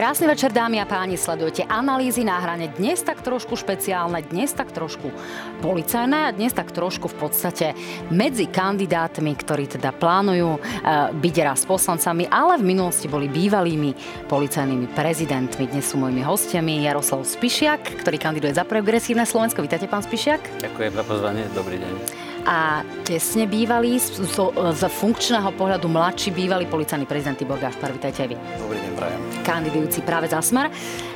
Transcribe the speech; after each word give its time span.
Krásny 0.00 0.32
večer, 0.32 0.48
dámy 0.48 0.80
a 0.80 0.88
páni, 0.88 1.20
sledujete 1.20 1.60
analýzy 1.68 2.24
na 2.24 2.40
hrane. 2.40 2.72
Dnes 2.72 3.04
tak 3.04 3.20
trošku 3.20 3.52
špeciálne, 3.52 4.24
dnes 4.32 4.48
tak 4.48 4.72
trošku 4.72 5.12
policajné 5.60 6.24
a 6.24 6.32
dnes 6.32 6.56
tak 6.56 6.72
trošku 6.72 7.12
v 7.12 7.28
podstate 7.28 7.76
medzi 8.08 8.48
kandidátmi, 8.48 9.36
ktorí 9.36 9.68
teda 9.68 9.92
plánujú 9.92 10.56
uh, 10.56 11.12
byť 11.12 11.34
raz 11.44 11.68
poslancami, 11.68 12.24
ale 12.32 12.56
v 12.56 12.72
minulosti 12.72 13.12
boli 13.12 13.28
bývalými 13.28 14.24
policajnými 14.24 14.88
prezidentmi. 14.96 15.68
Dnes 15.68 15.92
sú 15.92 16.00
mojimi 16.00 16.24
hostiami 16.24 16.80
Jaroslav 16.80 17.20
Spišiak, 17.28 18.00
ktorý 18.00 18.16
kandiduje 18.16 18.56
za 18.56 18.64
progresívne 18.64 19.28
Slovensko. 19.28 19.60
Vítajte, 19.60 19.84
pán 19.84 20.00
Spišiak. 20.00 20.64
Ďakujem 20.64 20.96
za 20.96 21.04
pozvanie, 21.04 21.44
dobrý 21.52 21.76
deň 21.76 22.19
a 22.46 22.86
tesne 23.04 23.44
bývalý, 23.44 24.00
z, 24.00 24.22
z 24.52 24.82
funkčného 24.88 25.52
pohľadu 25.56 25.88
mladší 25.88 26.30
bývalý 26.32 26.64
policajný 26.68 27.04
prezident 27.04 27.36
Tibor 27.36 27.60
Gašpar. 27.60 27.92
Vítajte 27.92 28.24
aj 28.24 28.28
vy. 28.32 28.36
Dobrý 28.56 28.78
deň, 28.80 28.92
prajem. 28.96 29.20
Kandidujúci 29.40 30.00
práve 30.04 30.28
za 30.28 30.44
Smer. 30.44 30.68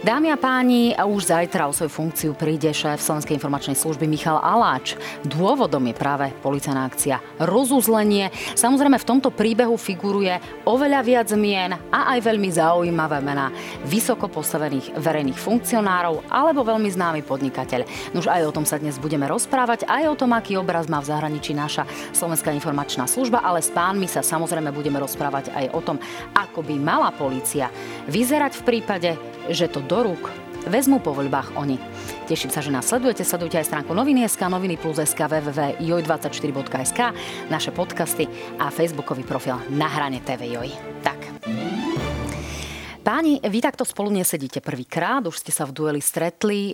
Dámy 0.05 0.33
a 0.33 0.37
páni, 0.37 0.93
už 0.97 1.33
zajtra 1.33 1.69
o 1.69 1.73
svoju 1.73 1.93
funkciu 1.93 2.31
príde 2.37 2.69
šéf 2.73 3.01
Slovenskej 3.01 3.37
informačnej 3.37 3.77
služby 3.77 4.05
Michal 4.05 4.37
Aláč. 4.41 4.97
Dôvodom 5.25 5.85
je 5.89 5.95
práve 5.97 6.27
policajná 6.45 6.85
akcia 6.85 7.21
Rozuzlenie. 7.41 8.29
Samozrejme 8.57 9.01
v 9.01 9.09
tomto 9.09 9.33
príbehu 9.33 9.77
figuruje 9.81 10.65
oveľa 10.69 11.01
viac 11.05 11.29
mien 11.37 11.73
a 11.89 12.17
aj 12.17 12.21
veľmi 12.21 12.49
zaujímavé 12.53 13.21
mená 13.25 13.49
vysoko 13.89 14.29
postavených 14.29 14.97
verejných 14.97 15.41
funkcionárov 15.41 16.29
alebo 16.29 16.65
veľmi 16.65 16.89
známy 16.93 17.21
podnikateľ. 17.25 18.13
Nož 18.13 18.29
aj 18.29 18.45
o 18.45 18.55
tom 18.55 18.65
sa 18.69 18.77
dnes 18.77 19.01
budeme 19.01 19.25
rozprávať, 19.25 19.89
aj 19.89 20.05
o 20.11 20.19
tom, 20.19 20.37
aký 20.37 20.61
obraz 20.61 20.89
má 20.89 21.01
v 21.01 21.14
zahraničí 21.15 21.55
naša 21.55 21.87
Slovenská 22.11 22.51
informačná 22.51 23.07
služba, 23.07 23.39
ale 23.47 23.63
s 23.63 23.71
pánmi 23.71 24.11
sa 24.11 24.27
samozrejme 24.27 24.75
budeme 24.75 24.99
rozprávať 24.99 25.55
aj 25.55 25.67
o 25.71 25.81
tom, 25.81 26.03
ako 26.35 26.67
by 26.67 26.75
mala 26.75 27.15
polícia 27.15 27.71
vyzerať 28.11 28.59
v 28.59 28.67
prípade, 28.67 29.11
že 29.47 29.71
to 29.71 29.79
do 29.87 30.03
rúk 30.03 30.35
vezmú 30.67 30.99
po 30.99 31.13
voľbách 31.13 31.55
oni. 31.61 31.77
Teším 32.25 32.51
sa, 32.51 32.65
že 32.65 32.73
nás 32.73 32.89
sledujete. 32.89 33.21
Sledujte 33.21 33.61
aj 33.61 33.69
stránku 33.69 33.93
noviny.sk, 33.93 34.41
noviny 34.49 34.81
plus 34.81 34.97
SK, 34.97 35.29
www.joj24.sk, 35.29 37.01
naše 37.53 37.71
podcasty 37.71 38.25
a 38.57 38.73
facebookový 38.73 39.29
profil 39.29 39.61
na 39.77 39.89
hrane 39.93 40.25
TV 40.25 40.57
Joj. 40.57 40.73
Tak. 41.05 41.21
Páni, 43.05 43.37
vy 43.45 43.61
takto 43.61 43.85
spolu 43.85 44.09
nesedíte 44.09 44.65
prvýkrát, 44.65 45.21
už 45.29 45.37
ste 45.45 45.53
sa 45.53 45.69
v 45.69 45.77
dueli 45.77 46.01
stretli. 46.01 46.73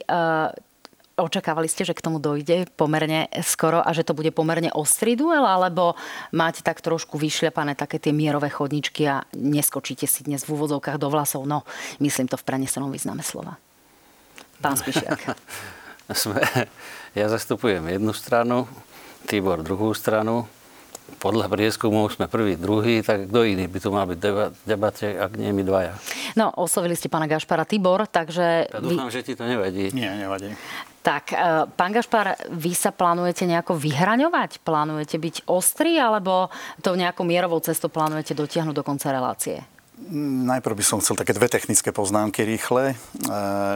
Očakávali 1.20 1.68
ste, 1.68 1.84
že 1.84 1.92
k 1.92 2.00
tomu 2.00 2.16
dojde 2.16 2.64
pomerne 2.74 3.28
skoro 3.44 3.84
a 3.84 3.92
že 3.92 4.08
to 4.08 4.16
bude 4.16 4.32
pomerne 4.32 4.72
ostrý 4.72 5.14
duel, 5.14 5.44
alebo 5.44 5.94
máte 6.32 6.64
tak 6.64 6.80
trošku 6.80 7.20
vyšľapané 7.20 7.76
také 7.76 8.00
tie 8.00 8.16
mierové 8.16 8.48
chodničky 8.48 9.04
a 9.04 9.24
neskočíte 9.36 10.08
si 10.08 10.24
dnes 10.24 10.48
v 10.48 10.56
úvodzovkách 10.56 10.96
do 10.96 11.12
vlasov? 11.12 11.44
No, 11.44 11.68
myslím 12.00 12.26
to 12.26 12.40
v 12.40 12.46
prenesenom 12.48 12.88
význame 12.88 13.20
slova. 13.20 13.60
Pán 14.64 14.80
Spišiak. 14.80 15.36
ja 17.18 17.26
zastupujem 17.28 17.84
jednu 17.84 18.12
stranu, 18.16 18.64
Tibor 19.28 19.60
druhú 19.60 19.92
stranu 19.92 20.48
podľa 21.18 21.50
prieskumov 21.50 22.14
sme 22.14 22.30
prvý, 22.30 22.54
druhý, 22.54 23.02
tak 23.02 23.26
kto 23.26 23.42
iný 23.42 23.66
by 23.66 23.78
tu 23.82 23.88
mal 23.90 24.06
byť 24.06 24.18
v 24.22 24.62
debate, 24.64 25.06
ak 25.18 25.34
nie 25.34 25.50
my 25.50 25.62
dvaja? 25.66 25.94
No, 26.38 26.54
oslovili 26.54 26.94
ste 26.94 27.10
pána 27.10 27.26
Gašpara 27.26 27.66
Tibor, 27.66 28.06
takže... 28.06 28.70
Ja 28.70 28.78
dúfam, 28.78 29.10
vy... 29.10 29.14
že 29.14 29.26
ti 29.26 29.32
to 29.34 29.44
nevadí. 29.44 29.90
Nie, 29.90 30.14
nevadí. 30.14 30.54
Tak, 31.00 31.32
e, 31.32 31.64
pán 31.74 31.96
Gašpar, 31.96 32.36
vy 32.52 32.76
sa 32.76 32.92
plánujete 32.92 33.48
nejako 33.48 33.72
vyhraňovať? 33.80 34.60
Plánujete 34.60 35.16
byť 35.16 35.36
ostrý, 35.48 35.96
alebo 35.96 36.52
to 36.84 36.92
nejakou 36.92 37.24
mierovou 37.24 37.58
cestou 37.64 37.88
plánujete 37.88 38.36
dotiahnuť 38.36 38.76
do 38.76 38.84
konca 38.84 39.08
relácie? 39.08 39.64
Najprv 40.48 40.80
by 40.80 40.84
som 40.84 41.00
chcel 41.04 41.16
také 41.16 41.36
dve 41.36 41.48
technické 41.48 41.92
poznámky 41.92 42.44
rýchle. 42.44 42.92
E, 42.92 42.94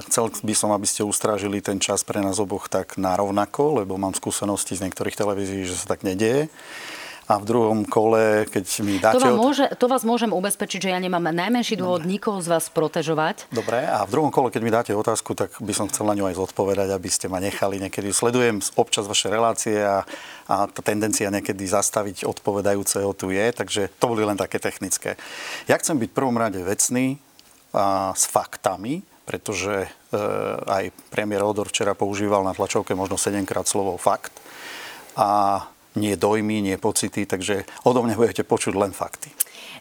chcel 0.09 0.33
by 0.41 0.55
som, 0.57 0.73
aby 0.77 0.85
ste 0.85 1.05
ustrážili 1.05 1.65
ten 1.65 1.81
čas 1.81 2.05
pre 2.05 2.21
nás 2.21 2.37
oboch 2.37 2.69
tak 2.69 3.01
na 3.01 3.17
rovnako, 3.17 3.85
lebo 3.85 3.97
mám 3.97 4.13
skúsenosti 4.13 4.77
z 4.77 4.85
niektorých 4.89 5.17
televízií, 5.17 5.65
že 5.65 5.81
sa 5.81 5.97
tak 5.97 6.05
nedieje 6.05 6.53
a 7.25 7.41
v 7.41 7.45
druhom 7.49 7.81
kole, 7.89 8.45
keď 8.53 8.65
mi 8.85 9.01
dáte... 9.01 9.17
To, 9.17 9.33
môže, 9.33 9.65
to 9.81 9.89
vás 9.89 10.05
môžem 10.05 10.29
ubezpečiť, 10.29 10.89
že 10.89 10.93
ja 10.93 11.01
nemám 11.01 11.33
najmenší 11.33 11.81
dôvod 11.81 12.05
Dobre. 12.05 12.13
nikoho 12.13 12.39
z 12.45 12.49
vás 12.53 12.69
protežovať. 12.69 13.49
Dobre, 13.49 13.81
a 13.81 14.05
v 14.05 14.13
druhom 14.13 14.29
kole, 14.29 14.53
keď 14.53 14.61
mi 14.61 14.69
dáte 14.69 14.93
otázku, 14.93 15.33
tak 15.33 15.57
by 15.57 15.73
som 15.73 15.89
chcel 15.89 16.05
na 16.05 16.15
ňu 16.21 16.29
aj 16.29 16.37
zodpovedať, 16.37 16.93
aby 16.93 17.09
ste 17.09 17.33
ma 17.33 17.41
nechali 17.41 17.81
niekedy. 17.81 18.13
Sledujem 18.13 18.61
občas 18.77 19.09
vaše 19.09 19.33
relácie 19.33 19.81
a, 19.81 20.05
a 20.45 20.69
tá 20.69 20.81
tendencia 20.85 21.33
niekedy 21.33 21.65
zastaviť 21.65 22.29
odpovedajúceho 22.29 23.09
tu 23.17 23.33
je, 23.33 23.47
takže 23.57 23.89
to 23.97 24.05
boli 24.13 24.21
len 24.29 24.37
také 24.37 24.61
technické. 24.61 25.17
Ja 25.65 25.81
chcem 25.81 25.97
byť 25.97 26.13
v 26.13 26.19
prvom 26.21 26.37
rade 26.37 26.61
vecný 26.61 27.17
a, 27.73 28.13
s 28.13 28.29
faktami, 28.29 29.01
pretože 29.25 29.89
e, 29.89 29.89
aj 30.69 30.93
premiér 31.09 31.41
Odor 31.41 31.73
včera 31.73 31.97
používal 31.97 32.45
na 32.45 32.53
tlačovke 32.53 32.93
možno 32.93 33.17
7 33.17 33.41
krát 33.49 33.65
slovo 33.65 33.97
fakt. 33.97 34.37
A 35.17 35.65
nie 35.95 36.15
dojmy, 36.19 36.63
nie 36.63 36.77
pocity, 36.79 37.27
takže 37.27 37.65
odo 37.87 38.03
mňa 38.03 38.15
budete 38.19 38.43
počuť 38.43 38.75
len 38.75 38.91
fakty. 38.91 39.31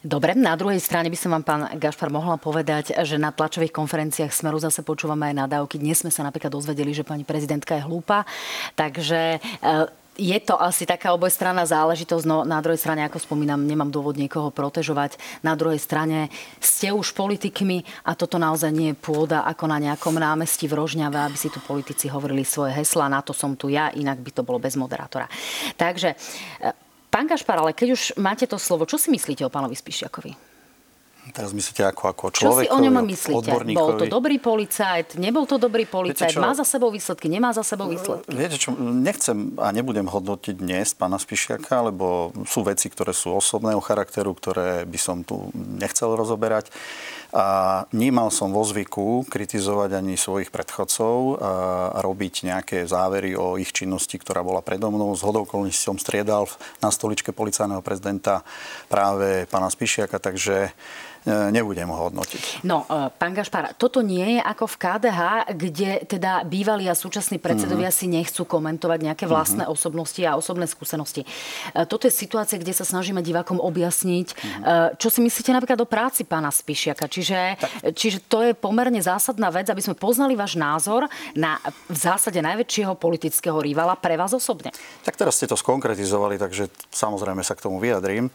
Dobre, 0.04 0.36
na 0.36 0.52
druhej 0.52 0.84
strane 0.84 1.08
by 1.08 1.16
som 1.16 1.32
vám, 1.32 1.44
pán 1.48 1.62
Gašpar, 1.80 2.12
mohla 2.12 2.36
povedať, 2.36 2.92
že 3.08 3.16
na 3.16 3.32
tlačových 3.32 3.72
konferenciách 3.72 4.36
Smeru 4.36 4.60
zase 4.60 4.84
počúvame 4.84 5.32
aj 5.32 5.48
nadávky. 5.48 5.80
Dnes 5.80 6.04
sme 6.04 6.12
sa 6.12 6.20
napríklad 6.20 6.52
dozvedeli, 6.52 6.92
že 6.92 7.08
pani 7.08 7.24
prezidentka 7.24 7.72
je 7.80 7.88
hlúpa, 7.88 8.28
takže 8.76 9.40
e, 9.40 10.03
je 10.14 10.38
to 10.40 10.54
asi 10.54 10.86
taká 10.86 11.10
obojstranná 11.14 11.66
záležitosť, 11.66 12.24
no 12.26 12.46
na 12.46 12.62
druhej 12.62 12.78
strane, 12.78 13.02
ako 13.02 13.18
spomínam, 13.18 13.66
nemám 13.66 13.90
dôvod 13.90 14.14
niekoho 14.14 14.54
protežovať. 14.54 15.18
Na 15.42 15.58
druhej 15.58 15.82
strane 15.82 16.30
ste 16.62 16.94
už 16.94 17.14
politikmi 17.18 17.82
a 18.06 18.14
toto 18.14 18.38
naozaj 18.38 18.70
nie 18.70 18.94
je 18.94 19.00
pôda 19.00 19.42
ako 19.42 19.66
na 19.66 19.82
nejakom 19.82 20.14
námestí 20.14 20.70
v 20.70 20.78
Rožňave, 20.78 21.18
aby 21.18 21.36
si 21.38 21.50
tu 21.50 21.58
politici 21.58 22.06
hovorili 22.06 22.46
svoje 22.46 22.78
hesla, 22.78 23.10
na 23.10 23.20
to 23.26 23.34
som 23.34 23.58
tu 23.58 23.66
ja, 23.70 23.90
inak 23.90 24.22
by 24.22 24.30
to 24.30 24.46
bolo 24.46 24.62
bez 24.62 24.78
moderátora. 24.78 25.26
Takže, 25.74 26.14
e, 26.62 26.70
pán 27.10 27.26
Kašpar, 27.26 27.58
ale 27.58 27.74
keď 27.74 27.88
už 27.98 28.02
máte 28.22 28.46
to 28.46 28.58
slovo, 28.58 28.86
čo 28.86 28.94
si 28.94 29.10
myslíte 29.10 29.42
o 29.42 29.50
pánovi 29.50 29.74
Spišiakovi? 29.74 30.53
Teraz 31.32 31.56
myslíte 31.56 31.80
ako, 31.88 32.12
ako 32.12 32.24
človek? 32.36 32.68
Čo 32.68 32.74
si 32.74 32.76
o 32.76 32.78
ňom 32.84 33.00
myslíte? 33.08 33.48
Bol 33.72 33.96
to 33.96 34.06
dobrý 34.10 34.36
policajt, 34.36 35.16
nebol 35.16 35.48
to 35.48 35.56
dobrý 35.56 35.88
policajt, 35.88 36.36
má 36.36 36.52
za 36.52 36.68
sebou 36.68 36.92
výsledky, 36.92 37.32
nemá 37.32 37.56
za 37.56 37.64
sebou 37.64 37.88
výsledky? 37.88 38.28
Viete 38.28 38.60
čo, 38.60 38.76
nechcem 38.76 39.56
a 39.56 39.72
nebudem 39.72 40.04
hodnotiť 40.04 40.60
dnes 40.60 40.92
pána 40.92 41.16
Spišiaka, 41.16 41.88
lebo 41.88 42.28
sú 42.44 42.60
veci, 42.60 42.92
ktoré 42.92 43.16
sú 43.16 43.32
osobného 43.32 43.80
charakteru, 43.80 44.36
ktoré 44.36 44.84
by 44.84 44.98
som 45.00 45.24
tu 45.24 45.48
nechcel 45.54 46.12
rozoberať. 46.12 46.68
A 47.34 47.82
nemal 47.90 48.30
som 48.30 48.54
vo 48.54 48.62
zvyku 48.62 49.26
kritizovať 49.26 49.98
ani 49.98 50.14
svojich 50.14 50.54
predchodcov 50.54 51.42
a 51.42 51.50
robiť 51.98 52.46
nejaké 52.46 52.86
závery 52.86 53.34
o 53.34 53.58
ich 53.58 53.74
činnosti, 53.74 54.22
ktorá 54.22 54.46
bola 54.46 54.62
predo 54.62 54.86
mnou. 54.94 55.10
Z 55.18 55.26
hodou 55.26 55.42
som 55.74 55.98
striedal 55.98 56.46
na 56.78 56.94
stoličke 56.94 57.34
policajného 57.34 57.82
prezidenta 57.82 58.46
práve 58.86 59.50
pána 59.50 59.66
Spišiaka, 59.66 60.22
takže 60.22 60.70
nebudem 61.24 61.88
ho 61.88 61.96
hodnotiť. 62.08 62.68
No, 62.68 62.84
e, 62.84 63.08
pán 63.08 63.32
Gašpar, 63.32 63.72
toto 63.80 64.04
nie 64.04 64.36
je 64.36 64.40
ako 64.44 64.68
v 64.68 64.76
KDH, 64.76 65.20
kde 65.56 65.90
teda 66.04 66.44
bývalí 66.44 66.84
a 66.84 66.92
súčasní 66.92 67.40
predsedovia 67.40 67.88
mm-hmm. 67.88 68.04
si 68.04 68.12
nechcú 68.12 68.44
komentovať 68.44 68.98
nejaké 69.00 69.24
vlastné 69.24 69.64
mm-hmm. 69.64 69.76
osobnosti 69.76 70.20
a 70.20 70.36
osobné 70.36 70.68
skúsenosti. 70.68 71.24
E, 71.24 71.88
toto 71.88 72.04
je 72.04 72.12
situácia, 72.12 72.60
kde 72.60 72.76
sa 72.76 72.84
snažíme 72.84 73.24
divákom 73.24 73.56
objasniť, 73.56 74.28
mm-hmm. 74.36 75.00
čo 75.00 75.08
si 75.08 75.24
myslíte 75.24 75.56
napríklad 75.56 75.80
o 75.80 75.88
práci 75.88 76.28
pána 76.28 76.52
Spišiaka. 76.52 77.08
Čiže, 77.08 77.56
čiže 77.96 78.20
to 78.28 78.44
je 78.44 78.52
pomerne 78.52 79.00
zásadná 79.00 79.48
vec, 79.48 79.72
aby 79.72 79.80
sme 79.80 79.96
poznali 79.96 80.36
váš 80.36 80.60
názor 80.60 81.08
na 81.32 81.56
v 81.88 81.96
zásade 81.96 82.36
najväčšieho 82.44 83.00
politického 83.00 83.56
rivala 83.64 83.96
pre 83.96 84.20
vás 84.20 84.36
osobne. 84.36 84.70
Tak 85.02 85.16
teraz 85.16 85.40
ste 85.40 85.48
to 85.48 85.56
skonkretizovali, 85.56 86.36
takže 86.36 86.68
samozrejme 86.92 87.40
sa 87.40 87.56
k 87.56 87.64
tomu 87.64 87.80
vyjadrím. 87.80 88.28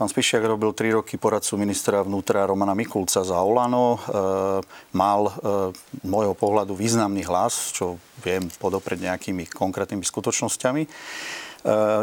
Pán 0.00 0.08
Spišiak 0.08 0.48
robil 0.48 0.72
3 0.72 0.96
roky 0.96 1.20
poradcu 1.20 1.60
ministra 1.60 2.00
vnútra 2.00 2.48
Romana 2.48 2.72
Mikulca 2.72 3.20
za 3.20 3.36
Olano. 3.36 4.00
E, 4.00 4.64
mal 4.96 5.28
e, 5.28 5.32
môjho 6.08 6.32
pohľadu 6.32 6.72
významný 6.72 7.20
hlas, 7.28 7.68
čo 7.76 8.00
viem 8.24 8.48
podoprieť 8.48 9.04
nejakými 9.04 9.52
konkrétnymi 9.52 10.00
skutočnosťami. 10.00 10.82
E, 10.82 10.90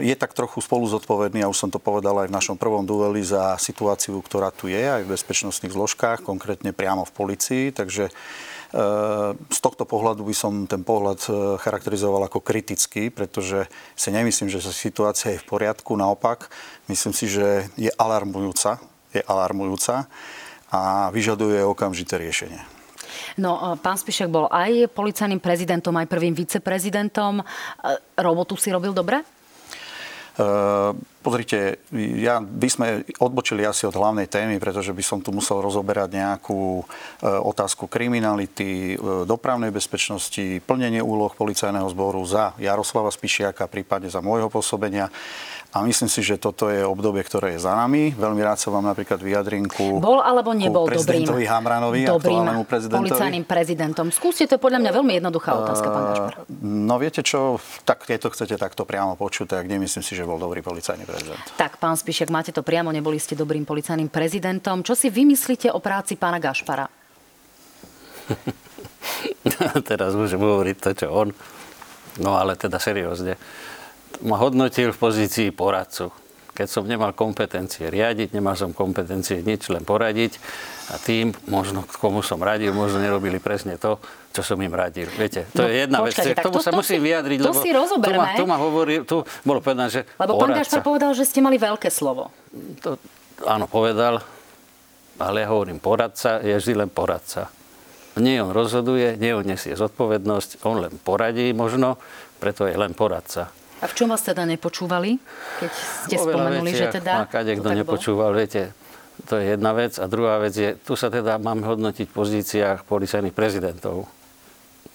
je 0.06 0.14
tak 0.14 0.38
trochu 0.38 0.62
spolu 0.62 0.86
zodpovedný, 0.86 1.42
a 1.42 1.50
už 1.50 1.58
som 1.58 1.74
to 1.74 1.82
povedal 1.82 2.22
aj 2.22 2.30
v 2.30 2.38
našom 2.38 2.54
prvom 2.54 2.86
dueli, 2.86 3.26
za 3.26 3.58
situáciu, 3.58 4.22
ktorá 4.22 4.54
tu 4.54 4.70
je 4.70 4.78
aj 4.78 5.02
v 5.02 5.18
bezpečnostných 5.18 5.74
zložkách, 5.74 6.22
konkrétne 6.22 6.78
priamo 6.78 7.02
v 7.02 7.16
policii. 7.18 7.74
Takže 7.74 8.14
z 9.48 9.60
tohto 9.64 9.88
pohľadu 9.88 10.28
by 10.28 10.36
som 10.36 10.54
ten 10.68 10.84
pohľad 10.84 11.20
e, 11.24 11.30
charakterizoval 11.56 12.28
ako 12.28 12.44
kritický, 12.44 13.08
pretože 13.08 13.64
si 13.96 14.10
nemyslím, 14.12 14.52
že 14.52 14.60
situácia 14.76 15.32
je 15.32 15.40
v 15.40 15.48
poriadku. 15.48 15.96
Naopak, 15.96 16.52
myslím 16.92 17.16
si, 17.16 17.32
že 17.32 17.72
je 17.80 17.88
alarmujúca, 17.96 18.84
je 19.16 19.24
alarmujúca 19.24 20.12
a 20.68 21.08
vyžaduje 21.16 21.64
okamžité 21.64 22.20
riešenie. 22.20 22.60
No, 23.40 23.56
e, 23.56 23.80
pán 23.80 23.96
Spišek 23.96 24.28
bol 24.28 24.52
aj 24.52 24.92
policajným 24.92 25.40
prezidentom, 25.40 25.96
aj 25.96 26.12
prvým 26.12 26.36
viceprezidentom. 26.36 27.40
Robotu 28.20 28.60
si 28.60 28.68
robil 28.68 28.92
dobre? 28.92 29.37
Uh, 30.38 30.94
Pozrite, 31.28 31.84
ja, 32.24 32.40
by 32.40 32.70
sme 32.72 32.88
odbočili 33.20 33.60
asi 33.68 33.84
od 33.84 34.00
hlavnej 34.00 34.32
témy, 34.32 34.64
pretože 34.64 34.96
by 34.96 35.04
som 35.04 35.20
tu 35.20 35.36
musel 35.36 35.60
rozoberať 35.60 36.16
nejakú 36.16 36.80
e, 36.80 36.84
otázku 37.28 37.92
kriminality, 37.92 38.96
e, 38.96 39.28
dopravnej 39.28 39.76
bezpečnosti, 39.76 40.64
plnenie 40.64 41.04
úloh 41.04 41.36
policajného 41.36 41.92
zboru 41.92 42.24
za 42.24 42.56
Jaroslava 42.56 43.12
Spišiaka, 43.12 43.68
prípadne 43.68 44.08
za 44.08 44.24
môjho 44.24 44.48
pôsobenia. 44.48 45.12
A 45.78 45.86
myslím 45.86 46.10
si, 46.10 46.26
že 46.26 46.42
toto 46.42 46.74
je 46.74 46.82
obdobie, 46.82 47.22
ktoré 47.22 47.54
je 47.54 47.62
za 47.62 47.78
nami. 47.78 48.10
Veľmi 48.18 48.42
rád 48.42 48.58
sa 48.58 48.74
vám 48.74 48.82
napríklad 48.82 49.22
vyjadrím 49.22 49.70
ku 49.70 50.02
Bol 50.02 50.26
alebo 50.26 50.50
nebol 50.58 50.90
dobrým, 50.90 51.30
Hamranovi, 51.46 52.02
dobrým 52.10 52.66
policajným 52.66 53.46
prezidentom? 53.46 54.10
Skúste, 54.10 54.50
to 54.50 54.58
podľa 54.58 54.82
mňa 54.82 54.92
veľmi 54.98 55.14
jednoduchá 55.22 55.54
otázka, 55.54 55.88
pán 55.94 56.04
Gašpar. 56.10 56.34
No 56.66 56.98
viete 56.98 57.22
čo, 57.22 57.62
tak 57.86 58.10
keď 58.10 58.26
to 58.26 58.30
chcete 58.34 58.58
takto 58.58 58.90
priamo 58.90 59.14
počuť, 59.14 59.54
tak 59.54 59.70
nemyslím 59.70 60.02
si, 60.02 60.18
že 60.18 60.26
bol 60.26 60.42
dobrý 60.42 60.66
policajný 60.66 61.06
prezident. 61.06 61.38
Tak, 61.62 61.78
pán 61.78 61.94
Spišek, 61.94 62.34
máte 62.34 62.50
to 62.50 62.66
priamo, 62.66 62.90
neboli 62.90 63.22
ste 63.22 63.38
dobrým 63.38 63.62
policajným 63.62 64.10
prezidentom. 64.10 64.82
Čo 64.82 64.98
si 64.98 65.14
vymyslíte 65.14 65.70
o 65.70 65.78
práci 65.78 66.18
pána 66.18 66.42
Gašpara? 66.42 66.90
Teraz 69.94 70.18
môžem 70.18 70.42
hovoriť 70.42 70.78
to, 70.82 70.90
čo 71.06 71.08
on. 71.14 71.30
No 72.18 72.34
ale 72.34 72.58
teda 72.58 72.82
seriózne 72.82 73.38
ma 74.26 74.38
hodnotil 74.42 74.94
v 74.94 74.98
pozícii 74.98 75.50
poradcu. 75.54 76.10
Keď 76.58 76.66
som 76.66 76.90
nemal 76.90 77.14
kompetencie 77.14 77.86
riadiť, 77.86 78.34
nemal 78.34 78.58
som 78.58 78.74
kompetencie 78.74 79.46
nič, 79.46 79.70
len 79.70 79.86
poradiť 79.86 80.42
a 80.90 80.98
tým, 80.98 81.30
možno 81.46 81.86
komu 82.02 82.26
som 82.26 82.42
radil, 82.42 82.74
možno 82.74 82.98
nerobili 82.98 83.38
presne 83.38 83.78
to, 83.78 84.02
čo 84.34 84.42
som 84.42 84.58
im 84.58 84.74
radil. 84.74 85.06
Viete, 85.14 85.46
to 85.54 85.66
no, 85.66 85.70
je 85.70 85.86
jedna 85.86 86.02
počkajte, 86.02 86.34
vec. 86.34 86.42
K 86.42 86.46
tomu 86.50 86.58
to, 86.58 86.66
sa 86.66 86.74
to 86.74 86.82
musím 86.82 86.98
si, 86.98 87.06
vyjadriť, 87.14 87.38
to 87.38 87.46
lebo 87.46 87.62
si 87.62 87.70
tu 87.70 88.12
ma, 88.18 88.26
tu 88.34 88.46
ma 88.50 88.58
hovorí, 88.58 88.96
tu 89.06 89.18
bolo 89.46 89.62
povedané, 89.62 89.90
že 89.94 90.02
Lebo 90.18 90.34
poradca. 90.34 90.42
pán 90.42 90.52
Gašpar 90.58 90.82
povedal, 90.82 91.12
že 91.14 91.24
ste 91.30 91.40
mali 91.46 91.62
veľké 91.62 91.94
slovo. 91.94 92.34
To, 92.82 92.98
áno, 93.46 93.70
povedal, 93.70 94.26
ale 95.22 95.38
ja 95.46 95.48
hovorím, 95.54 95.78
poradca 95.78 96.42
je 96.42 96.58
vždy 96.58 96.74
len 96.74 96.90
poradca. 96.90 97.54
Nie 98.18 98.42
on 98.42 98.50
rozhoduje, 98.50 99.14
nie 99.22 99.30
on 99.38 99.46
nesie 99.46 99.78
zodpovednosť, 99.78 100.66
on 100.66 100.82
len 100.90 100.94
poradí 100.98 101.54
možno, 101.54 102.02
preto 102.42 102.66
je 102.66 102.74
len 102.74 102.98
poradca. 102.98 103.54
A 103.78 103.86
v 103.86 103.94
čom 103.94 104.10
vás 104.10 104.26
teda 104.26 104.42
nepočúvali, 104.50 105.22
keď 105.62 105.72
ste 106.10 106.16
Oveľa 106.18 106.34
spomenuli, 106.34 106.72
veci, 106.74 106.82
že 106.82 106.86
teda... 106.98 107.14
Kade, 107.30 107.54
kto 107.62 107.70
nepočúval, 107.78 108.34
bol? 108.34 108.40
viete, 108.42 108.74
to 109.30 109.38
je 109.38 109.54
jedna 109.54 109.72
vec. 109.78 110.02
A 110.02 110.06
druhá 110.10 110.42
vec 110.42 110.54
je, 110.58 110.74
tu 110.82 110.98
sa 110.98 111.14
teda 111.14 111.38
máme 111.38 111.62
hodnotiť 111.62 112.10
v 112.10 112.14
pozíciách 112.14 112.90
policajných 112.90 113.36
prezidentov. 113.38 114.10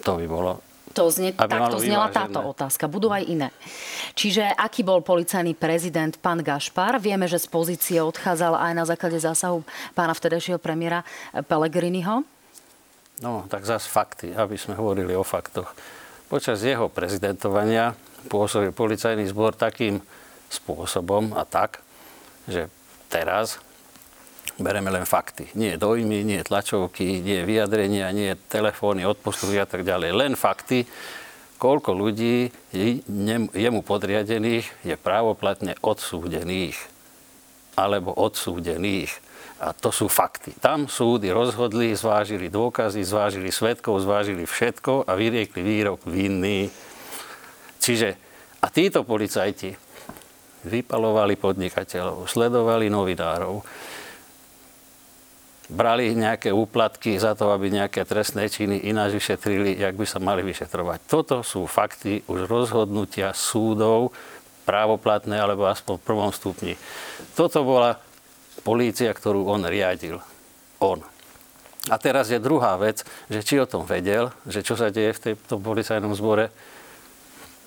To 0.02 0.18
by 0.18 0.26
bolo 0.26 0.58
to 0.92 1.08
znie, 1.08 1.32
takto 1.32 1.80
znela 1.80 2.12
táto 2.12 2.44
otázka. 2.44 2.84
Budú 2.84 3.08
aj 3.08 3.24
iné. 3.24 3.48
Čiže 4.12 4.44
aký 4.44 4.84
bol 4.84 5.00
policajný 5.00 5.56
prezident 5.56 6.12
pán 6.20 6.44
Gašpar? 6.44 7.00
Vieme, 7.00 7.24
že 7.24 7.40
z 7.40 7.48
pozície 7.48 7.98
odchádzal 8.04 8.60
aj 8.60 8.72
na 8.76 8.84
základe 8.84 9.16
zásahu 9.16 9.64
pána 9.96 10.12
vtedajšieho 10.12 10.60
premiéra 10.60 11.00
Pellegriniho. 11.32 12.28
No, 13.24 13.48
tak 13.48 13.64
zase 13.64 13.88
fakty, 13.88 14.36
aby 14.36 14.60
sme 14.60 14.76
hovorili 14.76 15.16
o 15.16 15.24
faktoch. 15.24 15.72
Počas 16.28 16.60
jeho 16.60 16.92
prezidentovania 16.92 17.96
pôsobil 18.26 18.70
policajný 18.70 19.26
zbor 19.30 19.54
takým 19.58 19.98
spôsobom 20.52 21.32
a 21.34 21.48
tak, 21.48 21.80
že 22.44 22.68
teraz 23.08 23.58
bereme 24.60 24.92
len 24.92 25.08
fakty. 25.08 25.48
Nie 25.56 25.80
dojmy, 25.80 26.22
nie 26.22 26.40
tlačovky, 26.44 27.24
nie 27.24 27.42
vyjadrenia, 27.42 28.12
nie 28.12 28.36
telefóny, 28.52 29.08
odposluhy 29.08 29.62
a 29.62 29.66
tak 29.66 29.82
ďalej. 29.86 30.10
Len 30.12 30.32
fakty, 30.36 30.84
koľko 31.56 31.94
ľudí 31.96 32.52
jemu 33.54 33.80
podriadených 33.80 34.66
je 34.84 34.94
právoplatne 34.98 35.78
odsúdených 35.80 36.76
alebo 37.78 38.12
odsúdených. 38.12 39.14
A 39.62 39.70
to 39.70 39.94
sú 39.94 40.10
fakty. 40.10 40.58
Tam 40.58 40.90
súdy 40.90 41.30
rozhodli, 41.30 41.94
zvážili 41.94 42.50
dôkazy, 42.50 43.06
zvážili 43.06 43.54
svetkov, 43.54 44.02
zvážili 44.02 44.42
všetko 44.42 45.06
a 45.06 45.14
vyriekli 45.14 45.62
výrok 45.62 46.02
vinný 46.02 46.66
Čiže 47.82 48.14
a 48.62 48.70
títo 48.70 49.02
policajti 49.02 49.74
vypalovali 50.62 51.34
podnikateľov, 51.34 52.30
sledovali 52.30 52.86
novinárov, 52.86 53.58
brali 55.66 56.14
nejaké 56.14 56.54
úplatky 56.54 57.18
za 57.18 57.34
to, 57.34 57.50
aby 57.50 57.74
nejaké 57.74 58.06
trestné 58.06 58.46
činy 58.46 58.86
ináč 58.86 59.18
vyšetrili, 59.18 59.74
jak 59.82 59.98
by 59.98 60.06
sa 60.06 60.22
mali 60.22 60.46
vyšetrovať. 60.46 60.98
Toto 61.10 61.42
sú 61.42 61.66
fakty 61.66 62.22
už 62.30 62.46
rozhodnutia 62.46 63.34
súdov, 63.34 64.14
právoplatné 64.62 65.42
alebo 65.42 65.66
aspoň 65.66 65.98
v 65.98 66.06
prvom 66.06 66.30
stupni. 66.30 66.78
Toto 67.34 67.66
bola 67.66 67.98
polícia, 68.62 69.10
ktorú 69.10 69.50
on 69.50 69.66
riadil. 69.66 70.22
On. 70.78 71.02
A 71.90 71.98
teraz 71.98 72.30
je 72.30 72.38
druhá 72.38 72.78
vec, 72.78 73.02
že 73.26 73.42
či 73.42 73.58
o 73.58 73.66
tom 73.66 73.82
vedel, 73.82 74.30
že 74.46 74.62
čo 74.62 74.78
sa 74.78 74.94
deje 74.94 75.34
v 75.34 75.46
tom 75.50 75.58
policajnom 75.58 76.14
zbore, 76.14 76.54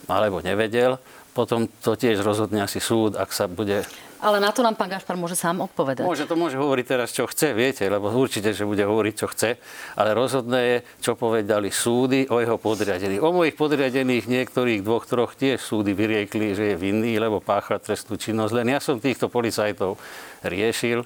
alebo 0.08 0.42
nevedel. 0.42 0.98
Potom 1.36 1.68
to 1.84 2.00
tiež 2.00 2.24
rozhodne 2.24 2.64
asi 2.64 2.80
súd, 2.80 3.20
ak 3.20 3.36
sa 3.36 3.52
bude... 3.52 3.84
Ale 4.24 4.40
na 4.40 4.56
to 4.56 4.64
nám 4.64 4.80
pán 4.80 4.88
Gašpar 4.88 5.20
môže 5.20 5.36
sám 5.36 5.60
odpovedať. 5.68 6.08
Môže, 6.08 6.24
to 6.26 6.40
môže 6.40 6.56
hovoriť 6.56 6.86
teraz, 6.88 7.12
čo 7.12 7.28
chce, 7.28 7.52
viete, 7.52 7.84
lebo 7.86 8.08
určite, 8.08 8.56
že 8.56 8.64
bude 8.64 8.82
hovoriť, 8.82 9.14
čo 9.20 9.28
chce, 9.28 9.60
ale 10.00 10.16
rozhodné 10.16 10.60
je, 10.64 10.78
čo 11.04 11.20
povedali 11.20 11.70
súdy 11.70 12.26
o 12.32 12.40
jeho 12.40 12.56
podriadených. 12.56 13.20
O 13.20 13.36
mojich 13.36 13.60
podriadených 13.60 14.26
niektorých 14.32 14.82
dvoch, 14.82 15.04
troch 15.06 15.36
tiež 15.36 15.60
súdy 15.60 15.92
vyriekli, 15.92 16.56
že 16.56 16.74
je 16.74 16.76
vinný, 16.80 17.20
lebo 17.20 17.44
pácha 17.44 17.78
trestnú 17.78 18.16
činnosť. 18.16 18.56
Len 18.56 18.72
ja 18.72 18.80
som 18.80 19.04
týchto 19.04 19.28
policajtov 19.28 20.00
riešil, 20.48 21.04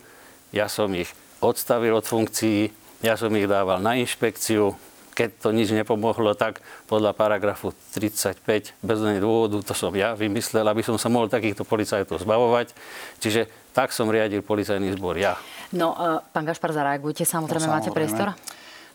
ja 0.54 0.69
som 0.69 0.94
ich 0.94 1.10
odstavil 1.42 1.98
od 1.98 2.06
funkcií, 2.06 2.69
ja 3.02 3.18
som 3.18 3.34
ich 3.34 3.50
dával 3.50 3.81
na 3.81 3.98
inšpekciu, 3.98 4.78
keď 5.19 5.30
to 5.44 5.51
nič 5.51 5.75
nepomohlo, 5.75 6.31
tak 6.31 6.63
podľa 6.88 7.12
paragrafu 7.12 7.75
35 7.92 8.39
bez 8.80 9.00
dôvodu, 9.19 9.60
to 9.60 9.75
som 9.75 9.92
ja 9.92 10.16
vymyslel, 10.16 10.63
aby 10.63 10.80
som 10.80 10.95
sa 10.95 11.12
mohol 11.12 11.27
takýchto 11.27 11.68
policajtov 11.68 12.24
zbavovať. 12.24 12.71
Čiže 13.19 13.51
tak 13.75 13.92
som 13.92 14.07
riadil 14.07 14.39
policajný 14.39 14.95
zbor 14.95 15.19
ja. 15.19 15.36
No, 15.75 15.92
uh, 15.92 16.24
pán 16.31 16.48
Gašpar, 16.48 16.71
zareagujte, 16.71 17.27
samozrejme, 17.27 17.68
no, 17.68 17.76
samozrejme. 17.76 17.92
máte 17.92 17.92
priestor. 17.92 18.31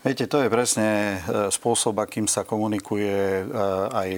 Viete, 0.01 0.25
to 0.29 0.37
je 0.37 0.53
presne 0.53 1.17
e, 1.17 1.49
spôsob, 1.49 1.97
akým 1.97 2.29
sa 2.29 2.45
komunikuje 2.45 3.41
e, 3.41 3.43
aj 3.89 4.09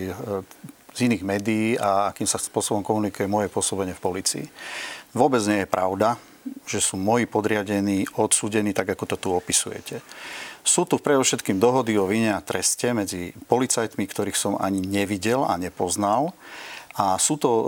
z 0.91 0.99
iných 1.07 1.23
médií 1.23 1.79
a 1.79 2.11
akým 2.11 2.27
sa 2.27 2.35
spôsobom 2.35 2.83
komunikuje 2.83 3.23
moje 3.23 3.47
pôsobenie 3.47 3.95
v 3.95 4.03
policii. 4.03 4.45
Vôbec 5.15 5.39
nie 5.47 5.63
je 5.63 5.71
pravda, 5.71 6.19
že 6.67 6.83
sú 6.83 6.99
moji 6.99 7.23
podriadení 7.23 8.03
odsúdení 8.19 8.75
tak, 8.75 8.99
ako 8.99 9.15
to 9.15 9.15
tu 9.15 9.29
opisujete. 9.31 10.03
Sú 10.67 10.83
tu 10.83 10.99
predovšetkým 10.99 11.63
dohody 11.63 11.95
o 11.95 12.11
vine 12.11 12.35
a 12.35 12.43
treste 12.43 12.91
medzi 12.91 13.31
policajtmi, 13.47 14.03
ktorých 14.03 14.35
som 14.35 14.59
ani 14.59 14.83
nevidel 14.83 15.47
a 15.47 15.55
nepoznal. 15.55 16.35
A 16.97 17.21
sú 17.21 17.37
to 17.37 17.49
e, 17.49 17.63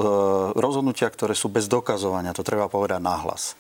rozhodnutia, 0.58 1.06
ktoré 1.06 1.38
sú 1.38 1.54
bez 1.54 1.70
dokazovania, 1.70 2.34
to 2.34 2.42
treba 2.42 2.66
povedať 2.66 2.98
nahlas. 2.98 3.54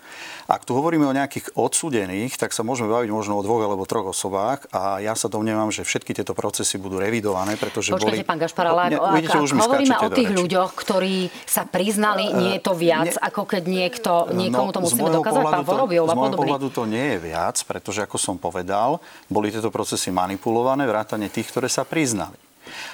Ak 0.49 0.65
tu 0.65 0.73
hovoríme 0.73 1.05
o 1.05 1.13
nejakých 1.13 1.53
odsúdených, 1.53 2.41
tak 2.41 2.57
sa 2.57 2.65
môžeme 2.65 2.89
baviť 2.89 3.13
možno 3.13 3.37
o 3.37 3.45
dvoch 3.45 3.61
alebo 3.61 3.85
troch 3.85 4.09
osobách 4.09 4.65
a 4.73 4.97
ja 4.97 5.13
sa 5.13 5.29
domnievam, 5.29 5.69
že 5.69 5.85
všetky 5.85 6.17
tieto 6.17 6.33
procesy 6.33 6.81
budú 6.81 6.97
revidované, 6.97 7.53
pretože 7.53 7.93
Počkajte, 7.93 8.17
boli... 8.17 8.25
pán 8.25 8.41
Gašpar, 8.41 8.65
ale 8.73 8.97
ak, 8.97 9.13
vidíte, 9.21 9.37
ak, 9.37 9.45
už 9.45 9.51
hovoríme 9.61 9.97
o 10.01 10.09
tých 10.09 10.31
ľuďoch, 10.33 10.71
ktorí 10.73 11.29
sa 11.45 11.69
priznali, 11.69 12.33
nie 12.33 12.57
je 12.57 12.61
to 12.65 12.73
viac, 12.73 13.13
nie, 13.13 13.21
ako 13.21 13.41
keď 13.45 13.63
niekto, 13.69 14.11
niekomu 14.33 14.73
to 14.73 14.81
no, 14.81 14.85
musíme 14.89 15.09
dokázať, 15.21 15.43
pán 15.53 15.65
Vorobiov 15.69 16.09
a. 16.09 16.13
Z 16.13 16.17
môjho 16.17 16.33
pohľadu 16.41 16.67
to 16.73 16.89
nie 16.89 17.13
je 17.13 17.17
viac, 17.29 17.61
pretože 17.69 18.01
ako 18.01 18.17
som 18.17 18.41
povedal, 18.41 18.97
boli 19.29 19.53
tieto 19.53 19.69
procesy 19.69 20.09
manipulované, 20.09 20.89
vrátane 20.89 21.29
tých, 21.29 21.53
ktoré 21.53 21.69
sa 21.69 21.85
priznali. 21.85 22.48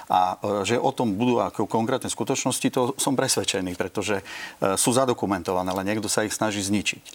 A 0.09 0.37
e, 0.37 0.67
že 0.67 0.75
o 0.79 0.91
tom 0.93 1.17
budú 1.17 1.41
ako 1.41 1.67
konkrétne 1.67 2.07
skutočnosti, 2.07 2.67
to 2.71 2.93
som 2.95 3.17
presvedčený, 3.17 3.73
pretože 3.75 4.21
e, 4.21 4.23
sú 4.77 4.93
zadokumentované, 4.93 5.69
ale 5.71 5.87
niekto 5.87 6.07
sa 6.07 6.23
ich 6.23 6.33
snaží 6.33 6.61
zničiť. 6.63 7.03
E, 7.05 7.13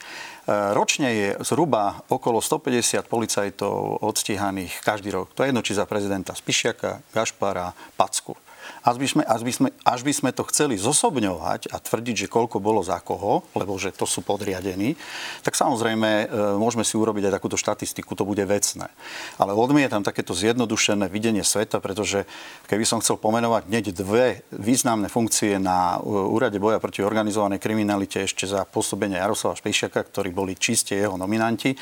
ročne 0.74 1.08
je 1.10 1.28
zhruba 1.46 2.02
okolo 2.10 2.42
150 2.42 3.06
policajtov 3.06 4.02
odstíhaných 4.02 4.82
každý 4.82 5.14
rok. 5.14 5.32
To 5.38 5.42
je 5.46 5.50
jedno, 5.54 5.62
či 5.64 5.78
za 5.78 5.86
prezidenta 5.86 6.34
Spišiaka, 6.34 7.00
Gašpara, 7.14 7.72
Packu. 7.94 8.34
Až 8.80 8.96
by, 8.96 9.06
sme, 9.08 9.22
až, 9.28 9.40
by 9.44 9.52
sme, 9.52 9.68
až 9.84 10.00
by 10.00 10.12
sme 10.12 10.30
to 10.32 10.42
chceli 10.48 10.80
zosobňovať 10.80 11.68
a 11.68 11.76
tvrdiť, 11.76 12.26
že 12.26 12.32
koľko 12.32 12.62
bolo 12.62 12.80
za 12.80 12.96
koho, 13.04 13.44
lebo 13.52 13.76
že 13.76 13.92
to 13.92 14.08
sú 14.08 14.24
podriadení, 14.24 14.96
tak 15.44 15.52
samozrejme 15.52 16.08
e, 16.08 16.26
môžeme 16.56 16.80
si 16.80 16.96
urobiť 16.96 17.28
aj 17.28 17.36
takúto 17.36 17.60
štatistiku, 17.60 18.16
to 18.16 18.24
bude 18.24 18.40
vecné. 18.40 18.88
Ale 19.36 19.52
odmietam 19.52 20.00
takéto 20.00 20.32
zjednodušené 20.32 21.12
videnie 21.12 21.44
sveta, 21.44 21.82
pretože 21.84 22.24
keby 22.70 22.88
som 22.88 23.04
chcel 23.04 23.20
pomenovať 23.20 23.68
hneď 23.68 23.84
dve 23.92 24.46
významné 24.54 25.12
funkcie 25.12 25.60
na 25.60 26.00
e, 26.00 26.08
úrade 26.08 26.56
boja 26.56 26.80
proti 26.80 27.04
organizovanej 27.04 27.60
kriminalite 27.60 28.24
ešte 28.24 28.48
za 28.48 28.64
pôsobenie 28.64 29.20
Jaroslava 29.20 29.60
Špejšiaka, 29.60 30.08
ktorí 30.08 30.32
boli 30.32 30.56
čiste 30.56 30.96
jeho 30.96 31.20
nominanti, 31.20 31.76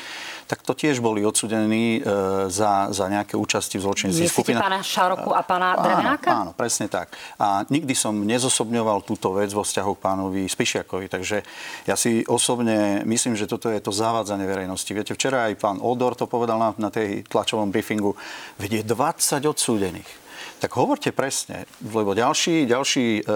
tak 0.49 0.65
to 0.67 0.75
tiež 0.75 0.99
boli 0.99 1.23
odsudení 1.23 1.99
e, 1.99 2.49
za, 2.51 2.91
za 2.91 3.05
nejaké 3.07 3.39
účasti 3.39 3.79
v 3.79 3.83
zločinných 3.87 4.29
skupinách. 4.29 4.63
pána 4.65 4.81
Šaroku 4.83 5.31
a 5.31 5.41
pána 5.45 5.77
Drevenáka? 5.79 6.29
Áno, 6.29 6.41
áno, 6.49 6.51
presne 6.69 6.85
tak. 6.85 7.17
A 7.41 7.65
nikdy 7.65 7.97
som 7.97 8.13
nezosobňoval 8.13 9.01
túto 9.01 9.33
vec 9.33 9.49
vo 9.49 9.65
vzťahu 9.65 9.91
k 9.97 10.03
pánovi 10.05 10.41
Spišiakovi. 10.45 11.09
Takže 11.09 11.41
ja 11.89 11.97
si 11.97 12.21
osobne 12.29 13.01
myslím, 13.09 13.33
že 13.33 13.49
toto 13.49 13.73
je 13.73 13.81
to 13.81 13.89
zavádzanie 13.89 14.45
verejnosti. 14.45 14.93
Viete, 14.93 15.17
včera 15.17 15.49
aj 15.49 15.57
pán 15.57 15.81
Odor 15.81 16.13
to 16.13 16.29
povedal 16.29 16.61
na, 16.61 16.77
na 16.77 16.93
tej 16.93 17.25
tlačovom 17.25 17.73
briefingu. 17.73 18.13
Vedie 18.61 18.85
20 18.85 19.49
odsúdených 19.49 20.18
tak 20.59 20.75
hovorte 20.75 21.15
presne, 21.15 21.63
lebo 21.79 22.11
ďalší, 22.11 22.67
ďalší 22.67 23.23
e, 23.23 23.31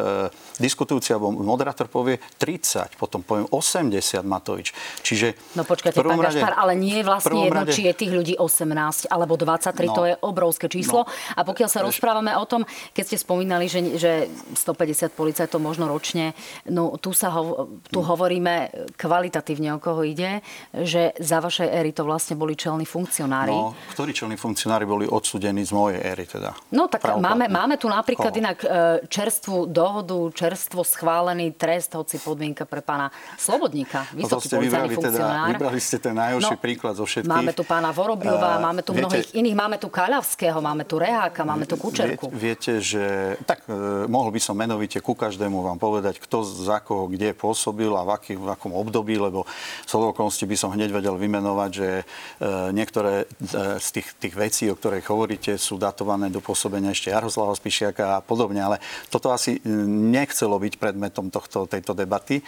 diskutujúci 0.60 1.16
alebo 1.16 1.32
moderátor 1.32 1.88
povie 1.88 2.20
30, 2.20 3.00
potom 3.00 3.24
poviem 3.24 3.48
80 3.48 4.20
Matovič. 4.28 4.76
Čiže 5.00 5.56
No 5.56 5.64
počkajte, 5.64 6.04
pán 6.04 6.20
rade, 6.20 6.44
Gašpar, 6.44 6.60
ale 6.60 6.76
nie 6.76 7.00
je 7.00 7.06
vlastne 7.08 7.40
jedno, 7.48 7.64
rade... 7.64 7.72
či 7.72 7.88
je 7.88 7.94
tých 7.96 8.12
ľudí 8.12 8.36
18 8.36 9.08
alebo 9.08 9.40
23, 9.40 9.88
no, 9.88 9.96
to 9.96 10.04
je 10.12 10.16
obrovské 10.20 10.68
číslo. 10.68 11.08
No, 11.08 11.40
a 11.40 11.42
pokiaľ 11.48 11.70
sa 11.72 11.80
rozprávame 11.80 12.36
o 12.36 12.44
tom, 12.44 12.68
keď 12.92 13.04
ste 13.16 13.18
spomínali, 13.24 13.72
že, 13.72 13.96
že 13.96 14.12
150 14.60 15.16
policajtov 15.16 15.64
možno 15.64 15.88
ročne, 15.88 16.36
no 16.68 17.00
tu, 17.00 17.16
sa 17.16 17.32
ho, 17.32 17.72
tu 17.88 18.04
hm. 18.04 18.08
hovoríme 18.12 18.54
kvalitatívne, 19.00 19.78
o 19.78 19.80
koho 19.80 20.04
ide, 20.04 20.44
že 20.76 21.16
za 21.24 21.40
vašej 21.40 21.72
éry 21.72 21.96
to 21.96 22.04
vlastne 22.04 22.36
boli 22.36 22.60
čelní 22.60 22.84
funkcionári. 22.84 23.56
No, 23.56 23.72
ktorí 23.96 24.12
čelní 24.12 24.36
funkcionári 24.36 24.84
boli 24.84 25.08
odsudení 25.08 25.64
z 25.64 25.72
mojej 25.72 26.00
éry 26.04 26.28
teda? 26.28 26.52
No 26.76 26.92
tak 26.92 27.13
Máme, 27.20 27.46
máme 27.52 27.76
tu 27.78 27.92
napríklad 27.92 28.32
Koho? 28.32 28.42
inak 28.42 28.58
e, 28.64 28.68
čerstvú 29.12 29.68
dohodu, 29.68 30.32
čerstvo 30.32 30.82
schválený 30.82 31.54
trest, 31.54 31.94
hoci 31.94 32.18
podmienka 32.18 32.64
pre 32.64 32.80
pána 32.80 33.12
Slobodníka, 33.36 34.08
no 34.16 34.24
vysoký 34.24 34.48
no 34.56 34.60
vybrali, 34.64 34.96
teda, 34.96 35.52
vybrali 35.52 35.80
ste 35.84 35.98
ten 36.00 36.16
najhorší 36.16 36.56
no, 36.56 36.62
príklad 36.62 36.94
zo 36.96 37.06
všetkých. 37.06 37.30
Máme 37.30 37.52
tu 37.52 37.68
pána 37.68 37.92
Vorobiova, 37.92 38.58
uh, 38.58 38.64
máme 38.64 38.82
tu 38.82 38.96
viete, 38.96 39.04
mnohých 39.04 39.30
iných, 39.36 39.56
máme 39.58 39.78
tu 39.82 39.88
Kaľavského, 39.92 40.58
máme 40.64 40.84
tu 40.88 40.96
Reháka, 40.96 41.44
máme 41.44 41.68
tu 41.68 41.76
Kučerku. 41.76 42.32
Viete, 42.32 42.80
že 42.80 43.36
tak 43.44 43.68
uh, 43.68 44.08
mohol 44.08 44.32
by 44.32 44.40
som 44.40 44.56
menovite 44.56 45.04
ku 45.04 45.18
každému 45.18 45.60
vám 45.60 45.78
povedať, 45.78 46.24
kto 46.24 46.48
za 46.48 46.80
koho 46.80 47.12
kde 47.12 47.36
pôsobil 47.36 47.92
a 47.92 48.08
v, 48.08 48.10
aký, 48.16 48.34
v 48.40 48.48
akom 48.48 48.72
období, 48.72 49.20
lebo 49.20 49.44
z 49.84 49.92
okolností 49.92 50.48
by 50.48 50.56
som 50.56 50.72
hneď 50.72 50.96
vedel 50.96 51.20
vymenovať, 51.20 51.72
že 51.74 51.90
uh, 52.00 52.72
niektoré 52.72 53.28
uh, 53.28 53.76
z 53.82 53.88
tých, 54.00 54.08
tých 54.16 54.36
vecí, 54.38 54.64
o 54.72 54.78
ktorých 54.80 55.08
hovoríte, 55.12 55.52
sú 55.60 55.76
datované 55.76 56.32
do 56.32 56.40
pôsobenia 56.40 56.96
ešte 56.96 57.03
ešte 57.04 57.12
Jaroslava 57.12 57.52
Spišiaka 57.52 58.04
a 58.16 58.24
podobne, 58.24 58.64
ale 58.64 58.80
toto 59.12 59.36
asi 59.36 59.60
nechcelo 59.68 60.56
byť 60.56 60.80
predmetom 60.80 61.28
tohto, 61.28 61.68
tejto 61.68 61.92
debaty. 61.92 62.40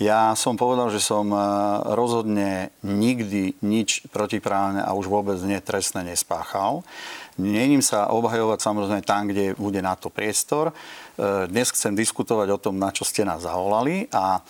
Ja 0.00 0.32
som 0.32 0.56
povedal, 0.56 0.88
že 0.88 1.04
som 1.04 1.28
e, 1.28 1.36
rozhodne 1.92 2.72
nikdy 2.80 3.60
nič 3.60 4.08
protiprávne 4.08 4.80
a 4.80 4.96
už 4.96 5.12
vôbec 5.12 5.36
netrestné 5.44 6.08
nespáchal. 6.08 6.80
Nením 7.36 7.84
sa 7.84 8.08
obhajovať 8.08 8.64
samozrejme 8.64 9.04
tam, 9.04 9.28
kde 9.28 9.52
bude 9.60 9.84
na 9.84 9.92
to 9.92 10.08
priestor. 10.08 10.72
E, 10.72 11.44
dnes 11.52 11.68
chcem 11.68 11.92
diskutovať 11.92 12.48
o 12.48 12.62
tom, 12.64 12.80
na 12.80 12.88
čo 12.88 13.04
ste 13.04 13.28
nás 13.28 13.44
zavolali 13.44 14.08
a 14.08 14.40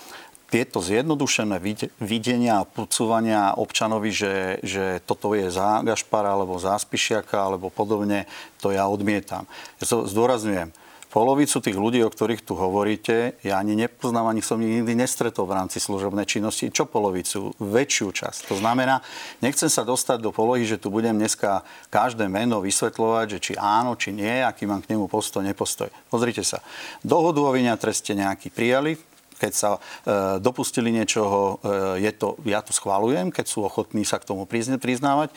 tieto 0.49 0.81
zjednodušené 0.81 1.61
videnia 2.01 2.65
a 2.65 2.69
pucovania 2.69 3.53
občanovi, 3.53 4.09
že, 4.09 4.65
že 4.65 5.05
toto 5.05 5.37
je 5.37 5.53
za 5.53 5.85
Gašpara 5.85 6.33
alebo 6.33 6.57
za 6.57 6.75
Spišiaka 6.81 7.37
alebo 7.37 7.69
podobne, 7.69 8.25
to 8.65 8.73
ja 8.73 8.89
odmietam. 8.89 9.45
Ja 9.79 9.85
to 9.85 10.09
zdôrazňujem. 10.09 10.73
Polovicu 11.09 11.65
tých 11.65 11.73
ľudí, 11.73 12.05
o 12.05 12.13
ktorých 12.13 12.45
tu 12.45 12.53
hovoríte, 12.53 13.41
ja 13.41 13.57
ani 13.57 13.73
nepoznám, 13.73 14.29
ani 14.29 14.45
som 14.45 14.61
nikdy 14.61 14.93
nestretol 14.93 15.49
v 15.49 15.57
rámci 15.57 15.81
služobnej 15.81 16.29
činnosti. 16.29 16.69
Čo 16.69 16.85
polovicu? 16.85 17.57
Väčšiu 17.57 18.13
časť. 18.13 18.53
To 18.53 18.61
znamená, 18.61 19.01
nechcem 19.41 19.73
sa 19.73 19.89
dostať 19.89 20.21
do 20.21 20.37
polohy, 20.37 20.69
že 20.69 20.77
tu 20.77 20.93
budem 20.93 21.17
dneska 21.17 21.65
každé 21.89 22.29
meno 22.29 22.61
vysvetľovať, 22.61 23.27
že 23.33 23.39
či 23.41 23.53
áno, 23.57 23.97
či 23.97 24.13
nie, 24.13 24.45
aký 24.45 24.69
mám 24.69 24.85
k 24.85 24.93
nemu 24.93 25.09
postoj, 25.09 25.41
nepostoj. 25.41 25.89
Pozrite 26.13 26.45
sa. 26.45 26.61
Dohodu 27.01 27.41
o 27.41 27.51
vyňa 27.57 27.81
treste 27.81 28.13
nejaký 28.13 28.53
prijali, 28.53 29.01
keď 29.39 29.53
sa 29.55 29.71
e, 29.77 29.79
dopustili 30.43 30.91
niečoho, 30.91 31.63
e, 31.63 32.05
je 32.05 32.13
to, 32.13 32.35
ja 32.45 32.61
to 32.61 32.75
schválujem, 32.75 33.31
keď 33.31 33.47
sú 33.47 33.65
ochotní 33.65 34.03
sa 34.03 34.19
k 34.19 34.27
tomu 34.27 34.45
priznávať, 34.45 35.31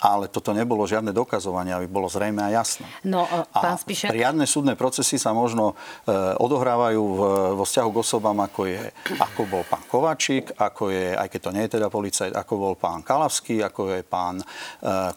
ale 0.00 0.32
toto 0.32 0.56
nebolo 0.56 0.88
žiadne 0.88 1.12
dokazovanie, 1.12 1.76
aby 1.76 1.84
bolo 1.84 2.08
zrejme 2.08 2.40
a 2.40 2.48
jasné. 2.48 2.88
No, 3.04 3.28
e, 3.28 3.44
pán 3.52 3.76
Spišek... 3.76 4.08
A 4.08 4.16
riadne 4.16 4.48
súdne 4.48 4.72
procesy 4.72 5.20
sa 5.20 5.36
možno 5.36 5.76
e, 6.08 6.12
odohrávajú 6.40 7.02
v, 7.04 7.20
vo 7.60 7.64
vzťahu 7.68 7.88
k 7.92 8.00
osobám, 8.00 8.38
ako, 8.48 8.60
je, 8.64 8.80
ako 9.20 9.40
bol 9.44 9.62
pán 9.68 9.84
Kovačík, 9.84 10.56
ako 10.56 10.88
je, 10.88 11.12
aj 11.12 11.28
keď 11.28 11.40
to 11.44 11.50
nie 11.52 11.62
je 11.68 11.72
teda 11.76 11.92
policajt, 11.92 12.32
ako 12.32 12.52
bol 12.56 12.74
pán 12.80 13.04
Kalavský, 13.04 13.60
ako 13.60 13.92
je 13.92 14.00
pán 14.00 14.40
e, 14.40 14.44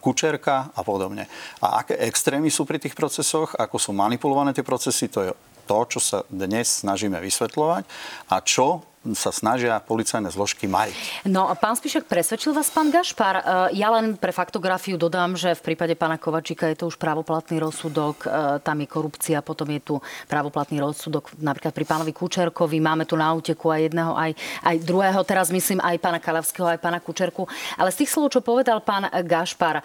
Kučerka 0.04 0.76
a 0.76 0.80
podobne. 0.84 1.24
A 1.64 1.80
aké 1.80 1.96
extrémy 2.04 2.52
sú 2.52 2.68
pri 2.68 2.76
tých 2.76 2.92
procesoch, 2.92 3.56
ako 3.56 3.80
sú 3.80 3.96
manipulované 3.96 4.52
tie 4.52 4.66
procesy, 4.66 5.08
to 5.08 5.24
je 5.24 5.32
to, 5.64 5.78
čo 5.96 6.00
sa 6.00 6.18
dnes 6.28 6.84
snažíme 6.84 7.16
vysvetľovať 7.18 7.84
a 8.30 8.36
čo 8.44 8.84
sa 9.12 9.28
snažia 9.28 9.76
policajné 9.84 10.32
zložky 10.32 10.64
mať. 10.64 10.96
No 11.28 11.44
a 11.44 11.52
pán 11.52 11.76
Spišek, 11.76 12.08
presvedčil 12.08 12.56
vás 12.56 12.72
pán 12.72 12.88
Gašpar? 12.88 13.36
E, 13.36 13.42
ja 13.76 13.92
len 13.92 14.16
pre 14.16 14.32
faktografiu 14.32 14.96
dodám, 14.96 15.36
že 15.36 15.52
v 15.52 15.60
prípade 15.60 15.92
pána 15.92 16.16
Kovačíka 16.16 16.72
je 16.72 16.80
to 16.80 16.88
už 16.88 16.96
právoplatný 16.96 17.60
rozsudok, 17.60 18.24
e, 18.24 18.28
tam 18.64 18.80
je 18.80 18.88
korupcia, 18.88 19.44
potom 19.44 19.68
je 19.76 19.80
tu 19.84 19.94
právoplatný 20.24 20.80
rozsudok 20.80 21.36
napríklad 21.36 21.76
pri 21.76 21.84
pánovi 21.84 22.16
Kučerkovi, 22.16 22.80
máme 22.80 23.04
tu 23.04 23.20
na 23.20 23.28
úteku 23.36 23.68
aj 23.68 23.92
jedného, 23.92 24.16
aj, 24.16 24.32
aj 24.64 24.76
druhého, 24.80 25.20
teraz 25.28 25.52
myslím 25.52 25.84
aj 25.84 26.00
pána 26.00 26.16
Kalavského, 26.16 26.72
aj 26.72 26.80
pána 26.80 27.04
Kučerku. 27.04 27.44
Ale 27.76 27.92
z 27.92 28.00
tých 28.00 28.10
slov, 28.16 28.32
čo 28.32 28.40
povedal 28.40 28.80
pán 28.80 29.12
Gašpar, 29.12 29.84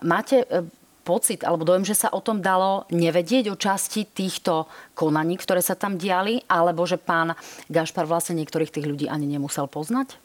máte 0.00 0.48
pocit 1.06 1.46
alebo 1.46 1.62
dojem, 1.62 1.86
že 1.86 1.94
sa 1.94 2.10
o 2.10 2.18
tom 2.18 2.42
dalo 2.42 2.82
nevedieť 2.90 3.54
o 3.54 3.56
časti 3.56 4.10
týchto 4.10 4.66
konaní, 4.98 5.38
ktoré 5.38 5.62
sa 5.62 5.78
tam 5.78 5.94
diali, 5.94 6.42
alebo 6.50 6.82
že 6.82 6.98
pán 6.98 7.38
Gašpar 7.70 8.10
vlastne 8.10 8.34
niektorých 8.42 8.74
tých 8.74 8.90
ľudí 8.90 9.06
ani 9.06 9.30
nemusel 9.30 9.70
poznať? 9.70 10.18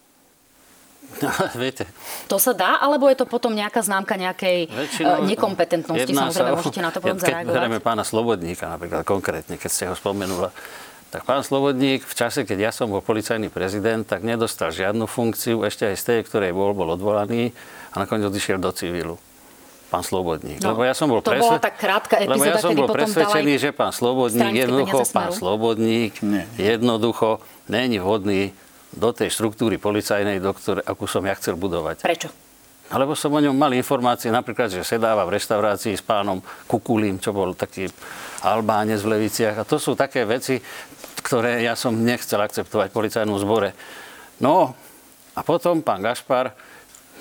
No, 1.22 1.30
viete. 1.62 1.86
To 2.32 2.42
sa 2.42 2.58
dá, 2.58 2.82
alebo 2.82 3.06
je 3.06 3.22
to 3.22 3.30
potom 3.30 3.54
nejaká 3.54 3.86
známka 3.86 4.18
nejakej 4.18 4.72
Väčšinou, 4.72 5.28
nekompetentnosti? 5.30 6.10
Samozrejme, 6.10 6.50
sa, 6.50 6.58
môžete 6.58 6.82
na 6.82 6.90
to 6.90 6.98
potom 7.04 7.20
keď 7.22 7.46
zareagovať. 7.46 7.70
Keď 7.78 7.84
pána 7.86 8.04
Slobodníka 8.08 8.66
napríklad 8.72 9.06
konkrétne, 9.06 9.56
keď 9.62 9.70
ste 9.70 9.86
ho 9.92 9.96
spomenula, 9.96 10.50
tak 11.12 11.28
pán 11.28 11.44
Slobodník 11.44 12.08
v 12.08 12.16
čase, 12.16 12.48
keď 12.48 12.58
ja 12.58 12.72
som 12.72 12.88
bol 12.88 13.04
policajný 13.04 13.52
prezident, 13.52 14.08
tak 14.08 14.24
nedostal 14.24 14.72
žiadnu 14.72 15.06
funkciu, 15.06 15.68
ešte 15.68 15.92
aj 15.92 15.96
z 16.00 16.04
tej, 16.08 16.20
ktorej 16.24 16.56
bol, 16.56 16.72
bol 16.72 16.96
odvolaný 16.96 17.52
a 17.92 18.08
nakoniec 18.08 18.32
odišiel 18.32 18.58
do 18.58 18.72
civilu 18.72 19.20
pán 19.92 20.08
Slobodník. 20.08 20.64
No, 20.64 20.72
lebo 20.72 20.88
ja 20.88 20.96
som 20.96 21.12
bol, 21.12 21.20
to 21.20 21.36
presve... 21.36 21.52
bola 21.52 21.60
tak 21.60 21.76
krátka 21.76 22.16
epizóda, 22.24 22.32
lebo 22.40 22.44
ja 22.48 22.58
som 22.64 22.72
bol 22.72 22.88
presvedčený, 22.88 23.54
že 23.60 23.70
pán 23.76 23.92
Slobodník, 23.92 24.56
jednoducho 24.56 25.04
pán 25.12 25.36
Slobodník 25.36 26.24
Nie. 26.24 26.48
jednoducho 26.56 27.44
není 27.68 28.00
vhodný 28.00 28.56
do 28.96 29.12
tej 29.12 29.28
štruktúry 29.28 29.76
policajnej, 29.76 30.40
do 30.40 30.56
ktorej, 30.56 30.88
akú 30.88 31.12
som 31.12 31.28
ja 31.28 31.36
chcel 31.36 31.60
budovať. 31.60 32.08
Prečo? 32.08 32.32
Alebo 32.92 33.16
som 33.16 33.32
o 33.32 33.40
ňom 33.40 33.56
mal 33.56 33.72
informácie, 33.72 34.28
napríklad, 34.32 34.68
že 34.68 34.84
sedáva 34.84 35.24
v 35.24 35.40
reštaurácii 35.40 35.96
s 35.96 36.04
pánom 36.04 36.44
Kukulím, 36.68 37.24
čo 37.24 37.32
bol 37.32 37.56
taký 37.56 37.88
Albánec 38.44 39.00
v 39.04 39.16
Leviciach. 39.16 39.64
A 39.64 39.68
to 39.68 39.80
sú 39.80 39.96
také 39.96 40.28
veci, 40.28 40.60
ktoré 41.24 41.64
ja 41.64 41.80
som 41.80 41.96
nechcel 41.96 42.44
akceptovať 42.44 42.92
v 42.92 42.96
policajnom 42.96 43.40
zbore. 43.40 43.72
No 44.44 44.76
a 45.32 45.40
potom 45.40 45.80
pán 45.80 46.04
Gašpar 46.04 46.52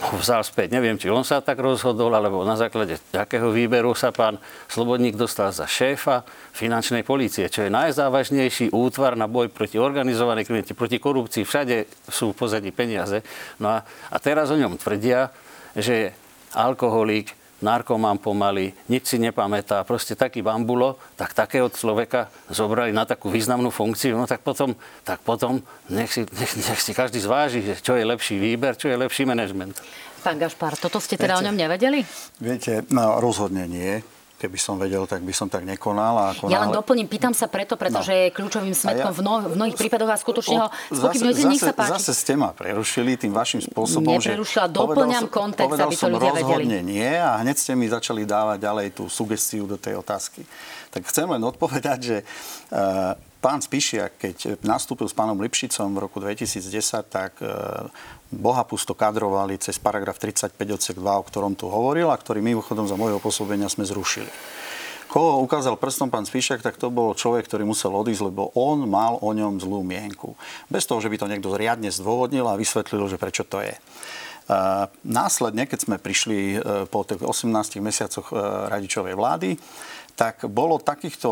vzal 0.00 0.40
späť. 0.44 0.72
Neviem, 0.72 0.96
či 0.96 1.12
on 1.12 1.22
sa 1.22 1.44
tak 1.44 1.60
rozhodol, 1.60 2.12
alebo 2.16 2.40
na 2.44 2.56
základe 2.56 2.96
akého 3.12 3.52
výberu 3.52 3.92
sa 3.92 4.10
pán 4.10 4.40
Slobodník 4.66 5.16
dostal 5.16 5.52
za 5.52 5.68
šéfa 5.68 6.24
finančnej 6.56 7.04
policie, 7.04 7.52
čo 7.52 7.68
je 7.68 7.70
najzávažnejší 7.70 8.72
útvar 8.72 9.14
na 9.14 9.28
boj 9.28 9.52
proti 9.52 9.76
organizovanej 9.76 10.48
kriminalite, 10.48 10.76
proti 10.76 10.96
korupcii. 10.96 11.44
Všade 11.44 12.08
sú 12.08 12.32
v 12.32 12.38
pozadí 12.38 12.70
peniaze. 12.72 13.20
No 13.60 13.76
a, 13.76 13.84
a 13.84 14.16
teraz 14.16 14.48
o 14.48 14.56
ňom 14.56 14.80
tvrdia, 14.80 15.28
že 15.76 15.92
je 15.92 16.08
alkoholík, 16.56 17.39
narkoman 17.60 18.16
pomaly, 18.20 18.72
nič 18.88 19.14
si 19.14 19.16
nepamätá, 19.20 19.84
proste 19.84 20.16
taký 20.16 20.40
bambulo, 20.44 20.96
tak 21.16 21.32
takého 21.32 21.68
človeka 21.68 22.28
zobrali 22.48 22.92
na 22.92 23.04
takú 23.04 23.28
významnú 23.32 23.68
funkciu, 23.72 24.16
no 24.16 24.24
tak 24.24 24.40
potom, 24.44 24.74
tak 25.04 25.20
potom 25.20 25.60
nech, 25.88 26.12
si, 26.12 26.24
nech, 26.24 26.52
nech 26.56 26.80
si 26.80 26.92
každý 26.92 27.20
zváži, 27.20 27.62
čo 27.80 27.96
je 27.96 28.04
lepší 28.04 28.36
výber, 28.40 28.76
čo 28.76 28.88
je 28.88 28.96
lepší 28.96 29.24
manažment. 29.28 29.76
Pán 30.20 30.36
Gašpar, 30.36 30.76
toto 30.76 31.00
ste 31.00 31.16
teda 31.16 31.36
viete, 31.36 31.40
o 31.40 31.46
ňom 31.48 31.56
nevedeli? 31.56 32.00
Viete, 32.44 32.84
no 32.92 33.24
rozhodne 33.24 33.64
nie. 33.64 34.04
Keby 34.40 34.56
som 34.56 34.80
vedel, 34.80 35.04
tak 35.04 35.20
by 35.20 35.36
som 35.36 35.52
tak 35.52 35.68
nekonal. 35.68 36.16
A 36.16 36.24
ako 36.32 36.48
ja 36.48 36.64
len 36.64 36.72
doplním, 36.72 37.04
pýtam 37.04 37.36
sa 37.36 37.44
preto, 37.44 37.76
pretože 37.76 38.08
no. 38.08 38.16
je 38.16 38.24
kľúčovým 38.32 38.72
smetkom 38.72 39.12
ja... 39.12 39.16
v, 39.16 39.20
no, 39.20 39.32
v 39.44 39.54
mnohých 39.60 39.76
prípadoch 39.76 40.08
a 40.08 40.16
skutočne 40.16 40.56
ho 40.64 40.68
spochybňujete, 40.88 41.44
nech 41.44 41.60
sa 41.60 41.76
páči. 41.76 41.92
Zase 42.00 42.12
ste 42.16 42.32
ma 42.40 42.56
prerušili 42.56 43.20
tým 43.20 43.36
vašim 43.36 43.60
spôsobom, 43.60 44.16
Neprerušila, 44.16 44.72
doplňam 44.72 45.28
kontext, 45.28 45.76
aby 45.76 45.92
to 45.92 46.08
ľudia 46.08 46.32
vedeli. 46.32 46.80
nie 46.80 47.12
a 47.20 47.36
hneď 47.44 47.56
ste 47.60 47.76
mi 47.76 47.84
začali 47.84 48.24
dávať 48.24 48.64
ďalej 48.64 48.86
tú 48.96 49.04
sugestiu 49.12 49.68
do 49.68 49.76
tej 49.76 50.00
otázky. 50.00 50.48
Tak 50.88 51.04
chcem 51.04 51.28
len 51.28 51.44
odpovedať, 51.44 51.98
že 52.00 52.16
uh, 52.24 53.12
pán 53.44 53.60
Spišiak, 53.60 54.16
keď 54.16 54.36
nastúpil 54.64 55.06
s 55.06 55.14
pánom 55.14 55.36
Lipšicom 55.36 55.92
v 55.92 55.98
roku 56.00 56.18
2010, 56.18 56.64
tak 57.12 57.36
uh, 57.44 57.86
bohapusto 58.30 58.94
kadrovali 58.94 59.58
cez 59.58 59.82
paragraf 59.82 60.22
35 60.22 60.54
odsek 60.56 60.96
2, 61.02 61.02
o 61.02 61.26
ktorom 61.26 61.58
tu 61.58 61.66
hovoril 61.66 62.08
a 62.08 62.16
ktorý 62.16 62.38
mimochodom 62.38 62.86
za 62.86 62.94
môjho 62.94 63.18
pôsobenia 63.18 63.66
sme 63.66 63.82
zrušili. 63.82 64.30
koho 65.10 65.42
ukázal 65.42 65.74
prstom 65.74 66.06
pán 66.06 66.22
Spišak, 66.22 66.62
tak 66.62 66.78
to 66.78 66.86
bol 66.94 67.10
človek, 67.18 67.50
ktorý 67.50 67.66
musel 67.66 67.90
odísť, 67.90 68.30
lebo 68.30 68.54
on 68.54 68.86
mal 68.86 69.18
o 69.18 69.34
ňom 69.34 69.58
zlú 69.58 69.82
mienku. 69.82 70.38
Bez 70.70 70.86
toho, 70.86 71.02
že 71.02 71.10
by 71.10 71.18
to 71.18 71.26
niekto 71.26 71.50
riadne 71.50 71.90
zdôvodnil 71.90 72.46
a 72.46 72.54
vysvetlil, 72.54 73.10
že 73.10 73.18
prečo 73.18 73.42
to 73.42 73.58
je. 73.58 73.74
Následne, 75.02 75.66
keď 75.66 75.78
sme 75.82 75.96
prišli 75.98 76.62
po 76.90 77.02
tých 77.02 77.26
18 77.26 77.82
mesiacoch 77.82 78.30
radičovej 78.70 79.18
vlády, 79.18 79.58
tak 80.14 80.46
bolo 80.46 80.78
takýchto 80.78 81.26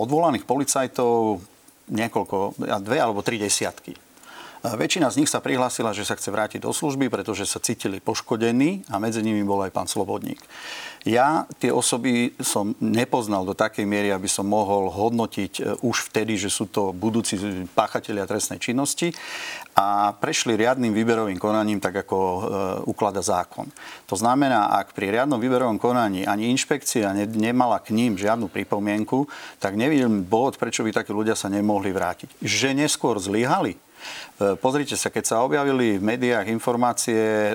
odvolaných 0.00 0.48
policajtov 0.48 1.44
niekoľko, 1.92 2.60
dve 2.80 2.96
alebo 2.96 3.20
tri 3.20 3.36
desiatky. 3.36 3.92
Väčšina 4.58 5.06
z 5.06 5.22
nich 5.22 5.30
sa 5.30 5.38
prihlásila, 5.38 5.94
že 5.94 6.02
sa 6.02 6.18
chce 6.18 6.34
vrátiť 6.34 6.66
do 6.66 6.74
služby, 6.74 7.06
pretože 7.06 7.46
sa 7.46 7.62
cítili 7.62 8.02
poškodení 8.02 8.82
a 8.90 8.98
medzi 8.98 9.22
nimi 9.22 9.46
bol 9.46 9.62
aj 9.62 9.70
pán 9.70 9.86
Slobodník. 9.86 10.42
Ja 11.06 11.46
tie 11.62 11.70
osoby 11.70 12.34
som 12.42 12.74
nepoznal 12.82 13.46
do 13.46 13.54
takej 13.54 13.86
miery, 13.86 14.10
aby 14.10 14.26
som 14.26 14.50
mohol 14.50 14.90
hodnotiť 14.90 15.52
e, 15.56 15.62
už 15.86 16.10
vtedy, 16.10 16.34
že 16.34 16.50
sú 16.50 16.66
to 16.66 16.90
budúci 16.90 17.38
páchatelia 17.70 18.26
trestnej 18.26 18.58
činnosti 18.58 19.14
a 19.78 20.10
prešli 20.18 20.58
riadnym 20.58 20.90
výberovým 20.90 21.38
konaním, 21.38 21.78
tak 21.78 22.02
ako 22.02 22.18
e, 22.18 22.40
uklada 22.90 23.22
zákon. 23.22 23.70
To 24.10 24.18
znamená, 24.18 24.74
ak 24.74 24.90
pri 24.90 25.14
riadnom 25.14 25.38
výberovom 25.38 25.78
konaní 25.78 26.26
ani 26.26 26.50
inšpekcia 26.50 27.14
ne, 27.14 27.30
nemala 27.30 27.78
k 27.78 27.94
ním 27.94 28.18
žiadnu 28.18 28.50
pripomienku, 28.50 29.30
tak 29.62 29.78
nevidím 29.78 30.26
bod, 30.26 30.58
prečo 30.58 30.82
by 30.82 30.90
takí 30.90 31.14
ľudia 31.14 31.38
sa 31.38 31.46
nemohli 31.46 31.94
vrátiť. 31.94 32.42
Že 32.42 32.74
neskôr 32.74 33.22
zlyhali, 33.22 33.78
pozrite 34.62 34.94
sa, 34.94 35.10
keď 35.10 35.24
sa 35.26 35.42
objavili 35.42 35.98
v 35.98 36.06
médiách 36.14 36.46
informácie, 36.48 37.54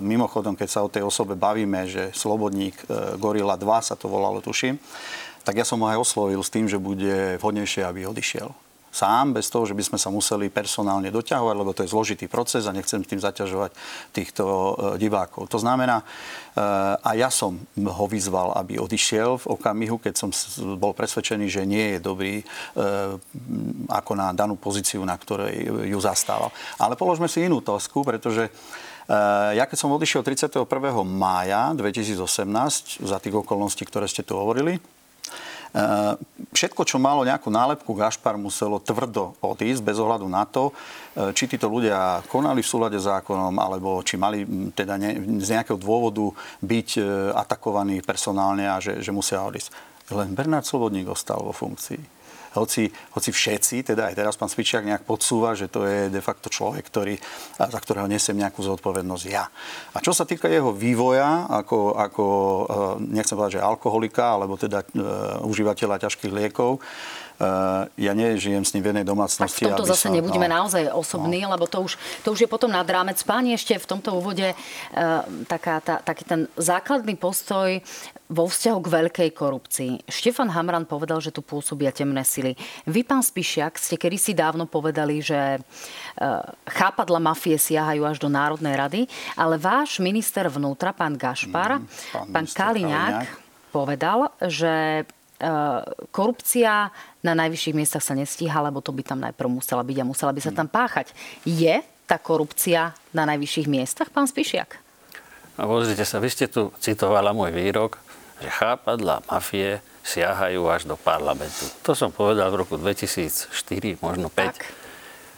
mimochodom, 0.00 0.54
keď 0.54 0.68
sa 0.70 0.80
o 0.86 0.92
tej 0.92 1.02
osobe 1.02 1.34
bavíme, 1.34 1.90
že 1.90 2.14
Slobodník 2.14 2.86
e, 2.86 3.18
Gorila 3.18 3.58
2 3.58 3.66
sa 3.82 3.98
to 3.98 4.06
volalo, 4.06 4.38
tuším, 4.38 4.78
tak 5.42 5.58
ja 5.58 5.66
som 5.66 5.82
ho 5.82 5.90
aj 5.90 5.98
oslovil 5.98 6.38
s 6.38 6.54
tým, 6.54 6.70
že 6.70 6.78
bude 6.78 7.36
vhodnejšie, 7.42 7.82
aby 7.82 8.06
odišiel 8.06 8.61
sám, 8.92 9.32
bez 9.32 9.48
toho, 9.48 9.64
že 9.64 9.72
by 9.72 9.80
sme 9.80 9.98
sa 9.98 10.12
museli 10.12 10.52
personálne 10.52 11.08
doťahovať, 11.08 11.56
lebo 11.56 11.72
to 11.72 11.82
je 11.82 11.90
zložitý 11.90 12.28
proces 12.28 12.68
a 12.68 12.76
nechcem 12.76 13.00
tým 13.00 13.18
zaťažovať 13.18 13.72
týchto 14.12 14.44
e, 14.44 14.72
divákov. 15.00 15.48
To 15.48 15.56
znamená, 15.56 16.04
e, 16.04 16.06
a 17.00 17.10
ja 17.16 17.32
som 17.32 17.56
ho 17.72 18.04
vyzval, 18.04 18.52
aby 18.60 18.76
odišiel 18.76 19.40
v 19.40 19.46
okamihu, 19.48 19.96
keď 19.96 20.14
som 20.20 20.30
bol 20.76 20.92
presvedčený, 20.92 21.48
že 21.48 21.64
nie 21.64 21.96
je 21.96 21.98
dobrý 22.04 22.34
e, 22.40 22.44
ako 23.88 24.12
na 24.12 24.36
danú 24.36 24.60
pozíciu, 24.60 25.00
na 25.08 25.16
ktorej 25.16 25.88
ju 25.88 25.98
zastával. 25.98 26.52
Ale 26.76 26.92
položme 27.00 27.32
si 27.32 27.48
inú 27.48 27.64
otázku, 27.64 28.04
pretože 28.04 28.52
ja 29.52 29.66
keď 29.66 29.76
som 29.76 29.90
odišiel 29.92 30.22
31. 30.22 30.62
mája 31.04 31.74
2018, 31.74 33.02
za 33.02 33.18
tých 33.18 33.34
okolností, 33.34 33.82
ktoré 33.82 34.06
ste 34.06 34.22
tu 34.22 34.38
hovorili, 34.38 34.78
všetko, 36.52 36.84
čo 36.84 37.00
malo 37.00 37.24
nejakú 37.24 37.48
nálepku 37.48 37.96
Gašpar, 37.96 38.36
muselo 38.36 38.76
tvrdo 38.76 39.32
odísť 39.40 39.80
bez 39.80 39.96
ohľadu 39.96 40.28
na 40.28 40.44
to, 40.44 40.70
eh, 41.16 41.32
či 41.32 41.48
títo 41.48 41.66
ľudia 41.72 42.20
konali 42.28 42.60
v 42.60 42.70
súlade 42.70 43.00
s 43.00 43.08
zákonom, 43.08 43.56
alebo 43.56 44.04
či 44.04 44.20
mali 44.20 44.44
teda 44.76 45.00
ne, 45.00 45.40
z 45.40 45.48
nejakého 45.56 45.80
dôvodu 45.80 46.28
byť 46.60 46.88
eh, 47.00 47.04
atakovaní 47.32 48.04
personálne 48.04 48.68
a 48.68 48.76
že, 48.78 49.00
že 49.00 49.10
musia 49.10 49.40
odísť. 49.40 49.72
Len 50.12 50.36
Bernard 50.36 50.68
Slobodník 50.68 51.08
ostal 51.08 51.40
vo 51.40 51.56
funkcii 51.56 52.21
hoci, 52.54 52.92
hoci 53.16 53.30
všetci, 53.32 53.92
teda 53.94 54.12
aj 54.12 54.14
teraz 54.18 54.34
pán 54.36 54.52
Svičiak 54.52 54.84
nejak 54.84 55.04
podsúva, 55.08 55.56
že 55.56 55.72
to 55.72 55.88
je 55.88 56.12
de 56.12 56.22
facto 56.22 56.52
človek, 56.52 56.84
ktorý, 56.84 57.14
za 57.56 57.80
ktorého 57.80 58.08
nesem 58.08 58.36
nejakú 58.36 58.60
zodpovednosť 58.60 59.24
ja. 59.28 59.48
A 59.96 59.98
čo 60.04 60.12
sa 60.12 60.28
týka 60.28 60.48
jeho 60.48 60.72
vývoja, 60.72 61.48
ako, 61.48 61.96
ako 61.96 62.24
e, 62.24 62.62
nechcem 63.16 63.36
povedať, 63.36 63.60
že 63.60 63.64
alkoholika, 63.64 64.36
alebo 64.36 64.54
teda 64.60 64.84
uh, 64.84 65.42
užívateľa 65.48 66.08
ťažkých 66.08 66.32
liekov, 66.32 66.82
Uh, 67.42 67.90
ja 67.98 68.14
nežijem 68.14 68.62
s 68.62 68.70
ním 68.70 68.86
v 68.86 68.94
jednej 68.94 69.02
domácnosti. 69.08 69.66
Tak 69.66 69.74
v 69.74 69.82
tomto 69.82 69.88
zase 69.88 70.06
sa, 70.06 70.14
nebudeme 70.14 70.46
no, 70.46 70.62
naozaj 70.62 70.94
osobní, 70.94 71.42
no. 71.42 71.50
lebo 71.50 71.66
to 71.66 71.82
už, 71.82 71.98
to 72.22 72.30
už 72.30 72.46
je 72.46 72.46
potom 72.46 72.70
nad 72.70 72.86
rámec. 72.86 73.18
Páni, 73.18 73.58
ešte 73.58 73.74
v 73.82 73.86
tomto 73.88 74.14
úvode 74.14 74.46
uh, 74.46 75.26
taká, 75.50 75.82
tá, 75.82 75.98
taký 75.98 76.22
ten 76.22 76.46
základný 76.54 77.18
postoj 77.18 77.82
vo 78.32 78.48
vzťahu 78.48 78.78
k 78.80 78.88
veľkej 78.88 79.30
korupcii. 79.36 79.92
Štefan 80.08 80.48
Hamran 80.48 80.88
povedal, 80.88 81.20
že 81.20 81.28
tu 81.28 81.44
pôsobia 81.44 81.92
temné 81.92 82.24
sily. 82.24 82.56
Vy, 82.88 83.04
pán 83.04 83.20
Spišiak, 83.20 83.76
ste 83.76 84.00
kedysi 84.00 84.32
dávno 84.32 84.64
povedali, 84.64 85.20
že 85.20 85.36
e, 85.36 85.60
chápadla 86.64 87.20
mafie 87.20 87.60
siahajú 87.60 88.08
až 88.08 88.16
do 88.16 88.32
Národnej 88.32 88.72
rady, 88.72 89.00
ale 89.36 89.60
váš 89.60 90.00
minister 90.00 90.48
vnútra, 90.48 90.96
pán 90.96 91.20
Gašpar, 91.20 91.76
mm, 91.76 91.86
pán, 92.10 92.26
pán 92.32 92.46
Kaliňák, 92.48 93.28
povedal, 93.68 94.32
že 94.48 95.04
e, 95.36 95.52
korupcia 96.08 96.88
na 97.20 97.32
najvyšších 97.36 97.76
miestach 97.76 98.00
sa 98.00 98.16
nestíha, 98.16 98.64
lebo 98.64 98.80
to 98.80 98.96
by 98.96 99.04
tam 99.04 99.20
najprv 99.20 99.48
musela 99.52 99.84
byť 99.84 99.96
a 100.00 100.08
musela 100.08 100.32
by 100.32 100.40
sa 100.40 100.56
tam 100.56 100.72
páchať. 100.72 101.12
Je 101.44 101.84
tá 102.08 102.16
korupcia 102.16 102.96
na 103.12 103.28
najvyšších 103.28 103.68
miestach, 103.68 104.08
pán 104.08 104.24
Spišiak? 104.24 104.80
No 105.60 105.68
pozrite 105.68 106.08
sa, 106.08 106.16
vy 106.16 106.32
ste 106.32 106.48
tu 106.48 106.72
citovala 106.80 107.36
môj 107.36 107.52
výrok 107.52 108.00
že 108.42 108.50
chápadla 108.50 109.22
mafie 109.30 109.78
siahajú 110.02 110.66
až 110.66 110.90
do 110.90 110.98
parlamentu. 110.98 111.70
To 111.86 111.94
som 111.94 112.10
povedal 112.10 112.50
v 112.50 112.66
roku 112.66 112.74
2004, 112.74 113.54
možno 114.02 114.26
5. 114.26 114.34
Tak. 114.34 114.58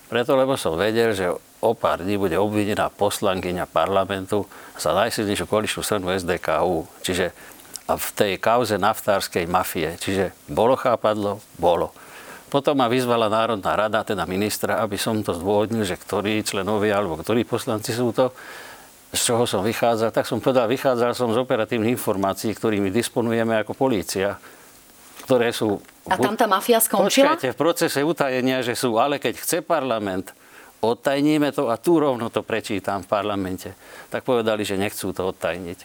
Preto, 0.08 0.32
lebo 0.40 0.56
som 0.56 0.80
vedel, 0.80 1.12
že 1.12 1.28
o 1.60 1.72
pár 1.76 2.00
dní 2.00 2.16
bude 2.16 2.36
obvinená 2.40 2.88
poslankyňa 2.88 3.68
parlamentu 3.68 4.48
za 4.76 4.96
najsilnejšiu 4.96 5.44
koaličnú 5.48 5.80
stranu 5.84 6.12
SDKU. 6.12 6.88
Čiže 7.04 7.32
a 7.84 8.00
v 8.00 8.08
tej 8.16 8.32
kauze 8.40 8.80
naftárskej 8.80 9.44
mafie. 9.44 9.92
Čiže 10.00 10.32
bolo 10.48 10.72
chápadlo? 10.72 11.44
Bolo. 11.60 11.92
Potom 12.48 12.78
ma 12.78 12.88
vyzvala 12.88 13.28
Národná 13.28 13.74
rada, 13.74 14.06
teda 14.06 14.24
ministra, 14.24 14.80
aby 14.80 14.96
som 14.96 15.20
to 15.20 15.34
zdôvodnil, 15.34 15.84
že 15.84 15.98
ktorí 15.98 16.40
členovia 16.46 16.96
alebo 16.96 17.18
ktorí 17.18 17.44
poslanci 17.44 17.92
sú 17.92 18.14
to 18.14 18.32
z 19.14 19.20
čoho 19.32 19.46
som 19.46 19.62
vychádzal, 19.62 20.10
tak 20.10 20.26
som 20.26 20.42
povedal, 20.42 20.66
vychádzal 20.66 21.14
som 21.14 21.30
z 21.30 21.38
operatívnych 21.38 21.94
informácií, 21.94 22.52
ktorými 22.52 22.90
disponujeme 22.90 23.54
ako 23.62 23.72
polícia, 23.72 24.36
ktoré 25.24 25.54
sú... 25.54 25.80
A 26.10 26.20
tam 26.20 26.36
tá 26.36 26.44
mafia 26.44 26.82
skončila? 26.82 27.38
Počkajte, 27.38 27.54
v 27.54 27.58
procese 27.58 28.04
utajenia, 28.04 28.60
že 28.60 28.76
sú, 28.76 29.00
ale 29.00 29.16
keď 29.22 29.40
chce 29.40 29.58
parlament, 29.64 30.36
odtajníme 30.84 31.48
to 31.56 31.72
a 31.72 31.80
tu 31.80 31.96
rovno 31.96 32.28
to 32.28 32.44
prečítam 32.44 33.00
v 33.00 33.08
parlamente. 33.08 33.72
Tak 34.12 34.26
povedali, 34.26 34.68
že 34.68 34.76
nechcú 34.76 35.16
to 35.16 35.32
odtajniť. 35.32 35.78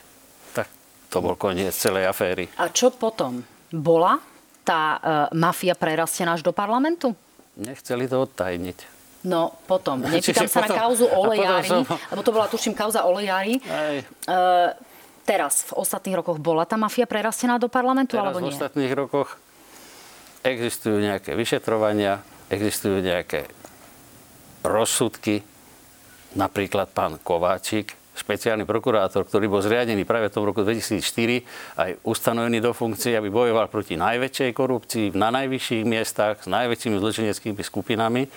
Tak 0.52 0.66
to 1.08 1.24
bol 1.24 1.40
koniec 1.40 1.72
celej 1.72 2.04
aféry. 2.04 2.52
A 2.60 2.68
čo 2.68 2.92
potom? 2.92 3.40
Bola 3.72 4.20
tá 4.60 4.82
e, 4.82 4.98
mafia 5.40 5.72
prerastená 5.72 6.36
až 6.36 6.44
do 6.44 6.52
parlamentu? 6.52 7.16
Nechceli 7.56 8.04
to 8.04 8.28
odtajniť. 8.28 8.99
No 9.24 9.52
potom, 9.68 10.00
nepýtam 10.12 10.48
sa 10.48 10.64
potom, 10.64 10.74
na 10.74 10.80
kauzu 10.80 11.06
olejári, 11.08 11.68
som... 11.68 11.84
lebo 11.84 12.20
to 12.24 12.30
bola 12.32 12.46
tuším 12.48 12.72
kauza 12.72 13.04
olejári. 13.04 13.60
E, 13.60 14.34
teraz, 15.28 15.68
v 15.68 15.72
ostatných 15.76 16.16
rokoch, 16.24 16.40
bola 16.40 16.64
tá 16.64 16.80
mafia 16.80 17.04
prerastená 17.04 17.60
do 17.60 17.68
parlamentu, 17.68 18.16
teraz 18.16 18.32
alebo 18.32 18.40
nie? 18.40 18.48
v 18.48 18.56
ostatných 18.56 18.92
rokoch 18.96 19.36
existujú 20.40 20.96
nejaké 20.96 21.36
vyšetrovania, 21.36 22.24
existujú 22.48 23.04
nejaké 23.04 23.44
rozsudky, 24.64 25.44
napríklad 26.32 26.88
pán 26.92 27.20
Kováčik, 27.20 28.00
špeciálny 28.16 28.68
prokurátor, 28.68 29.24
ktorý 29.24 29.48
bol 29.48 29.64
zriadený 29.64 30.04
práve 30.04 30.28
v 30.28 30.34
tom 30.36 30.44
roku 30.44 30.60
2004, 30.60 31.00
aj 31.80 31.90
ustanovený 32.04 32.60
do 32.60 32.76
funkcie, 32.76 33.16
aby 33.16 33.32
bojoval 33.32 33.72
proti 33.72 33.96
najväčšej 33.96 34.50
korupcii 34.52 35.04
na 35.16 35.32
najvyšších 35.32 35.84
miestach 35.88 36.44
s 36.44 36.48
najväčšími 36.48 36.96
zločineckými 37.00 37.62
skupinami 37.64 38.28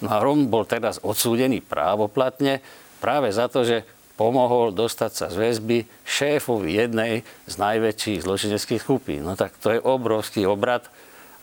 No 0.00 0.08
a 0.08 0.22
Rom 0.22 0.48
bol 0.48 0.64
teraz 0.64 1.02
odsúdený 1.02 1.60
právoplatne 1.60 2.64
práve 3.02 3.28
za 3.34 3.50
to, 3.50 3.66
že 3.66 3.84
pomohol 4.14 4.70
dostať 4.70 5.12
sa 5.12 5.26
z 5.32 5.36
väzby 5.36 5.78
šéfovi 6.06 6.78
jednej 6.78 7.26
z 7.50 7.54
najväčších 7.58 8.22
zločineckých 8.22 8.80
skupín. 8.80 9.26
No 9.26 9.34
tak 9.34 9.58
to 9.58 9.74
je 9.74 9.82
obrovský 9.82 10.46
obrad 10.46 10.86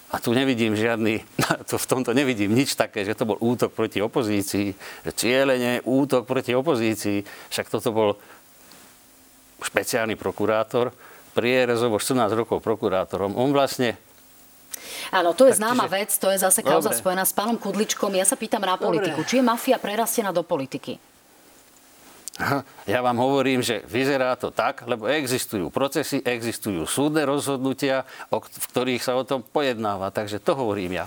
a 0.10 0.18
tu 0.18 0.34
nevidím 0.34 0.74
žiadny, 0.74 1.22
to 1.70 1.76
v 1.78 1.90
tomto 1.90 2.16
nevidím 2.16 2.56
nič 2.56 2.74
také, 2.80 3.06
že 3.06 3.14
to 3.14 3.30
bol 3.30 3.38
útok 3.38 3.76
proti 3.76 4.02
opozícii, 4.02 4.74
že 5.06 5.12
cieľenie 5.12 5.86
útok 5.86 6.26
proti 6.26 6.56
opozícii. 6.56 7.26
Však 7.54 7.68
toto 7.70 7.92
bol 7.92 8.10
špeciálny 9.60 10.16
prokurátor, 10.16 10.96
prierezovo 11.36 12.02
14 12.02 12.32
rokov 12.34 12.64
prokurátorom. 12.64 13.38
On 13.38 13.54
vlastne 13.54 14.00
Áno, 15.10 15.34
to 15.38 15.50
je 15.50 15.54
tak, 15.56 15.62
známa 15.62 15.86
čiže... 15.88 15.96
vec, 15.96 16.12
to 16.16 16.28
je 16.34 16.38
zase 16.40 16.60
kauza 16.62 16.92
Dobre. 16.94 17.00
spojená 17.02 17.24
s 17.26 17.34
pánom 17.34 17.58
Kudličkom. 17.58 18.12
Ja 18.16 18.26
sa 18.28 18.38
pýtam 18.38 18.64
na 18.64 18.76
politiku. 18.76 19.22
Dobre. 19.22 19.30
Či 19.30 19.40
je 19.40 19.44
mafia 19.46 19.78
prerastená 19.80 20.30
do 20.30 20.42
politiky? 20.42 20.98
Ja 22.88 23.04
vám 23.04 23.20
hovorím, 23.20 23.60
že 23.60 23.84
vyzerá 23.84 24.32
to 24.40 24.48
tak, 24.48 24.88
lebo 24.88 25.12
existujú 25.12 25.68
procesy, 25.68 26.24
existujú 26.24 26.88
súdne 26.88 27.28
rozhodnutia, 27.28 28.08
v 28.32 28.66
ktorých 28.72 29.04
sa 29.04 29.20
o 29.20 29.28
tom 29.28 29.44
pojednáva. 29.44 30.08
Takže 30.08 30.40
to 30.40 30.56
hovorím 30.56 31.04
ja. 31.04 31.06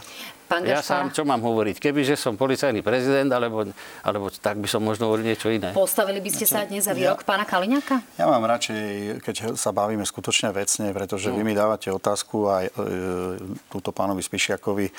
Pán 0.53 0.69
ja 0.69 0.85
sám, 0.85 1.09
čo 1.09 1.25
mám 1.25 1.41
hovoriť? 1.41 1.81
Keby, 1.81 2.05
že 2.05 2.12
som 2.21 2.37
policajný 2.37 2.85
prezident, 2.85 3.33
alebo, 3.33 3.65
alebo 4.05 4.29
tak 4.29 4.61
by 4.61 4.69
som 4.69 4.85
možno 4.85 5.09
hovoril 5.09 5.25
niečo 5.25 5.49
iné. 5.49 5.73
Postavili 5.73 6.21
by 6.21 6.29
ste 6.29 6.45
sa 6.45 6.69
dnes 6.69 6.85
za 6.85 6.93
výrok 6.93 7.25
ja, 7.25 7.27
pána 7.27 7.49
Kaliňaka? 7.49 8.21
Ja 8.21 8.29
mám 8.29 8.45
radšej, 8.45 8.83
keď 9.25 9.57
sa 9.57 9.73
bavíme 9.73 10.05
skutočne 10.05 10.53
vecne, 10.53 10.93
pretože 10.93 11.33
no. 11.33 11.41
vy 11.41 11.43
mi 11.49 11.57
dávate 11.57 11.88
otázku 11.88 12.53
aj 12.53 12.65
e, 12.69 12.73
túto 13.73 13.97
pánovi 13.97 14.21
Spišiakovi, 14.21 14.87
e, 14.88 14.93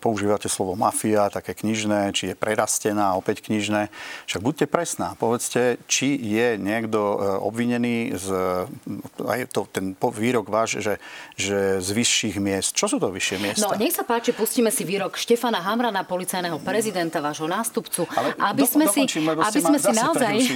používate 0.00 0.48
slovo 0.48 0.72
mafia, 0.80 1.28
také 1.28 1.52
knižné, 1.52 2.16
či 2.16 2.32
je 2.32 2.34
prerastená, 2.40 3.20
opäť 3.20 3.44
knižné. 3.44 3.92
Však 4.32 4.40
buďte 4.40 4.66
presná, 4.72 5.12
povedzte, 5.20 5.76
či 5.92 6.16
je 6.16 6.56
niekto 6.56 6.98
e, 6.98 7.16
obvinený 7.44 8.16
z, 8.16 8.26
aj 9.28 9.52
to, 9.52 9.68
ten 9.68 9.92
výrok 9.92 10.48
váš, 10.48 10.80
že, 10.80 10.96
že 11.36 11.84
z 11.84 11.88
vyšších 11.92 12.40
miest. 12.40 12.72
Čo 12.72 12.96
sú 12.96 12.96
to 12.96 13.12
vyššie 13.12 13.36
miesta? 13.44 13.68
No, 13.68 13.76
nech 13.76 13.92
sa 13.92 14.08
páči, 14.08 14.32
pustíme 14.32 14.69
si 14.70 14.86
výrok 14.86 15.18
Štefana 15.18 15.60
Hamrana, 15.60 16.06
policajného 16.06 16.58
prezidenta, 16.62 17.18
vášho 17.18 17.50
nástupcu, 17.50 18.06
Ale 18.14 18.34
aby 18.38 18.64
sme 18.66 18.86
si, 18.88 19.04
aby 19.26 19.60
sme 19.60 19.78
si 19.78 19.92
naozaj... 19.92 20.34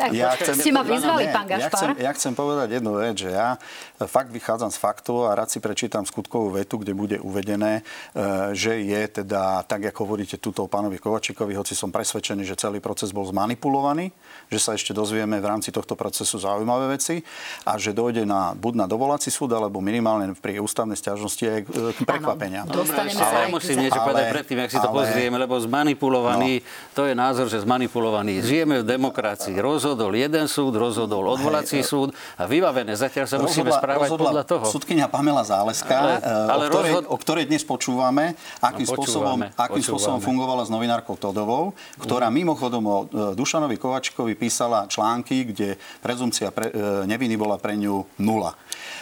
Tak, 0.00 0.16
ja 0.16 0.32
chcem, 0.38 0.54
ste 0.56 0.70
ma 0.72 0.82
vyzvali, 0.82 1.28
pán 1.28 1.44
Gašpar. 1.44 1.60
Ja 1.60 1.70
chcem, 1.70 1.90
ja 2.00 2.10
chcem 2.16 2.32
povedať 2.32 2.68
jednu 2.80 2.92
vec, 2.96 3.14
že 3.20 3.30
ja 3.32 3.60
fakt 4.08 4.32
vychádzam 4.32 4.72
z 4.72 4.78
faktov 4.80 5.28
a 5.28 5.36
rád 5.36 5.52
si 5.52 5.60
prečítam 5.60 6.06
skutkovú 6.08 6.56
vetu, 6.56 6.80
kde 6.80 6.96
bude 6.96 7.16
uvedené, 7.20 7.82
e, 8.16 8.52
že 8.56 8.80
je 8.80 9.02
teda, 9.22 9.62
tak 9.68 9.92
ako 9.92 10.08
hovoríte 10.08 10.40
túto 10.40 10.64
pánovi 10.64 10.96
Kovačikovi, 10.96 11.52
hoci 11.52 11.76
som 11.76 11.92
presvedčený, 11.92 12.42
že 12.48 12.56
celý 12.56 12.80
proces 12.80 13.12
bol 13.12 13.28
zmanipulovaný, 13.28 14.08
že 14.48 14.58
sa 14.58 14.72
ešte 14.72 14.96
dozvieme 14.96 15.36
v 15.38 15.46
rámci 15.46 15.68
tohto 15.70 15.94
procesu 15.94 16.40
zaujímavé 16.40 16.96
veci 16.96 17.20
a 17.68 17.76
že 17.76 17.92
dojde 17.92 18.24
na, 18.24 18.56
buď 18.56 18.74
na 18.74 18.86
dovolací 18.88 19.28
súd, 19.28 19.52
alebo 19.52 19.84
minimálne 19.84 20.32
pri 20.32 20.58
ústavnej 20.58 20.96
stiažnosti 20.96 21.44
aj 21.44 21.60
k 21.68 22.00
prekvapenia. 22.08 22.64
Dostaneme 22.64 23.20
sa 23.20 23.28
ale 23.28 23.49
musím 23.50 23.76
niečo 23.86 24.00
povedať 24.00 24.24
predtým, 24.30 24.58
ak 24.62 24.70
si 24.70 24.78
to 24.78 24.90
ale... 24.90 24.96
pozrieme, 25.02 25.36
lebo 25.36 25.58
zmanipulovaný, 25.58 26.62
no. 26.62 26.94
to 26.94 27.02
je 27.10 27.14
názor, 27.18 27.46
že 27.50 27.62
zmanipulovaný. 27.66 28.40
Žijeme 28.40 28.80
v 28.80 28.84
demokracii. 28.86 29.58
Rozhodol 29.58 30.14
jeden 30.14 30.46
súd, 30.46 30.78
rozhodol 30.78 31.26
odvolací 31.34 31.82
súd 31.82 32.14
a 32.38 32.46
vybavené. 32.46 32.94
Zatiaľ 32.94 33.26
sa 33.26 33.36
rozhodla, 33.36 33.46
musíme 33.50 33.70
správať 33.74 34.08
podľa 34.14 34.44
toho. 34.46 34.64
Sudkynia 34.70 35.10
Pamela 35.10 35.42
Záleska, 35.42 35.94
ale, 35.94 36.14
eh, 36.22 36.52
ale 36.54 36.64
o, 36.66 36.70
ktorej, 36.70 36.92
rozhod... 36.94 37.04
o 37.10 37.16
ktorej 37.18 37.44
dnes 37.50 37.62
počúvame, 37.66 38.38
akým, 38.62 38.86
no, 38.86 38.92
spôsobom, 38.94 39.38
akým 39.58 39.82
spôsobom 39.82 40.20
fungovala 40.22 40.62
s 40.64 40.70
novinárkou 40.70 41.18
Todovou, 41.18 41.74
ktorá 41.98 42.30
mimochodom 42.30 42.82
o 42.86 42.96
eh, 43.04 43.34
Dušanovi 43.34 43.76
Kovačikovi 43.76 44.38
písala 44.38 44.86
články, 44.86 45.50
kde 45.50 45.76
prezumcia 46.00 46.54
pre, 46.54 46.70
eh, 46.70 47.04
neviny 47.04 47.34
bola 47.34 47.58
pre 47.58 47.74
ňu 47.74 48.06
nula. 48.22 48.54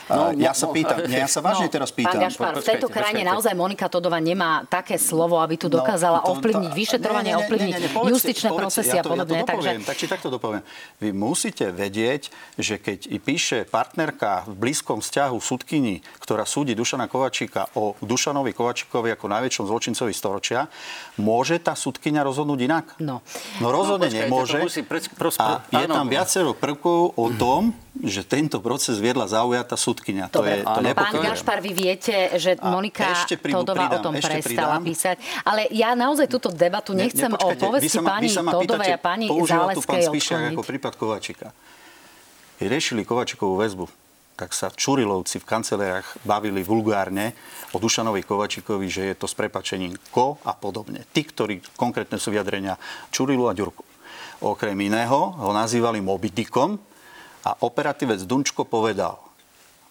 No, 0.09 0.33
ja 0.33 0.57
sa 0.57 0.73
pýtam, 0.73 1.05
no, 1.05 1.13
ja 1.13 1.29
sa 1.29 1.45
vážne 1.45 1.69
no, 1.69 1.75
teraz 1.77 1.93
pýtam. 1.93 2.17
Pán 2.17 2.33
Gašpar, 2.33 2.53
v 2.57 2.65
tejto 2.65 2.89
krajine 2.89 3.29
naozaj 3.29 3.53
Monika 3.53 3.93
Todova 3.93 4.17
nemá 4.17 4.65
také 4.65 4.97
slovo, 4.97 5.37
aby 5.37 5.61
tu 5.61 5.69
no, 5.69 5.85
dokázala 5.85 6.25
no, 6.25 6.33
ovplyvniť 6.33 6.73
vyšetrovanie, 6.73 7.37
ovplyvniť 7.37 7.75
justičné 7.93 8.49
procesy 8.57 8.97
a 8.97 9.05
podobne. 9.05 9.45
Ja 9.45 9.45
to 9.45 9.53
dopoviem, 9.53 9.85
takže... 9.85 9.89
tak 9.89 9.97
či 10.01 10.07
takto 10.09 10.29
dopoviem. 10.33 10.65
Vy 10.97 11.13
musíte 11.13 11.69
vedieť, 11.69 12.33
že 12.57 12.81
keď 12.81 13.21
píše 13.21 13.59
partnerka 13.69 14.49
v 14.49 14.55
blízkom 14.57 15.05
vzťahu 15.05 15.37
súdkyni, 15.37 16.01
ktorá 16.25 16.49
súdi 16.49 16.73
Dušana 16.73 17.05
Kovačíka 17.05 17.69
o 17.77 17.93
Dušanovi 18.01 18.57
Kovačíkovi 18.57 19.13
ako 19.13 19.29
najväčšom 19.29 19.65
zločincovi 19.69 20.17
storočia, 20.17 20.73
môže 21.21 21.61
tá 21.61 21.77
súdkynia 21.77 22.25
rozhodnúť 22.25 22.61
inak? 22.65 22.87
No. 23.05 23.21
No 23.61 23.69
rozhodne 23.69 24.09
no, 24.09 24.17
počkajte, 24.17 24.25
nemôže. 24.25 24.59
A 25.37 25.61
je 25.69 25.85
tam 25.85 26.09
viacero 26.09 26.57
prvkov 26.57 27.13
o 27.19 27.27
tom, 27.37 27.77
že 27.99 28.23
tento 28.23 28.63
proces 28.63 29.03
viedla 29.03 29.27
zaujatá 29.27 29.68
súdkynia. 29.77 30.31
To 30.31 30.47
je, 30.47 30.65
to 30.65 30.81
Pán 30.95 31.15
Gašpar, 31.19 31.59
vy 31.61 31.73
viete, 31.75 32.39
že 32.39 32.57
Monika 32.63 33.13
Todová 33.29 33.91
o 33.93 33.99
tom 34.01 34.15
prestala 34.17 34.79
pridám. 34.79 34.87
písať. 34.87 35.17
Ale 35.45 35.69
ja 35.75 35.93
naozaj 35.99 36.31
túto 36.31 36.49
debatu 36.49 36.95
nechcem 36.95 37.29
ne, 37.29 37.37
o 37.37 37.49
povesti 37.59 37.99
pani 38.01 38.31
Todovej 38.31 38.93
a 38.95 39.01
pani 39.01 39.27
Záleskej 39.29 40.09
odkloniť. 40.09 40.57
ako 40.57 40.63
prípad 40.65 40.93
Kovačika. 40.97 41.49
Riešili 42.63 43.03
Kovačikovú 43.05 43.59
väzbu 43.59 43.87
tak 44.39 44.55
sa 44.55 44.71
Čurilovci 44.71 45.43
v 45.43 45.51
kanceláriách 45.51 46.23
bavili 46.23 46.63
vulgárne 46.63 47.35
o 47.75 47.83
Dušanovi 47.83 48.23
Kovačikovi, 48.23 48.87
že 48.87 49.11
je 49.11 49.19
to 49.19 49.27
s 49.27 49.35
prepačením 49.35 49.99
ko 50.15 50.39
a 50.47 50.55
podobne. 50.55 51.03
Tí, 51.11 51.27
ktorí 51.27 51.59
konkrétne 51.75 52.23
sú 52.23 52.31
vyjadrenia 52.31 52.79
Čurilu 53.11 53.51
a 53.51 53.53
Ďurku. 53.59 53.83
Okrem 54.47 54.79
iného 54.79 55.35
ho 55.35 55.51
nazývali 55.51 55.99
Mobidikom, 55.99 56.79
a 57.49 57.55
operatívec 57.65 58.21
Dunčko 58.27 58.67
povedal, 58.67 59.17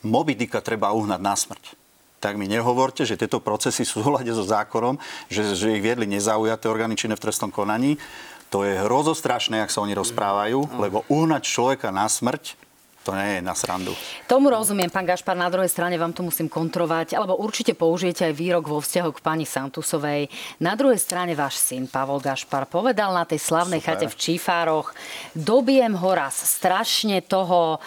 Mobidika 0.06 0.62
treba 0.62 0.94
uhnať 0.94 1.22
na 1.22 1.34
smrť. 1.34 1.74
Tak 2.18 2.34
mi 2.34 2.50
nehovorte, 2.50 3.06
že 3.06 3.18
tieto 3.18 3.38
procesy 3.38 3.86
sú 3.86 4.02
v 4.02 4.26
so 4.34 4.46
zákonom, 4.46 4.98
že, 5.30 5.54
že 5.54 5.78
ich 5.78 5.86
viedli 5.86 6.10
nezaujaté 6.10 6.66
orgány 6.66 6.98
činné 6.98 7.14
v 7.14 7.24
trestnom 7.30 7.54
konaní. 7.54 8.02
To 8.50 8.66
je 8.66 8.80
hrozostrašné, 8.80 9.62
ak 9.62 9.74
sa 9.74 9.84
oni 9.86 9.94
rozprávajú, 9.94 10.82
lebo 10.82 11.06
uhnať 11.12 11.44
človeka 11.46 11.94
na 11.94 12.10
smrť 12.10 12.68
to 13.08 13.16
nie 13.16 13.40
je 13.40 13.42
na 13.42 13.56
srandu. 13.56 13.96
Tomu 14.28 14.52
rozumiem, 14.52 14.92
pán 14.92 15.08
Gašpar, 15.08 15.40
na 15.40 15.48
druhej 15.48 15.72
strane 15.72 15.96
vám 15.96 16.12
to 16.12 16.28
musím 16.28 16.52
kontrovať, 16.52 17.16
alebo 17.16 17.40
určite 17.40 17.72
použijete 17.72 18.28
aj 18.28 18.36
výrok 18.36 18.68
vo 18.68 18.84
vzťahu 18.84 19.10
k 19.16 19.24
pani 19.24 19.48
Santusovej. 19.48 20.28
Na 20.60 20.76
druhej 20.76 21.00
strane 21.00 21.32
váš 21.32 21.56
syn 21.56 21.88
Pavol 21.88 22.20
Gašpar 22.20 22.68
povedal 22.68 23.16
na 23.16 23.24
tej 23.24 23.40
slavnej 23.40 23.80
Super. 23.80 23.96
chate 23.96 24.12
v 24.12 24.20
Čífároch, 24.20 24.92
dobijem 25.32 25.96
ho 25.96 26.12
raz 26.12 26.36
strašne 26.36 27.24
toho 27.24 27.80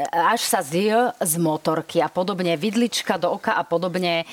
až 0.00 0.40
sa 0.48 0.64
zje 0.64 1.12
z 1.20 1.34
motorky 1.36 2.00
a 2.00 2.08
podobne, 2.08 2.56
vidlička 2.56 3.20
do 3.20 3.36
oka 3.36 3.52
a 3.52 3.60
podobne. 3.60 4.24
E, 4.24 4.26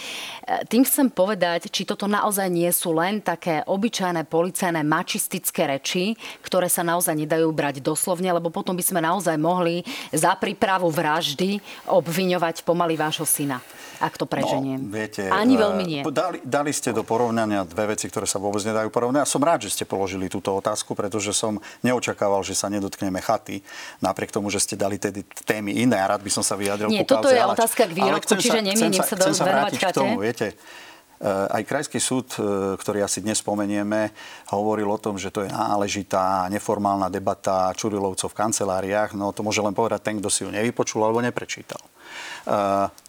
tým 0.71 0.87
chcem 0.87 1.11
povedať, 1.11 1.67
či 1.67 1.83
toto 1.83 2.07
naozaj 2.07 2.47
nie 2.47 2.71
sú 2.71 2.95
len 2.95 3.19
také 3.19 3.67
obyčajné 3.67 4.23
policajné 4.31 4.79
mačistické 4.87 5.67
reči, 5.67 6.15
ktoré 6.39 6.71
sa 6.71 6.87
naozaj 6.87 7.11
nedajú 7.11 7.51
brať 7.51 7.83
doslovne, 7.83 8.31
lebo 8.31 8.47
potom 8.47 8.71
by 8.71 8.83
sme 8.83 9.03
naozaj 9.03 9.35
mohli 9.35 9.83
za 10.15 10.31
prípravu 10.39 10.87
vraždy 10.87 11.59
obviňovať 11.91 12.63
pomaly 12.63 12.95
vášho 12.95 13.27
syna 13.27 13.59
ak 13.99 14.15
to 14.15 14.23
preženiem. 14.23 14.87
No, 14.87 14.95
viete, 14.95 15.27
Ani 15.27 15.59
veľmi 15.59 15.83
nie. 15.83 16.01
Dali, 16.07 16.39
dali 16.39 16.71
ste 16.71 16.95
do 16.95 17.03
porovnania 17.03 17.67
dve 17.67 17.91
veci, 17.95 18.07
ktoré 18.07 18.23
sa 18.23 18.39
vôbec 18.39 18.63
nedajú 18.63 18.87
porovnať. 18.87 19.21
A 19.23 19.27
som 19.27 19.43
rád, 19.43 19.67
že 19.67 19.75
ste 19.75 19.83
položili 19.83 20.31
túto 20.31 20.55
otázku, 20.55 20.95
pretože 20.95 21.35
som 21.35 21.59
neočakával, 21.83 22.39
že 22.47 22.55
sa 22.55 22.71
nedotkneme 22.71 23.19
chaty, 23.19 23.59
napriek 23.99 24.31
tomu, 24.31 24.47
že 24.47 24.63
ste 24.63 24.79
dali 24.79 24.95
tedy 24.95 25.27
témy 25.43 25.83
iné 25.83 25.99
a 25.99 26.15
rád 26.15 26.23
by 26.23 26.31
som 26.31 26.43
sa 26.43 26.55
vyjadril 26.55 26.87
Nie, 26.87 27.03
toto 27.03 27.27
je 27.27 27.43
otázka 27.43 27.91
k 27.91 27.91
výrobku, 27.91 28.39
čiže 28.39 28.63
nemienim 28.63 29.03
sa, 29.03 29.19
sa, 29.19 29.35
sa 29.35 29.43
venovať 29.43 29.73
chate. 29.75 29.91
K 29.91 29.99
tomu, 29.99 30.15
viete, 30.23 30.47
eh, 30.55 31.57
aj 31.59 31.63
krajský 31.67 31.99
súd, 31.99 32.31
eh, 32.39 32.79
ktorý 32.79 33.03
asi 33.03 33.19
dnes 33.19 33.43
spomenieme, 33.43 34.15
hovoril 34.55 34.87
o 34.87 34.95
tom, 34.95 35.19
že 35.19 35.27
to 35.27 35.43
je 35.43 35.51
náležitá 35.51 36.47
neformálna 36.47 37.11
debata 37.11 37.75
Čurilovcov 37.75 38.31
v 38.31 38.39
kanceláriách. 38.47 39.11
No 39.19 39.35
to 39.35 39.43
môže 39.43 39.59
len 39.59 39.75
povedať 39.75 40.07
ten, 40.07 40.15
kto 40.23 40.31
si 40.31 40.47
ju 40.47 40.49
nevypočul 40.55 41.03
alebo 41.03 41.19
neprečítal. 41.19 41.83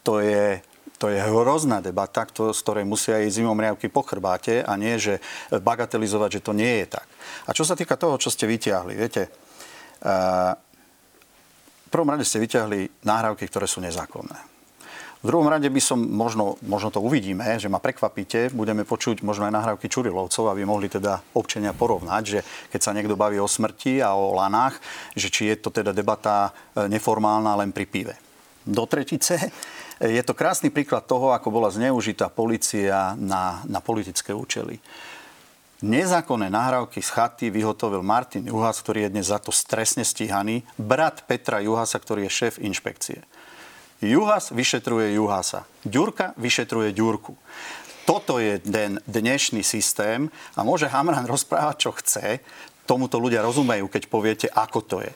To 0.05 0.21
je 0.21 0.61
to 1.01 1.09
je 1.09 1.17
hrozná 1.17 1.81
debata, 1.81 2.29
z 2.29 2.61
ktorej 2.61 2.85
musia 2.85 3.25
ísť 3.25 3.41
zimom 3.41 3.57
riavky 3.57 3.89
po 3.89 4.05
chrbáte 4.05 4.61
a 4.61 4.77
nie, 4.77 5.01
že 5.01 5.25
bagatelizovať, 5.49 6.29
že 6.37 6.45
to 6.45 6.53
nie 6.53 6.85
je 6.85 7.01
tak. 7.01 7.09
A 7.49 7.57
čo 7.57 7.65
sa 7.65 7.73
týka 7.73 7.97
toho, 7.97 8.21
čo 8.21 8.29
ste 8.29 8.45
vyťahli, 8.45 8.93
viete, 8.93 9.33
uh, 10.05 10.53
v 10.53 11.89
prvom 11.89 12.13
rade 12.13 12.29
ste 12.29 12.37
vyťahli 12.45 13.03
náhrávky, 13.09 13.49
ktoré 13.49 13.65
sú 13.65 13.81
nezákonné. 13.81 14.51
V 15.21 15.29
druhom 15.29 15.53
rade 15.53 15.69
by 15.69 15.81
som, 15.85 16.01
možno, 16.01 16.57
možno 16.65 16.89
to 16.89 17.05
uvidíme, 17.05 17.45
že 17.61 17.69
ma 17.69 17.77
prekvapíte, 17.77 18.57
budeme 18.57 18.89
počuť 18.89 19.21
možno 19.21 19.49
aj 19.49 19.53
nahrávky 19.53 19.85
Čurilovcov, 19.89 20.49
aby 20.49 20.65
mohli 20.65 20.89
teda 20.89 21.21
občania 21.37 21.77
porovnať, 21.77 22.23
že 22.25 22.41
keď 22.73 22.81
sa 22.81 22.97
niekto 22.97 23.21
baví 23.21 23.37
o 23.37 23.45
smrti 23.45 24.01
a 24.01 24.17
o 24.17 24.33
lanách, 24.33 24.81
že 25.13 25.29
či 25.29 25.53
je 25.53 25.61
to 25.61 25.69
teda 25.69 25.93
debata 25.93 26.49
e, 26.49 26.89
neformálna 26.89 27.53
len 27.61 27.69
pri 27.69 27.85
pive. 27.85 28.30
Do 28.71 28.87
tretice 28.87 29.51
je 29.99 30.23
to 30.23 30.33
krásny 30.33 30.71
príklad 30.71 31.11
toho, 31.11 31.35
ako 31.35 31.51
bola 31.51 31.75
zneužitá 31.75 32.31
policia 32.31 33.19
na, 33.19 33.67
na 33.67 33.83
politické 33.83 34.31
účely. 34.31 34.79
Nezákonné 35.81 36.53
nahrávky 36.53 37.01
z 37.01 37.11
chaty 37.11 37.47
vyhotovil 37.49 38.05
Martin 38.05 38.47
Juhas, 38.47 38.79
ktorý 38.85 39.09
je 39.09 39.13
dnes 39.17 39.27
za 39.33 39.41
to 39.41 39.49
stresne 39.49 40.05
stíhaný, 40.05 40.63
brat 40.77 41.25
Petra 41.25 41.59
Juhasa, 41.65 41.97
ktorý 41.97 42.29
je 42.29 42.37
šéf 42.37 42.55
inšpekcie. 42.61 43.25
Juhas 44.05 44.53
vyšetruje 44.53 45.17
Juhasa. 45.17 45.69
Ďurka 45.85 46.37
vyšetruje 46.37 46.93
Ďurku. 46.93 47.37
Toto 48.09 48.41
je 48.41 48.61
ten 48.61 49.01
dnešný 49.05 49.61
systém 49.65 50.33
a 50.57 50.65
môže 50.65 50.89
Hamran 50.89 51.29
rozprávať, 51.35 51.77
čo 51.77 51.91
chce. 51.97 52.45
Tomuto 52.85 53.21
ľudia 53.21 53.45
rozumejú, 53.45 53.89
keď 53.89 54.03
poviete, 54.09 54.47
ako 54.53 54.81
to 54.85 54.97
je. 55.05 55.13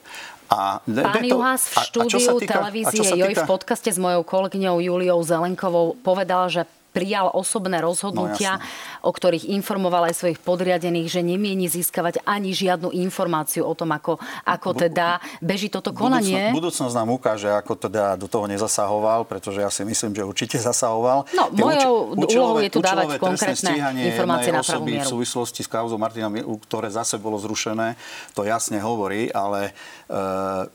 A 0.55 0.79
Pán 0.87 1.27
to, 1.27 1.35
Juhas 1.35 1.67
v 1.67 1.75
štúdiu 1.91 2.31
a, 2.31 2.39
a 2.39 2.41
týka, 2.41 2.55
televízie 2.63 3.11
Joj 3.19 3.35
v 3.35 3.45
podcaste 3.45 3.91
s 3.91 3.99
mojou 3.99 4.23
kolegyňou 4.23 4.79
Juliou 4.79 5.19
Zelenkovou 5.27 5.99
povedal, 5.99 6.47
že 6.47 6.63
prijal 6.95 7.35
osobné 7.35 7.83
rozhodnutia, 7.83 8.63
No, 8.63 9.11
o 9.11 9.11
ktorých 9.11 9.51
informoval 9.51 10.07
aj 10.07 10.15
svojich 10.15 10.39
podriadených, 10.39 11.11
že 11.11 11.21
nemieni 11.27 11.67
získavať 11.67 12.23
ani 12.23 12.55
žiadnu 12.55 12.95
informáciu 12.95 13.67
o 13.67 13.75
tom, 13.75 13.91
ako, 13.91 14.23
ako 14.47 14.71
teda 14.79 15.19
beží 15.43 15.67
toto 15.67 15.91
konanie. 15.91 16.55
Budúcnosť, 16.55 16.87
budúcnosť 16.87 16.95
nám 16.95 17.09
ukáže, 17.11 17.51
ako 17.51 17.73
teda 17.75 18.15
do 18.15 18.31
toho 18.31 18.47
nezasahoval, 18.47 19.27
pretože 19.27 19.59
ja 19.59 19.69
si 19.75 19.83
myslím, 19.83 20.15
že 20.15 20.23
určite 20.23 20.57
zasahoval. 20.63 21.27
No, 21.35 21.51
Tie 21.51 21.59
mojou 21.59 22.15
uči- 22.15 22.39
úlohou 22.39 22.59
je 22.63 22.71
tu 22.71 22.79
dávať 22.79 23.19
konkrétne 23.19 23.75
informácie 24.07 24.55
na 24.55 24.63
pravú 24.63 24.87
mieru. 24.87 25.03
v 25.03 25.13
súvislosti 25.19 25.67
s 25.67 25.69
kauzou 25.69 25.99
Martina 25.99 26.31
ktoré 26.45 26.89
zase 26.93 27.19
bolo 27.19 27.41
zrušené, 27.41 27.97
to 28.37 28.47
jasne 28.47 28.79
hovorí, 28.79 29.33
ale 29.33 29.73
e, 30.07 30.23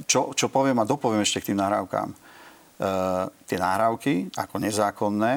čo, 0.03 0.33
čo 0.35 0.51
poviem 0.51 0.81
a 0.81 0.85
dopoviem 0.89 1.23
ešte 1.23 1.39
k 1.39 1.47
tým 1.53 1.61
nahrávkám. 1.61 2.09
E, 2.09 2.15
tie 3.45 3.57
nahrávky 3.61 4.33
ako 4.35 4.55
nezákonné, 4.59 5.33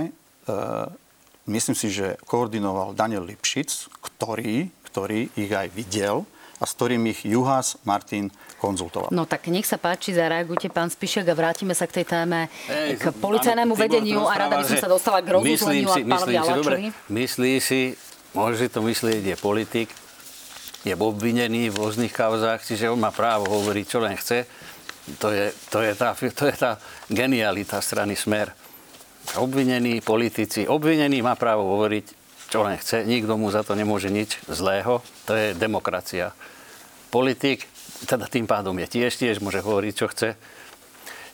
myslím 1.47 1.77
si, 1.77 1.89
že 1.91 2.19
koordinoval 2.27 2.95
Daniel 2.95 3.27
Lipšic, 3.27 3.91
ktorý, 4.03 4.71
ktorý 4.91 5.31
ich 5.35 5.51
aj 5.51 5.69
videl 5.75 6.27
a 6.63 6.65
s 6.65 6.79
ktorým 6.79 7.03
ich 7.11 7.27
Juhas 7.27 7.75
Martin 7.83 8.31
konzultoval. 8.63 9.11
No 9.11 9.27
tak 9.27 9.51
nech 9.51 9.67
sa 9.67 9.83
páči, 9.83 10.15
zareagujte 10.15 10.71
pán 10.71 10.87
Spišek 10.87 11.27
a 11.27 11.35
vrátime 11.35 11.75
sa 11.75 11.91
k 11.91 12.03
tej 12.03 12.07
téme, 12.07 12.47
Ej, 12.71 13.03
k 13.03 13.11
policajnému 13.19 13.75
áno, 13.75 13.83
vedeniu 13.83 14.23
a 14.31 14.39
rada 14.39 14.63
by 14.63 14.65
som 14.71 14.79
sa 14.79 14.91
dostala 14.91 15.19
k 15.19 15.35
rozuzleniu 15.35 15.91
a 15.91 15.97
pánovi 15.99 16.35
Alačovi. 16.39 16.87
myslí 17.11 17.53
si, 17.59 17.99
môže 18.31 18.63
si 18.63 18.69
to 18.71 18.79
myslieť, 18.87 19.35
je 19.35 19.37
politik, 19.43 19.91
je 20.87 20.95
obvinený 20.95 21.75
v 21.75 21.79
rôznych 21.83 22.15
kauzách, 22.15 22.63
čiže 22.63 22.91
on 22.91 22.99
má 23.03 23.11
právo 23.11 23.51
hovoriť, 23.51 23.85
čo 23.87 23.99
len 23.99 24.15
chce. 24.15 24.47
To 25.19 25.35
je, 25.35 25.51
to 25.71 25.83
je, 25.83 25.93
tá, 25.99 26.15
to 26.15 26.47
je 26.47 26.55
tá 26.55 26.79
genialita 27.11 27.83
strany 27.83 28.15
Smer. 28.15 28.55
Obvinený 29.33 30.05
politici, 30.05 30.69
obvinený 30.69 31.25
má 31.25 31.39
právo 31.39 31.65
hovoriť, 31.79 32.07
čo 32.53 32.61
len 32.67 32.77
chce, 32.77 33.09
nikto 33.09 33.41
mu 33.41 33.49
za 33.49 33.65
to 33.65 33.73
nemôže 33.73 34.13
nič 34.13 34.37
zlého. 34.45 35.01
To 35.25 35.33
je 35.33 35.57
demokracia. 35.57 36.37
Politik, 37.09 37.65
teda 38.05 38.29
tým 38.29 38.45
pádom 38.45 38.77
je 38.77 38.89
tiež, 38.93 39.17
tiež 39.17 39.41
môže 39.41 39.65
hovoriť, 39.65 39.93
čo 39.97 40.07
chce. 40.13 40.37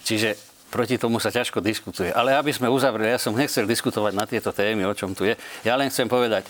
Čiže 0.06 0.38
proti 0.70 0.94
tomu 1.00 1.18
sa 1.18 1.34
ťažko 1.34 1.58
diskutuje. 1.58 2.14
Ale 2.14 2.38
aby 2.38 2.54
sme 2.54 2.70
uzavreli, 2.70 3.10
ja 3.10 3.20
som 3.20 3.34
nechcel 3.34 3.66
diskutovať 3.66 4.12
na 4.14 4.24
tieto 4.30 4.54
témy, 4.54 4.86
o 4.86 4.94
čom 4.94 5.16
tu 5.16 5.26
je. 5.26 5.34
Ja 5.66 5.74
len 5.74 5.90
chcem 5.90 6.06
povedať 6.06 6.46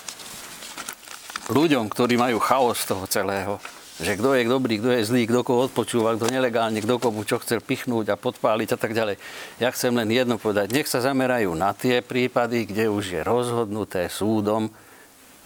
ľuďom, 1.48 1.88
ktorí 1.88 2.20
majú 2.20 2.37
chaos 2.42 2.85
toho 2.85 3.09
celého, 3.09 3.57
že 3.99 4.15
kto 4.15 4.39
je 4.39 4.47
dobrý, 4.47 4.79
kto 4.79 4.95
je 4.95 5.03
zlý, 5.03 5.27
kto 5.27 5.43
koho 5.43 5.67
odpočúva, 5.67 6.15
kto 6.15 6.31
nelegálne, 6.31 6.79
kto 6.79 7.03
komu 7.03 7.27
čo 7.27 7.43
chcel 7.43 7.59
pichnúť 7.59 8.15
a 8.15 8.21
podpáliť 8.21 8.75
a 8.75 8.79
tak 8.79 8.95
ďalej. 8.95 9.19
Ja 9.59 9.75
chcem 9.75 9.91
len 9.91 10.07
jedno 10.15 10.39
povedať. 10.39 10.71
Nech 10.71 10.87
sa 10.87 11.03
zamerajú 11.03 11.51
na 11.59 11.75
tie 11.75 11.99
prípady, 11.99 12.71
kde 12.71 12.87
už 12.87 13.05
je 13.19 13.21
rozhodnuté 13.27 14.07
súdom 14.07 14.71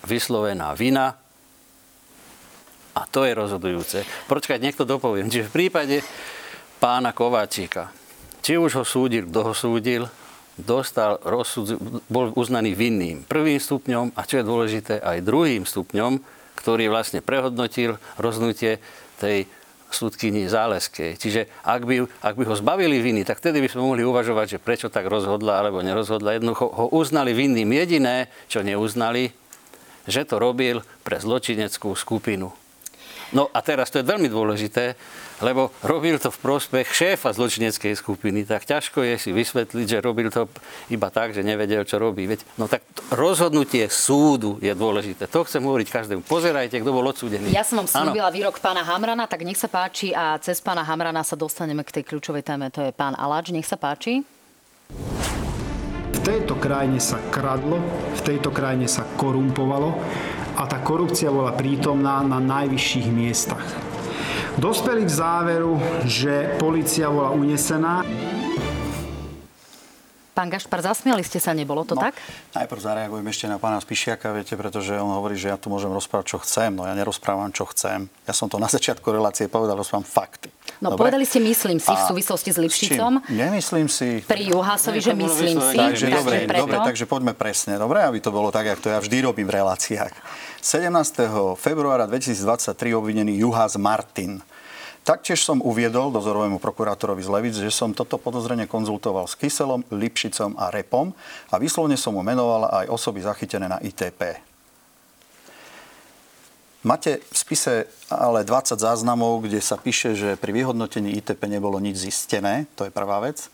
vyslovená 0.04 0.76
vina 0.76 1.16
a 2.92 3.02
to 3.08 3.24
je 3.24 3.32
rozhodujúce. 3.32 4.04
Počkať, 4.28 4.60
niekto 4.60 4.84
dopoviem. 4.84 5.32
Čiže 5.32 5.48
v 5.48 5.56
prípade 5.56 5.96
pána 6.76 7.16
Kováčika, 7.16 7.88
či 8.44 8.60
už 8.60 8.82
ho 8.82 8.84
súdil, 8.84 9.32
kto 9.32 9.40
ho 9.48 9.54
súdil, 9.56 10.04
dostal 10.60 11.16
rozsud, 11.24 11.80
bol 12.12 12.36
uznaný 12.36 12.76
vinným 12.76 13.24
prvým 13.24 13.56
stupňom 13.56 14.12
a 14.12 14.20
čo 14.28 14.42
je 14.42 14.44
dôležité, 14.44 14.94
aj 15.00 15.24
druhým 15.24 15.64
stupňom, 15.64 16.41
ktorý 16.62 16.86
vlastne 16.88 17.18
prehodnotil 17.18 17.98
rozhodnutie 18.16 18.78
tej 19.18 19.50
súdkyni 19.92 20.48
Záleskej. 20.48 21.20
Čiže 21.20 21.50
ak 21.66 21.84
by, 21.84 21.94
ak 22.24 22.34
by 22.38 22.44
ho 22.48 22.54
zbavili 22.56 23.02
viny, 23.02 23.28
tak 23.28 23.42
vtedy 23.42 23.60
by 23.60 23.68
sme 23.68 23.84
mohli 23.84 24.02
uvažovať, 24.06 24.56
že 24.56 24.62
prečo 24.62 24.88
tak 24.88 25.04
rozhodla 25.10 25.60
alebo 25.60 25.84
nerozhodla. 25.84 26.38
Jednoducho 26.38 26.70
ho 26.70 26.86
uznali 26.94 27.36
vinným. 27.36 27.68
Jediné, 27.68 28.32
čo 28.48 28.64
neuznali, 28.64 29.34
že 30.08 30.24
to 30.24 30.40
robil 30.40 30.80
pre 31.04 31.20
zločineckú 31.20 31.92
skupinu. 31.92 32.61
No 33.32 33.48
a 33.48 33.64
teraz 33.64 33.88
to 33.88 33.96
je 33.96 34.04
veľmi 34.04 34.28
dôležité, 34.28 34.92
lebo 35.40 35.72
robil 35.80 36.20
to 36.20 36.28
v 36.28 36.38
prospech 36.38 36.86
šéfa 36.92 37.32
zločineckej 37.32 37.96
skupiny, 37.96 38.44
tak 38.44 38.68
ťažko 38.68 39.00
je 39.08 39.16
si 39.16 39.30
vysvetliť, 39.32 39.86
že 39.88 39.98
robil 40.04 40.28
to 40.28 40.52
iba 40.92 41.08
tak, 41.08 41.32
že 41.32 41.40
nevedel, 41.40 41.88
čo 41.88 41.96
robí. 41.96 42.28
Veď, 42.28 42.44
no 42.60 42.68
tak 42.68 42.84
rozhodnutie 43.08 43.88
súdu 43.88 44.60
je 44.60 44.70
dôležité. 44.76 45.24
To 45.32 45.48
chcem 45.48 45.64
hovoriť 45.64 45.88
každému. 45.88 46.20
Pozerajte, 46.28 46.76
kto 46.84 46.92
bol 46.92 47.08
odsúdený. 47.08 47.48
Ja 47.48 47.64
som 47.64 47.80
vám 47.80 47.88
slúbila 47.88 48.28
výrok 48.28 48.60
pána 48.60 48.84
Hamrana, 48.84 49.24
tak 49.24 49.48
nech 49.48 49.56
sa 49.56 49.72
páči 49.72 50.12
a 50.12 50.36
cez 50.36 50.60
pána 50.60 50.84
Hamrana 50.84 51.24
sa 51.24 51.34
dostaneme 51.34 51.82
k 51.88 52.00
tej 52.00 52.04
kľúčovej 52.12 52.44
téme, 52.44 52.68
to 52.68 52.84
je 52.84 52.92
pán 52.92 53.16
Aláč. 53.16 53.48
Nech 53.48 53.64
sa 53.64 53.80
páči. 53.80 54.22
V 56.12 56.18
tejto 56.20 56.54
krajine 56.60 57.02
sa 57.02 57.18
kradlo, 57.34 57.82
v 58.14 58.20
tejto 58.22 58.54
krajine 58.54 58.86
sa 58.86 59.02
korumpovalo 59.18 59.98
a 60.62 60.70
tá 60.70 60.78
korupcia 60.78 61.26
bola 61.26 61.50
prítomná 61.50 62.22
na 62.22 62.38
najvyšších 62.38 63.10
miestach. 63.10 63.66
Dospeli 64.54 65.02
k 65.02 65.10
záveru, 65.10 65.82
že 66.06 66.54
policia 66.62 67.10
bola 67.10 67.34
unesená. 67.34 68.06
Pán 70.42 70.50
Gašpar, 70.50 70.82
zasmiali 70.82 71.22
ste 71.22 71.38
sa, 71.38 71.54
nebolo 71.54 71.86
to 71.86 71.94
No, 71.94 72.02
tak? 72.02 72.18
Najprv 72.58 72.80
zareagujem 72.82 73.22
ešte 73.30 73.46
na 73.46 73.62
pána 73.62 73.78
Spišiaka, 73.78 74.34
viete, 74.34 74.58
pretože 74.58 74.90
on 74.98 75.14
hovorí, 75.14 75.38
že 75.38 75.46
ja 75.46 75.54
tu 75.54 75.70
môžem 75.70 75.86
rozprávať, 75.86 76.34
čo 76.34 76.42
chcem. 76.42 76.74
No 76.74 76.82
ja 76.82 76.98
nerozprávam, 76.98 77.54
čo 77.54 77.62
chcem. 77.70 78.10
Ja 78.26 78.34
som 78.34 78.50
to 78.50 78.58
na 78.58 78.66
začiatku 78.66 79.06
relácie 79.06 79.46
povedal, 79.46 79.78
rozprávam 79.78 80.02
fakty. 80.02 80.50
No 80.82 80.90
Dobre? 80.90 81.06
povedali 81.06 81.22
ste, 81.22 81.38
myslím 81.38 81.78
si, 81.78 81.86
v 81.86 81.94
A 81.94 82.10
súvislosti 82.10 82.50
s? 82.50 82.58
Lipšicom. 82.58 83.22
Nemyslím 83.30 83.86
si. 83.86 84.26
Pri 84.26 84.50
Juhásovi, 84.50 84.98
Nie, 84.98 85.06
že 85.06 85.12
myslím 85.14 85.56
si. 85.62 85.76
Takže 85.78 86.06
takže 86.10 86.18
dobre, 86.18 86.36
preto. 86.42 86.62
dobre, 86.66 86.76
takže 86.90 87.04
poďme 87.06 87.32
presne. 87.38 87.72
Dobre, 87.78 88.02
aby 88.02 88.18
to 88.18 88.34
bolo 88.34 88.50
tak, 88.50 88.66
ako 88.66 88.80
to 88.82 88.88
ja 88.90 88.98
vždy 88.98 89.22
robím 89.22 89.46
v 89.46 89.62
reláciách. 89.62 90.10
17. 90.58 90.90
februára 91.54 92.10
2023 92.10 92.98
obvinený 92.98 93.46
Juhás 93.46 93.78
Martin. 93.78 94.42
Taktiež 95.02 95.42
som 95.42 95.58
uviedol 95.58 96.14
dozorovému 96.14 96.62
prokurátorovi 96.62 97.26
z 97.26 97.32
Levic, 97.34 97.58
že 97.58 97.74
som 97.74 97.90
toto 97.90 98.22
podozrenie 98.22 98.70
konzultoval 98.70 99.26
s 99.26 99.34
Kyselom, 99.34 99.82
Lipšicom 99.90 100.54
a 100.54 100.70
Repom 100.70 101.10
a 101.50 101.58
vyslovne 101.58 101.98
som 101.98 102.14
mu 102.14 102.22
menoval 102.22 102.70
aj 102.70 102.86
osoby 102.86 103.18
zachytené 103.18 103.66
na 103.66 103.82
ITP. 103.82 104.38
Máte 106.86 107.18
v 107.18 107.36
spise 107.38 107.86
ale 108.10 108.46
20 108.46 108.74
záznamov, 108.74 109.46
kde 109.46 109.58
sa 109.62 109.78
píše, 109.78 110.18
že 110.18 110.34
pri 110.38 110.50
vyhodnotení 110.50 111.14
ITP 111.18 111.50
nebolo 111.50 111.82
nič 111.82 111.98
zistené. 111.98 112.70
To 112.78 112.86
je 112.86 112.94
prvá 112.94 113.22
vec. 113.22 113.50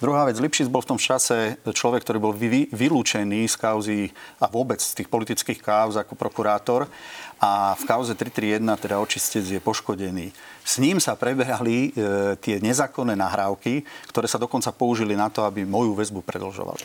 Druhá 0.00 0.24
vec, 0.24 0.40
Lipšic 0.40 0.72
bol 0.72 0.80
v 0.80 0.96
tom 0.96 1.00
čase 1.00 1.60
človek, 1.60 2.00
ktorý 2.00 2.16
bol 2.16 2.32
vy, 2.32 2.72
vylúčený 2.72 3.44
z 3.44 3.56
kauzy 3.60 4.00
a 4.40 4.48
vôbec 4.48 4.80
z 4.80 4.96
tých 4.96 5.12
politických 5.12 5.60
kauz 5.60 6.00
ako 6.00 6.16
prokurátor 6.16 6.88
a 7.40 7.72
v 7.72 7.82
kauze 7.88 8.12
331 8.12 8.60
teda 8.76 9.00
očistec 9.00 9.48
je 9.48 9.60
poškodený. 9.64 10.28
S 10.60 10.76
ním 10.76 11.00
sa 11.00 11.16
preberali 11.16 11.88
e, 11.88 12.36
tie 12.36 12.60
nezákonné 12.60 13.16
nahrávky, 13.16 13.80
ktoré 14.12 14.28
sa 14.28 14.36
dokonca 14.36 14.68
použili 14.76 15.16
na 15.16 15.32
to, 15.32 15.48
aby 15.48 15.64
moju 15.64 15.96
väzbu 15.96 16.20
predlžovali. 16.20 16.84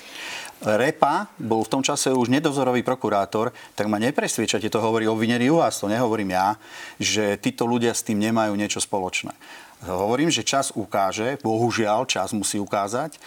Repa 0.64 1.28
bol 1.36 1.68
v 1.68 1.72
tom 1.76 1.84
čase 1.84 2.16
už 2.16 2.32
nedozorový 2.32 2.88
prokurátor, 2.88 3.52
tak 3.76 3.92
ma 3.92 4.00
nepresviečate, 4.00 4.72
to 4.72 4.80
hovorí 4.80 5.04
obvinený 5.04 5.52
Juhás, 5.52 5.84
to 5.84 5.92
nehovorím 5.92 6.32
ja, 6.32 6.56
že 6.96 7.36
títo 7.36 7.68
ľudia 7.68 7.92
s 7.92 8.08
tým 8.08 8.24
nemajú 8.24 8.56
niečo 8.56 8.80
spoločné. 8.80 9.36
Hovorím, 9.84 10.32
že 10.32 10.48
čas 10.48 10.72
ukáže, 10.72 11.36
bohužiaľ 11.44 12.08
čas 12.08 12.32
musí 12.32 12.56
ukázať, 12.56 13.12
e, 13.16 13.20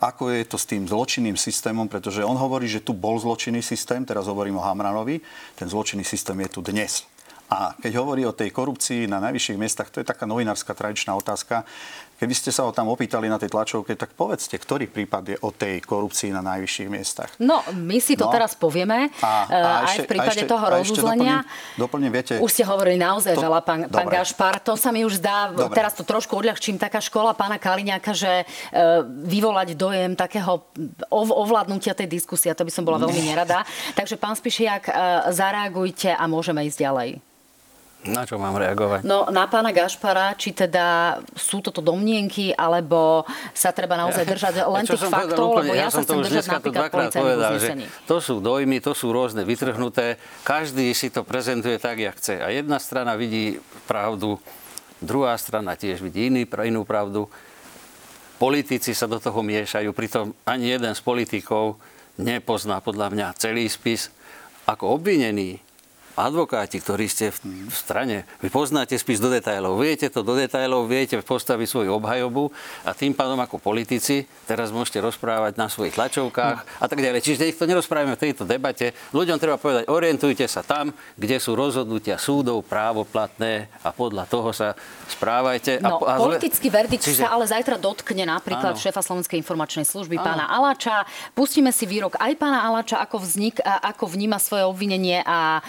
ako 0.00 0.32
je 0.32 0.42
to 0.48 0.56
s 0.56 0.64
tým 0.64 0.88
zločinným 0.88 1.36
systémom, 1.36 1.84
pretože 1.84 2.24
on 2.24 2.34
hovorí, 2.34 2.64
že 2.64 2.80
tu 2.80 2.96
bol 2.96 3.20
zločinný 3.20 3.60
systém, 3.60 4.00
teraz 4.02 4.24
hovorím 4.24 4.56
o 4.56 4.64
Hamranovi, 4.64 5.20
ten 5.52 5.68
zločinný 5.68 6.02
systém 6.02 6.34
je 6.42 6.48
tu 6.48 6.60
dnes. 6.64 7.04
A 7.52 7.76
keď 7.76 8.00
hovorí 8.00 8.24
o 8.24 8.32
tej 8.32 8.48
korupcii 8.48 9.04
na 9.04 9.20
najvyšších 9.20 9.60
miestach, 9.60 9.92
to 9.92 10.00
je 10.00 10.08
taká 10.08 10.24
novinárska 10.24 10.72
tradičná 10.72 11.12
otázka. 11.12 11.68
Keby 12.22 12.38
ste 12.38 12.54
sa 12.54 12.62
ho 12.62 12.70
tam 12.70 12.86
opýtali 12.86 13.26
na 13.26 13.34
tej 13.34 13.50
tlačovke, 13.50 13.98
tak 13.98 14.14
povedzte, 14.14 14.54
ktorý 14.54 14.86
prípad 14.86 15.22
je 15.26 15.36
o 15.42 15.50
tej 15.50 15.82
korupcii 15.82 16.30
na 16.30 16.38
najvyšších 16.40 16.86
miestach. 16.86 17.34
No, 17.36 17.66
my 17.74 17.98
si 17.98 18.14
to 18.14 18.24
No. 18.24 18.30
teraz 18.30 18.54
povieme, 18.54 19.10
A- 19.18 19.26
a 19.26 19.32
eh, 19.42 19.50
aj 19.50 19.86
ešte- 19.90 19.98
v 19.98 20.06
prípade 20.06 20.38
ešte- 20.38 20.46
toho 20.46 20.66
rozuzlenia. 20.70 21.42
doplním- 21.42 21.82
doplním, 21.82 22.12
viete- 22.14 22.38
Už 22.38 22.46
ste 22.48 22.62
hovorili 22.62 22.94
naozaj 22.94 23.34
To- 23.34 23.42
veľa, 23.42 23.60
pán, 23.60 23.80
pán 23.84 24.06
Dobre. 24.06 24.14
Gašpar. 24.14 24.62
To 24.62 24.78
sa 24.78 24.94
mi 24.94 25.02
už 25.02 25.18
zdá, 25.18 25.50
Dobre. 25.50 25.74
teraz 25.74 25.92
to 25.92 26.06
trošku 26.06 26.38
odľahčím, 26.38 26.78
taká 26.78 27.02
škola 27.02 27.34
pána 27.34 27.58
Kaliňáka, 27.58 28.14
že 28.14 28.32
eh, 28.38 28.46
vyvolať 29.26 29.74
dojem 29.74 30.14
takého 30.14 30.62
ov- 31.10 31.34
ovládnutia 31.34 31.90
tej 31.90 32.06
diskusie, 32.06 32.54
to 32.54 32.62
by 32.62 32.70
som 32.70 32.86
bola 32.86 33.02
veľmi 33.02 33.18
nerada. 33.24 33.66
Takže 33.92 34.14
pán 34.14 34.38
Spišiak, 34.38 34.82
eh, 34.86 34.94
zareagujte 35.32 36.14
a 36.14 36.22
môžeme 36.24 36.62
ísť 36.62 36.78
ďalej. 36.80 37.10
Na 38.02 38.26
čo 38.26 38.34
mám 38.34 38.58
reagovať? 38.58 39.06
No 39.06 39.30
na 39.30 39.46
pána 39.46 39.70
Gašpara, 39.70 40.34
či 40.34 40.50
teda 40.50 41.18
sú 41.38 41.62
toto 41.62 41.78
domnienky, 41.78 42.50
alebo 42.50 43.22
sa 43.54 43.70
treba 43.70 43.94
naozaj 43.94 44.26
držať 44.34 44.54
len 44.66 44.82
Čo 44.82 44.98
tých 44.98 45.06
faktov, 45.06 45.54
úplne, 45.54 45.70
lebo 45.70 45.78
ja, 45.78 45.86
sa 45.86 46.02
som 46.02 46.02
chcem 46.02 46.18
držať 46.26 46.46
napríklad 46.50 46.90
povedal, 47.14 47.52
že 47.62 47.68
to 48.10 48.18
sú 48.18 48.42
dojmy, 48.42 48.82
to 48.82 48.90
sú 48.98 49.14
rôzne 49.14 49.46
vytrhnuté, 49.46 50.18
každý 50.42 50.90
si 50.98 51.14
to 51.14 51.22
prezentuje 51.22 51.78
tak, 51.78 52.02
jak 52.02 52.18
chce. 52.18 52.42
A 52.42 52.50
jedna 52.50 52.82
strana 52.82 53.14
vidí 53.14 53.62
pravdu, 53.86 54.42
druhá 54.98 55.38
strana 55.38 55.78
tiež 55.78 56.02
vidí 56.02 56.26
iný, 56.26 56.42
inú 56.66 56.82
pravdu. 56.82 57.30
Politici 58.42 58.98
sa 58.98 59.06
do 59.06 59.22
toho 59.22 59.38
miešajú, 59.46 59.94
pritom 59.94 60.34
ani 60.42 60.74
jeden 60.74 60.90
z 60.90 61.00
politikov 61.06 61.78
nepozná 62.18 62.82
podľa 62.82 63.14
mňa 63.14 63.26
celý 63.38 63.70
spis. 63.70 64.10
Ako 64.66 64.98
obvinený 64.98 65.62
advokáti, 66.16 66.76
ktorí 66.78 67.08
ste 67.08 67.32
v 67.32 67.72
strane, 67.72 68.28
vy 68.44 68.52
poznáte 68.52 68.96
spis 69.00 69.22
do 69.22 69.32
detajlov, 69.32 69.80
viete 69.80 70.12
to 70.12 70.20
do 70.20 70.36
detajlov, 70.36 70.84
viete 70.84 71.16
postaviť 71.24 71.66
svoju 71.68 71.90
obhajobu 71.96 72.52
a 72.84 72.92
tým 72.92 73.16
pádom 73.16 73.40
ako 73.40 73.56
politici 73.56 74.28
teraz 74.44 74.68
môžete 74.68 75.00
rozprávať 75.00 75.56
na 75.56 75.72
svojich 75.72 75.96
tlačovkách 75.96 76.58
no. 76.60 76.68
a 76.82 76.86
tak 76.86 76.98
ďalej. 77.00 77.24
Čiže 77.24 77.38
nech 77.48 77.56
to 77.56 77.64
nerozprávame 77.64 78.14
v 78.18 78.22
tejto 78.28 78.44
debate. 78.44 78.92
Ľuďom 79.16 79.36
treba 79.40 79.56
povedať, 79.56 79.88
orientujte 79.88 80.44
sa 80.44 80.60
tam, 80.60 80.92
kde 81.16 81.40
sú 81.40 81.56
rozhodnutia 81.56 82.20
súdov 82.20 82.60
právoplatné 82.68 83.72
a 83.80 83.88
podľa 83.90 84.28
toho 84.28 84.52
sa 84.52 84.76
správajte. 85.08 85.80
No, 85.80 86.04
a, 86.04 86.16
a 86.16 86.20
politický 86.20 86.68
verdikt 86.68 87.08
Čiže... 87.08 87.24
sa 87.24 87.32
ale 87.32 87.48
zajtra 87.48 87.80
dotkne 87.80 88.28
napríklad 88.28 88.76
áno. 88.76 88.80
šéfa 88.80 89.00
Slovenskej 89.00 89.40
informačnej 89.40 89.88
služby 89.88 90.20
áno. 90.20 90.26
pána 90.28 90.44
Aláča. 90.48 91.08
Pustíme 91.32 91.72
si 91.72 91.88
výrok 91.88 92.20
aj 92.20 92.36
pána 92.36 92.68
Aláča, 92.68 93.00
ako, 93.00 93.24
vznik, 93.24 93.60
ako 93.64 94.12
vníma 94.12 94.36
svoje 94.36 94.68
obvinenie 94.68 95.24
a 95.24 95.64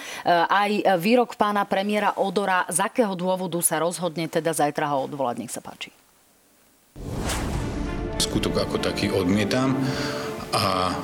aj 0.50 0.98
výrok 0.98 1.38
pána 1.38 1.62
premiéra 1.68 2.18
Odora, 2.18 2.66
z 2.66 2.82
akého 2.82 3.14
dôvodu 3.14 3.58
sa 3.62 3.78
rozhodne 3.78 4.26
teda 4.26 4.50
zajtra 4.50 4.90
ho 4.94 5.06
odvolať. 5.06 5.36
Nech 5.38 5.52
sa 5.54 5.62
páči. 5.62 5.94
Skutok 8.18 8.62
ako 8.62 8.78
taký 8.78 9.10
odmietam 9.10 9.74
a 10.54 10.94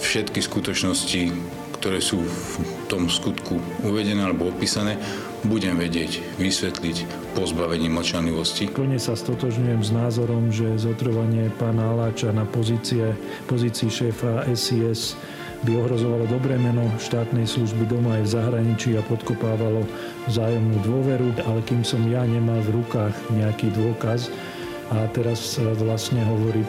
všetky 0.00 0.44
skutočnosti, 0.44 1.32
ktoré 1.80 2.00
sú 2.00 2.20
v 2.20 2.52
tom 2.88 3.08
skutku 3.08 3.60
uvedené 3.84 4.24
alebo 4.24 4.48
opísané, 4.48 4.96
budem 5.44 5.76
vedieť 5.76 6.24
vysvetliť 6.40 7.04
po 7.36 7.44
zbavení 7.44 7.92
mlčanlivosti. 7.92 8.72
Plne 8.72 8.96
sa 8.96 9.12
stotožňujem 9.12 9.80
s 9.84 9.90
názorom, 9.92 10.48
že 10.48 10.80
zotrvanie 10.80 11.52
pána 11.60 11.92
Aláča 11.92 12.32
na 12.32 12.48
pozície, 12.48 13.12
pozícii 13.44 13.92
šéfa 13.92 14.48
SIS 14.56 15.16
by 15.64 15.72
ohrozovalo 15.80 16.28
dobré 16.28 16.60
meno 16.60 16.84
štátnej 17.00 17.48
služby 17.48 17.88
doma 17.88 18.20
aj 18.20 18.22
v 18.28 18.32
zahraničí 18.36 18.90
a 19.00 19.02
podkopávalo 19.08 19.88
vzájomnú 20.28 20.78
dôveru, 20.84 21.28
ale 21.48 21.60
kým 21.64 21.80
som 21.80 22.04
ja 22.06 22.22
nemal 22.28 22.60
v 22.64 22.80
rukách 22.84 23.16
nejaký 23.32 23.72
dôkaz, 23.72 24.28
a 24.92 25.08
teraz 25.16 25.56
vlastne 25.80 26.20
hovorí, 26.28 26.60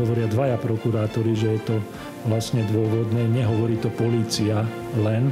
hovoria 0.00 0.24
dvaja 0.26 0.56
prokurátori, 0.56 1.36
že 1.36 1.60
je 1.60 1.60
to 1.68 1.76
vlastne 2.24 2.64
dôvodné, 2.72 3.28
nehovorí 3.28 3.76
to 3.76 3.92
polícia 3.92 4.64
len, 4.96 5.28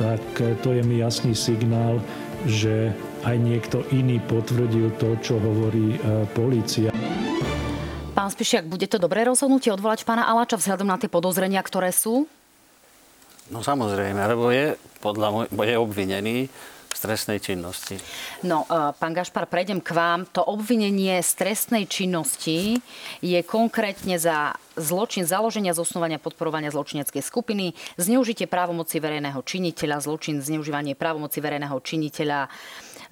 tak 0.00 0.24
to 0.64 0.72
je 0.72 0.82
mi 0.82 1.04
jasný 1.04 1.36
signál, 1.36 2.00
že 2.48 2.90
aj 3.24 3.36
niekto 3.40 3.84
iný 3.92 4.20
potvrdil 4.24 4.92
to, 5.00 5.16
čo 5.24 5.40
hovorí 5.40 5.96
e, 5.96 5.98
polícia. 6.36 6.92
Pán 8.14 8.30
Spišiak, 8.30 8.70
bude 8.70 8.86
to 8.86 9.02
dobré 9.02 9.26
rozhodnutie 9.26 9.74
odvolať 9.74 10.06
pána 10.06 10.30
Aláča 10.30 10.54
vzhľadom 10.54 10.86
na 10.86 11.02
tie 11.02 11.10
podozrenia, 11.10 11.58
ktoré 11.66 11.90
sú? 11.90 12.30
No 13.50 13.58
samozrejme, 13.58 14.22
lebo 14.30 14.54
je, 14.54 14.78
podľa 15.02 15.28
môj, 15.34 15.46
je 15.50 15.74
obvinený 15.74 16.36
z 16.94 16.98
trestnej 17.02 17.42
činnosti. 17.42 17.98
No, 18.46 18.70
e, 18.70 18.94
pán 18.94 19.18
Gašpar, 19.18 19.50
prejdem 19.50 19.82
k 19.82 19.90
vám. 19.90 20.30
To 20.30 20.46
obvinenie 20.46 21.18
z 21.26 21.30
trestnej 21.34 21.90
činnosti 21.90 22.78
je 23.18 23.42
konkrétne 23.42 24.14
za 24.14 24.54
zločin 24.78 25.26
založenia, 25.26 25.74
zosnovania, 25.74 26.22
podporovania 26.22 26.70
zločineckej 26.70 27.18
skupiny, 27.18 27.74
zneužitie 27.98 28.46
právomoci 28.46 29.02
verejného 29.02 29.42
činiteľa, 29.42 30.06
zločin 30.06 30.38
zneužívanie 30.38 30.94
právomoci 30.94 31.42
verejného 31.42 31.74
činiteľa 31.82 32.46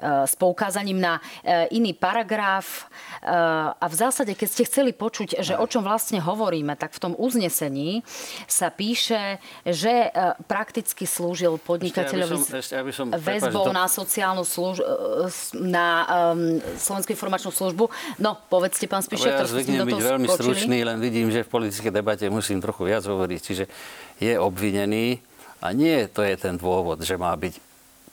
s 0.02 0.34
poukázaním 0.34 0.98
na 0.98 1.22
eh, 1.46 1.70
iný 1.70 1.94
paragraf. 1.94 2.90
Eh, 3.22 3.30
a 3.78 3.86
v 3.86 3.94
zásade, 3.94 4.34
keď 4.34 4.48
ste 4.50 4.62
chceli 4.66 4.90
počuť, 4.90 5.38
že 5.38 5.54
o 5.54 5.66
čom 5.70 5.86
vlastne 5.86 6.18
hovoríme, 6.18 6.74
tak 6.74 6.92
v 6.92 7.00
tom 7.00 7.12
uznesení 7.14 8.02
sa 8.50 8.68
píše, 8.74 9.38
že 9.62 10.10
prakticky 10.50 11.06
slúžil 11.06 11.56
podnikateľovi 11.62 12.34
ešte, 12.34 12.42
aby 12.42 12.50
som, 12.50 12.58
ešte, 12.58 12.74
aby 12.74 12.92
som, 12.92 13.06
väzbou 13.14 13.70
to... 13.70 13.72
na 13.72 13.86
sociálnu 13.86 14.42
službu, 14.42 14.84
na 15.62 15.88
um, 16.34 16.58
Slovenskú 16.76 17.14
informačnú 17.14 17.54
službu. 17.54 17.88
No, 18.18 18.36
povedzte, 18.50 18.90
pán 18.90 19.04
Spíšek, 19.04 19.30
ja 19.30 19.46
zvyknem 19.46 19.86
byť 19.86 20.00
veľmi 20.02 20.26
skočili. 20.26 20.38
stručný, 20.42 20.78
len 20.82 20.98
vidím, 20.98 21.30
že 21.30 21.46
v 21.46 21.50
politickej 21.50 21.92
debate 21.92 22.26
musím 22.28 22.58
trochu 22.58 22.90
viac 22.90 23.06
hovoriť. 23.06 23.40
Čiže 23.40 23.64
je 24.18 24.34
obvinený 24.38 25.22
a 25.62 25.70
nie 25.70 26.10
to 26.10 26.26
je 26.26 26.34
ten 26.34 26.58
dôvod, 26.58 26.98
že 27.02 27.14
má 27.14 27.30
byť 27.38 27.71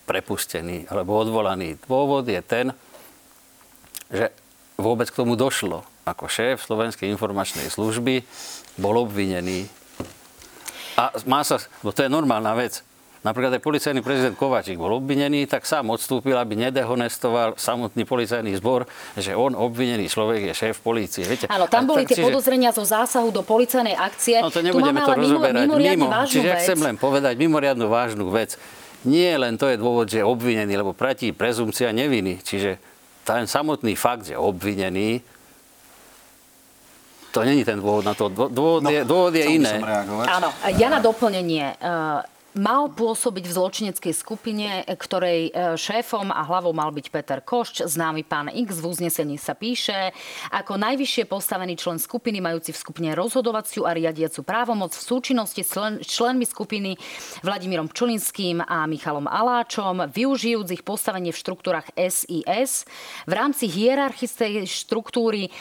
prepustený 0.09 0.89
alebo 0.89 1.21
odvolaný. 1.21 1.77
Dôvod 1.85 2.25
je 2.25 2.41
ten, 2.41 2.73
že 4.09 4.33
vôbec 4.81 5.05
k 5.13 5.21
tomu 5.21 5.37
došlo. 5.37 5.85
Ako 6.09 6.25
šéf 6.25 6.65
Slovenskej 6.65 7.05
informačnej 7.13 7.69
služby 7.69 8.25
bol 8.81 8.97
obvinený. 9.05 9.69
A 10.97 11.13
má 11.29 11.45
sa, 11.45 11.61
bo 11.85 11.93
to 11.93 12.01
je 12.01 12.09
normálna 12.09 12.57
vec. 12.57 12.81
Napríklad 13.19 13.59
aj 13.59 13.63
policajný 13.67 13.99
prezident 13.99 14.31
Kovačík 14.31 14.79
bol 14.79 14.95
obvinený, 14.95 15.43
tak 15.43 15.67
sám 15.67 15.91
odstúpil, 15.91 16.39
aby 16.39 16.55
nedehonestoval 16.55 17.59
samotný 17.59 18.07
policajný 18.07 18.55
zbor, 18.63 18.87
že 19.19 19.35
on, 19.35 19.59
obvinený 19.59 20.07
človek, 20.07 20.47
je 20.47 20.53
šéf 20.55 20.79
polície. 20.79 21.27
Viete? 21.27 21.51
Áno, 21.51 21.67
tam 21.67 21.83
boli 21.83 22.07
tak, 22.07 22.15
tie 22.15 22.23
čiže... 22.23 22.31
podozrenia 22.31 22.71
zo 22.71 22.87
zásahu 22.87 23.35
do 23.35 23.43
policajnej 23.43 23.91
akcie. 23.99 24.39
No 24.39 24.47
to 24.47 24.63
nebudeme 24.63 25.03
tu 25.03 25.11
to 25.11 25.19
rozoberať. 25.19 25.67
Mimo, 25.67 26.07
čiže 26.31 26.47
ja 26.47 26.57
chcem 26.63 26.79
len 26.79 26.95
povedať 26.95 27.35
mimoriadnu 27.35 27.91
vážnu 27.91 28.31
vec 28.31 28.55
nie 29.07 29.31
len 29.39 29.55
to 29.55 29.71
je 29.71 29.79
dôvod, 29.79 30.11
že 30.11 30.19
je 30.19 30.27
obvinený, 30.27 30.73
lebo 30.75 30.91
platí 30.91 31.31
prezumcia 31.31 31.95
neviny. 31.95 32.43
Čiže 32.43 32.79
ten 33.23 33.47
samotný 33.47 33.95
fakt, 33.95 34.27
že 34.27 34.35
je 34.35 34.39
obvinený, 34.39 35.23
to 37.29 37.45
není 37.45 37.61
ten 37.61 37.77
dôvod 37.77 38.05
na 38.05 38.17
to. 38.17 38.25
Dôvod 38.29 38.81
no, 38.81 38.89
je, 38.89 39.05
dôvod 39.05 39.33
je 39.37 39.45
iné. 39.45 39.77
Áno, 40.25 40.49
ja 40.73 40.89
na 40.89 40.97
doplnenie. 40.97 41.77
Mal 42.59 42.91
pôsobiť 42.91 43.47
v 43.47 43.55
zločineckej 43.55 44.11
skupine, 44.11 44.83
ktorej 44.83 45.47
e, 45.47 45.79
šéfom 45.79 46.27
a 46.27 46.43
hlavou 46.43 46.75
mal 46.75 46.91
byť 46.91 47.07
Peter 47.07 47.39
Košč, 47.39 47.87
známy 47.87 48.27
pán 48.27 48.51
X. 48.51 48.83
V 48.83 48.91
uznesení 48.91 49.39
sa 49.39 49.55
píše, 49.55 50.11
ako 50.51 50.75
najvyššie 50.75 51.23
postavený 51.23 51.79
člen 51.79 52.03
skupiny, 52.03 52.43
majúci 52.43 52.75
v 52.75 52.81
skupine 52.83 53.15
rozhodovaciu 53.15 53.87
a 53.87 53.95
riadiacu 53.95 54.43
právomoc 54.43 54.91
v 54.91 54.99
súčinnosti 55.07 55.63
s 55.63 55.71
člen, 55.71 56.03
členmi 56.03 56.43
skupiny 56.43 56.99
Vladimírom 57.47 57.87
Pčulinským 57.87 58.59
a 58.59 58.83
Michalom 58.91 59.31
Aláčom, 59.31 60.11
využijúc 60.11 60.67
ich 60.75 60.83
postavenie 60.83 61.31
v 61.31 61.39
štruktúrach 61.39 61.87
SIS, 61.95 62.83
v 63.23 63.33
rámci 63.39 63.71
hierarchickej 63.71 64.67
štruktúry 64.67 65.47
e, 65.47 65.51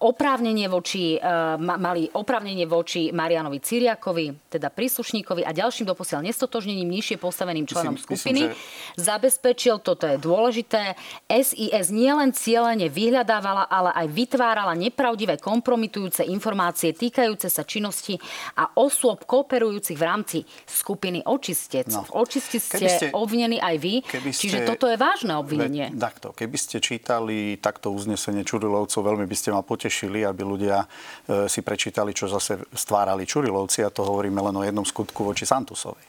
oprávnenie 0.00 0.72
voči, 0.72 1.20
e, 1.20 1.28
mali 1.60 2.08
oprávnenie 2.08 2.64
voči 2.64 3.12
Marianovi 3.12 3.60
Ciriakovi, 3.60 4.48
teda 4.48 4.72
príslušníkovi 4.72 5.44
a 5.44 5.52
ďalším 5.52 5.97
doposiaľ 5.98 6.30
nestotožnením 6.30 6.86
nižšie 6.94 7.18
postaveným 7.18 7.66
členom 7.66 7.98
myslím, 7.98 8.06
skupiny. 8.06 8.40
Myslím, 8.46 8.54
že... 8.54 9.02
Zabezpečil, 9.02 9.82
toto 9.82 10.06
je 10.06 10.14
dôležité, 10.22 10.94
SIS 11.26 11.90
nielen 11.90 12.30
cieľene 12.30 12.86
vyhľadávala, 12.86 13.66
ale 13.66 13.90
aj 13.98 14.06
vytvárala 14.14 14.78
nepravdivé 14.78 15.42
kompromitujúce 15.42 16.22
informácie 16.30 16.94
týkajúce 16.94 17.50
sa 17.50 17.66
činnosti 17.66 18.14
a 18.54 18.70
osôb 18.78 19.26
kooperujúcich 19.26 19.98
v 19.98 20.04
rámci 20.06 20.38
skupiny 20.70 21.26
očistec. 21.26 21.90
No. 21.90 22.06
Očistec 22.14 22.62
ste, 22.62 22.86
ste 22.86 23.06
obvinení 23.10 23.58
aj 23.58 23.76
vy, 23.82 23.94
ste, 24.06 24.30
čiže 24.30 24.62
toto 24.62 24.86
je 24.86 24.94
vážne 24.94 25.34
obvinenie. 25.34 25.90
Ve, 25.90 25.98
takto, 25.98 26.30
keby 26.30 26.54
ste 26.54 26.78
čítali 26.78 27.58
takto 27.58 27.90
uznesenie 27.90 28.46
Čurilovcov, 28.46 29.02
veľmi 29.02 29.26
by 29.26 29.36
ste 29.36 29.50
ma 29.50 29.66
potešili, 29.66 30.22
aby 30.22 30.46
ľudia 30.46 30.84
e, 30.84 31.50
si 31.50 31.66
prečítali, 31.66 32.14
čo 32.14 32.30
zase 32.30 32.62
stvárali 32.70 33.26
Čurilovci 33.26 33.82
a 33.82 33.90
to 33.90 34.06
hovoríme 34.06 34.38
len 34.38 34.54
o 34.54 34.62
jednom 34.62 34.86
skutku 34.86 35.26
voči 35.26 35.48
Santus 35.48 35.77
Matusovi. 35.78 36.02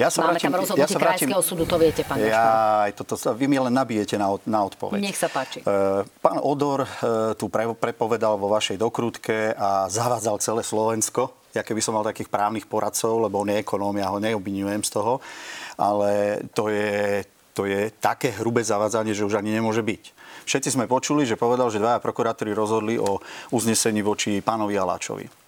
Ja 0.00 0.08
sa 0.08 0.24
Máme 0.24 0.40
vrátim, 0.40 0.48
tam 0.48 0.60
rozhodnutie 0.64 0.88
ja 0.88 0.88
sa 0.88 1.00
vrátim, 1.04 1.28
krajského 1.28 1.42
súdu, 1.44 1.64
to 1.68 1.76
viete, 1.76 2.00
pán 2.00 2.16
Ja, 2.16 2.88
aj 2.88 2.96
toto, 2.96 3.12
vy 3.36 3.44
mi 3.44 3.60
len 3.60 3.76
nabijete 3.76 4.16
na, 4.16 4.32
na 4.48 4.64
odpoveď. 4.64 5.04
Nech 5.04 5.20
sa 5.20 5.28
páči. 5.28 5.60
Uh, 5.68 6.08
pán 6.24 6.40
Odor 6.40 6.88
uh, 6.88 7.36
tu 7.36 7.52
pre, 7.52 7.68
prepovedal 7.76 8.40
vo 8.40 8.48
vašej 8.48 8.80
dokrutke 8.80 9.52
a 9.52 9.92
zavádzal 9.92 10.40
celé 10.40 10.64
Slovensko. 10.64 11.36
Ja 11.52 11.60
keby 11.60 11.84
som 11.84 11.92
mal 11.92 12.08
takých 12.08 12.32
právnych 12.32 12.64
poradcov, 12.64 13.28
lebo 13.28 13.44
on 13.44 13.52
je 13.52 13.60
ekonóm, 13.60 14.00
ja 14.00 14.08
ho 14.08 14.16
neobvinujem 14.16 14.80
z 14.80 14.90
toho, 14.96 15.20
ale 15.76 16.40
to 16.56 16.72
je, 16.72 17.28
to 17.52 17.68
je 17.68 17.92
také 18.00 18.32
hrubé 18.40 18.64
zavádzanie, 18.64 19.12
že 19.12 19.28
už 19.28 19.36
ani 19.36 19.52
nemôže 19.52 19.84
byť. 19.84 20.02
Všetci 20.48 20.72
sme 20.72 20.88
počuli, 20.88 21.28
že 21.28 21.36
povedal, 21.36 21.68
že 21.68 21.76
dvaja 21.76 22.00
prokurátori 22.00 22.56
rozhodli 22.56 22.96
o 22.96 23.20
uznesení 23.52 24.00
voči 24.00 24.40
pánovi 24.40 24.72
Aláčovi. 24.80 25.41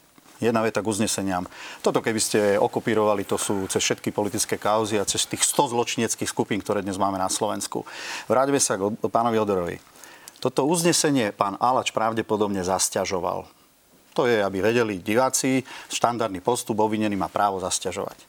Jedna 0.45 0.61
veta 0.61 0.85
k 0.85 0.93
uzneseniam. 0.93 1.49
Toto 1.81 2.05
keby 2.05 2.21
ste 2.21 2.41
okopírovali, 2.61 3.25
to 3.25 3.41
sú 3.41 3.65
cez 3.65 3.81
všetky 3.81 4.13
politické 4.13 4.61
kauzy 4.61 5.01
a 5.01 5.09
cez 5.09 5.25
tých 5.25 5.41
100 5.41 5.73
zločineckých 5.73 6.29
skupín, 6.29 6.61
ktoré 6.61 6.85
dnes 6.85 7.01
máme 7.01 7.17
na 7.17 7.33
Slovensku. 7.33 7.89
Vráťme 8.29 8.61
sa 8.61 8.77
k 8.77 8.93
pánovi 9.09 9.41
Odorovi. 9.41 9.81
Toto 10.45 10.69
uznesenie 10.69 11.33
pán 11.33 11.57
Alač 11.57 11.97
pravdepodobne 11.97 12.61
zasťažoval. 12.61 13.49
To 14.13 14.29
je, 14.29 14.45
aby 14.45 14.61
vedeli 14.61 15.01
diváci, 15.01 15.65
štandardný 15.89 16.45
postup 16.45 16.77
obvinený 16.85 17.17
má 17.17 17.33
právo 17.33 17.57
zasťažovať. 17.65 18.21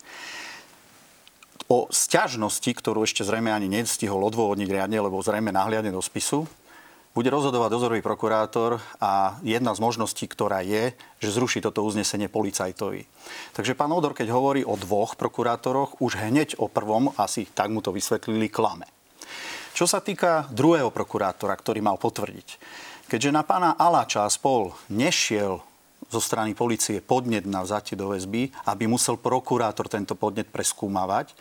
O 1.67 1.91
sťažnosti, 1.91 2.71
ktorú 2.71 3.03
ešte 3.03 3.27
zrejme 3.27 3.51
ani 3.51 3.67
nestihol 3.67 4.23
odôvodniť 4.23 4.69
riadne, 4.71 5.03
lebo 5.03 5.19
zrejme 5.19 5.51
nahliadne 5.51 5.91
do 5.91 5.99
spisu, 5.99 6.47
bude 7.15 7.31
rozhodovať 7.31 7.71
dozorový 7.71 8.03
prokurátor 8.03 8.83
a 8.99 9.39
jedna 9.39 9.71
z 9.71 9.79
možností, 9.79 10.27
ktorá 10.27 10.59
je, 10.59 10.91
že 11.23 11.31
zruší 11.31 11.63
toto 11.63 11.87
uznesenie 11.87 12.27
policajtovi. 12.27 13.07
Takže 13.55 13.71
pán 13.71 13.95
Odor, 13.95 14.11
keď 14.11 14.35
hovorí 14.35 14.67
o 14.67 14.75
dvoch 14.75 15.15
prokurátoroch, 15.15 16.03
už 16.03 16.19
hneď 16.19 16.59
o 16.59 16.67
prvom, 16.67 17.15
asi 17.15 17.47
tak 17.47 17.71
mu 17.71 17.79
to 17.79 17.95
vysvetlili, 17.95 18.51
klame. 18.51 18.83
Čo 19.71 19.87
sa 19.87 20.03
týka 20.03 20.51
druhého 20.51 20.91
prokurátora, 20.91 21.55
ktorý 21.55 21.79
mal 21.79 21.95
potvrdiť, 21.95 22.59
keďže 23.07 23.31
na 23.31 23.47
pána 23.47 23.79
Aláča 23.79 24.27
a 24.27 24.29
spol 24.31 24.75
nešiel 24.91 25.63
zo 26.11 26.19
strany 26.19 26.51
policie 26.51 26.99
podnet 26.99 27.47
na 27.47 27.63
vzatie 27.63 27.95
do 27.95 28.11
väzby, 28.11 28.51
aby 28.67 28.91
musel 28.91 29.15
prokurátor 29.15 29.87
tento 29.87 30.19
podnet 30.19 30.51
preskúmavať, 30.51 31.31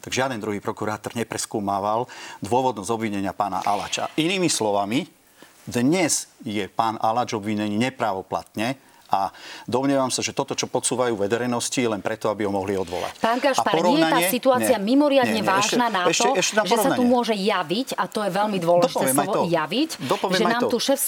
tak 0.00 0.10
žiaden 0.16 0.40
druhý 0.40 0.58
prokurátor 0.58 1.12
nepreskúmával 1.12 2.08
dôvodnosť 2.40 2.90
obvinenia 2.90 3.36
pána 3.36 3.60
Alača. 3.62 4.08
Inými 4.16 4.48
slovami, 4.48 5.19
dnes 5.66 6.28
je 6.44 6.64
pán 6.68 6.96
Alač 7.00 7.32
obvinený 7.32 7.76
nepravoplatne, 7.76 8.76
a 9.10 9.34
domnievam 9.66 10.08
sa, 10.08 10.22
že 10.22 10.30
toto, 10.30 10.54
čo 10.54 10.70
podsúvajú 10.70 11.18
verejnosti, 11.18 11.76
je 11.76 11.90
len 11.90 12.00
preto, 12.00 12.30
aby 12.30 12.46
ho 12.46 12.52
mohli 12.54 12.78
odvolať. 12.78 13.18
Pán 13.18 13.42
Gašpar, 13.42 13.74
nie 13.82 13.98
je 13.98 14.06
tá 14.06 14.20
situácia 14.30 14.76
nie, 14.78 14.94
mimoriadne 14.94 15.42
nie, 15.42 15.44
nie, 15.44 15.50
vážna 15.50 15.90
ešte, 15.90 15.96
na 15.98 16.02
to, 16.06 16.10
ešte, 16.10 16.28
ešte 16.38 16.60
že 16.70 16.76
sa 16.78 16.90
tu 16.94 17.02
môže 17.02 17.34
javiť, 17.34 17.98
a 17.98 18.04
to 18.06 18.22
je 18.22 18.30
veľmi 18.30 18.58
dôležité 18.62 19.04
slovo, 19.10 19.50
javiť, 19.50 19.90
Dopoviem 20.06 20.38
že 20.38 20.44
nám 20.46 20.62
tu 20.70 20.78
šéf 20.78 21.00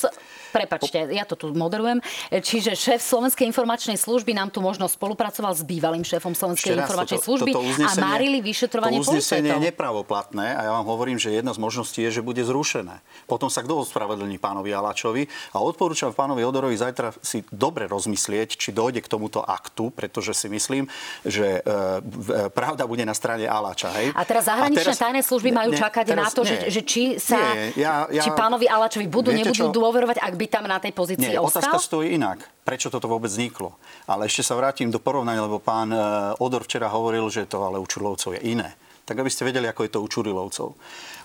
Prepačte, 0.52 1.08
ja 1.08 1.24
to 1.24 1.34
tu 1.34 1.48
moderujem. 1.56 2.04
Čiže 2.28 2.76
šéf 2.76 3.00
Slovenskej 3.00 3.48
informačnej 3.48 3.96
služby 3.96 4.36
nám 4.36 4.52
tu 4.52 4.60
možno 4.60 4.84
spolupracoval 4.84 5.56
s 5.56 5.64
bývalým 5.64 6.04
šéfom 6.04 6.36
Slovenskej 6.36 6.76
informačnej 6.76 7.24
toto, 7.24 7.28
služby 7.32 7.50
toto 7.56 7.88
a 7.88 7.92
márili 7.96 8.44
vyšetrovanie 8.44 9.00
to 9.00 9.16
uznesenie 9.16 9.48
je 9.48 9.72
nepravoplatné 9.72 10.52
a 10.52 10.60
ja 10.68 10.70
vám 10.76 10.84
hovorím, 10.84 11.16
že 11.16 11.32
jedna 11.32 11.56
z 11.56 11.58
možností 11.58 12.04
je, 12.04 12.20
že 12.20 12.22
bude 12.22 12.44
zrušené. 12.44 13.00
Potom 13.24 13.48
sa 13.48 13.64
kto 13.64 13.80
ospravedlní 13.80 14.36
pánovi 14.36 14.76
Aláčovi 14.76 15.24
a 15.56 15.64
odporúčam 15.64 16.12
pánovi 16.12 16.44
Odorovi 16.44 16.76
zajtra 16.76 17.16
si 17.24 17.40
dobre 17.48 17.88
rozmyslieť, 17.92 18.56
či 18.56 18.72
dojde 18.72 19.04
k 19.04 19.08
tomuto 19.08 19.44
aktu, 19.44 19.92
pretože 19.92 20.32
si 20.32 20.48
myslím, 20.48 20.88
že 21.22 21.60
e, 21.60 22.48
pravda 22.50 22.88
bude 22.88 23.04
na 23.04 23.12
strane 23.12 23.44
Aláča. 23.44 23.92
Hej? 24.00 24.16
A 24.16 24.24
teraz 24.24 24.48
zahraničné 24.48 24.80
a 24.80 24.96
teraz, 24.96 25.04
tajné 25.04 25.20
služby 25.20 25.50
majú 25.52 25.70
ne, 25.70 25.78
čakať 25.78 26.04
teraz, 26.08 26.24
na 26.24 26.28
to, 26.32 26.42
nie, 26.42 26.50
že, 26.50 26.56
že 26.72 26.80
či 26.82 27.02
sa 27.20 27.36
nie, 27.52 27.76
ja, 27.76 28.08
ja, 28.08 28.22
či 28.24 28.32
pánovi 28.32 28.64
Aláčovi 28.64 29.06
budú, 29.06 29.28
nebudú 29.30 29.68
čo? 29.68 29.74
dôverovať, 29.74 30.16
ak 30.18 30.34
by 30.34 30.46
tam 30.48 30.64
na 30.64 30.80
tej 30.80 30.96
pozícii 30.96 31.36
Nie, 31.36 31.38
ostal? 31.38 31.68
otázka 31.68 31.78
stojí 31.78 32.16
inak. 32.16 32.48
Prečo 32.62 32.94
toto 32.94 33.10
vôbec 33.10 33.26
vzniklo? 33.26 33.74
Ale 34.06 34.30
ešte 34.30 34.46
sa 34.46 34.54
vrátim 34.54 34.86
do 34.86 35.02
porovnania, 35.02 35.42
lebo 35.44 35.58
pán 35.58 35.90
e, 35.90 35.98
Odor 36.38 36.62
včera 36.62 36.86
hovoril, 36.88 37.26
že 37.28 37.44
to 37.44 37.60
ale 37.60 37.76
u 37.82 37.86
Čurilovcov 37.86 38.38
je 38.38 38.40
iné. 38.46 38.78
Tak 39.02 39.18
aby 39.18 39.30
ste 39.30 39.42
vedeli, 39.42 39.66
ako 39.66 39.82
je 39.82 39.90
to 39.90 39.98
u 39.98 40.06
Čurilovcov. 40.06 40.78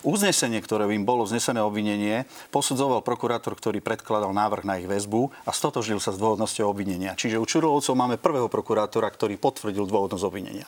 Uznesenie, 0.07 0.63
ktoré 0.63 0.87
im 0.95 1.03
bolo 1.03 1.27
vznesené 1.27 1.59
obvinenie, 1.59 2.23
posudzoval 2.47 3.03
prokurátor, 3.03 3.59
ktorý 3.59 3.83
predkladal 3.83 4.31
návrh 4.31 4.63
na 4.63 4.79
ich 4.79 4.87
väzbu 4.87 5.27
a 5.43 5.51
stotožnil 5.51 5.99
sa 5.99 6.15
s 6.15 6.21
dôvodnosťou 6.23 6.71
obvinenia. 6.71 7.11
Čiže 7.19 7.35
u 7.35 7.43
Čurilovcov 7.43 7.91
máme 7.91 8.15
prvého 8.15 8.47
prokurátora, 8.47 9.11
ktorý 9.11 9.35
potvrdil 9.35 9.83
dôvodnosť 9.83 10.23
obvinenia. 10.23 10.63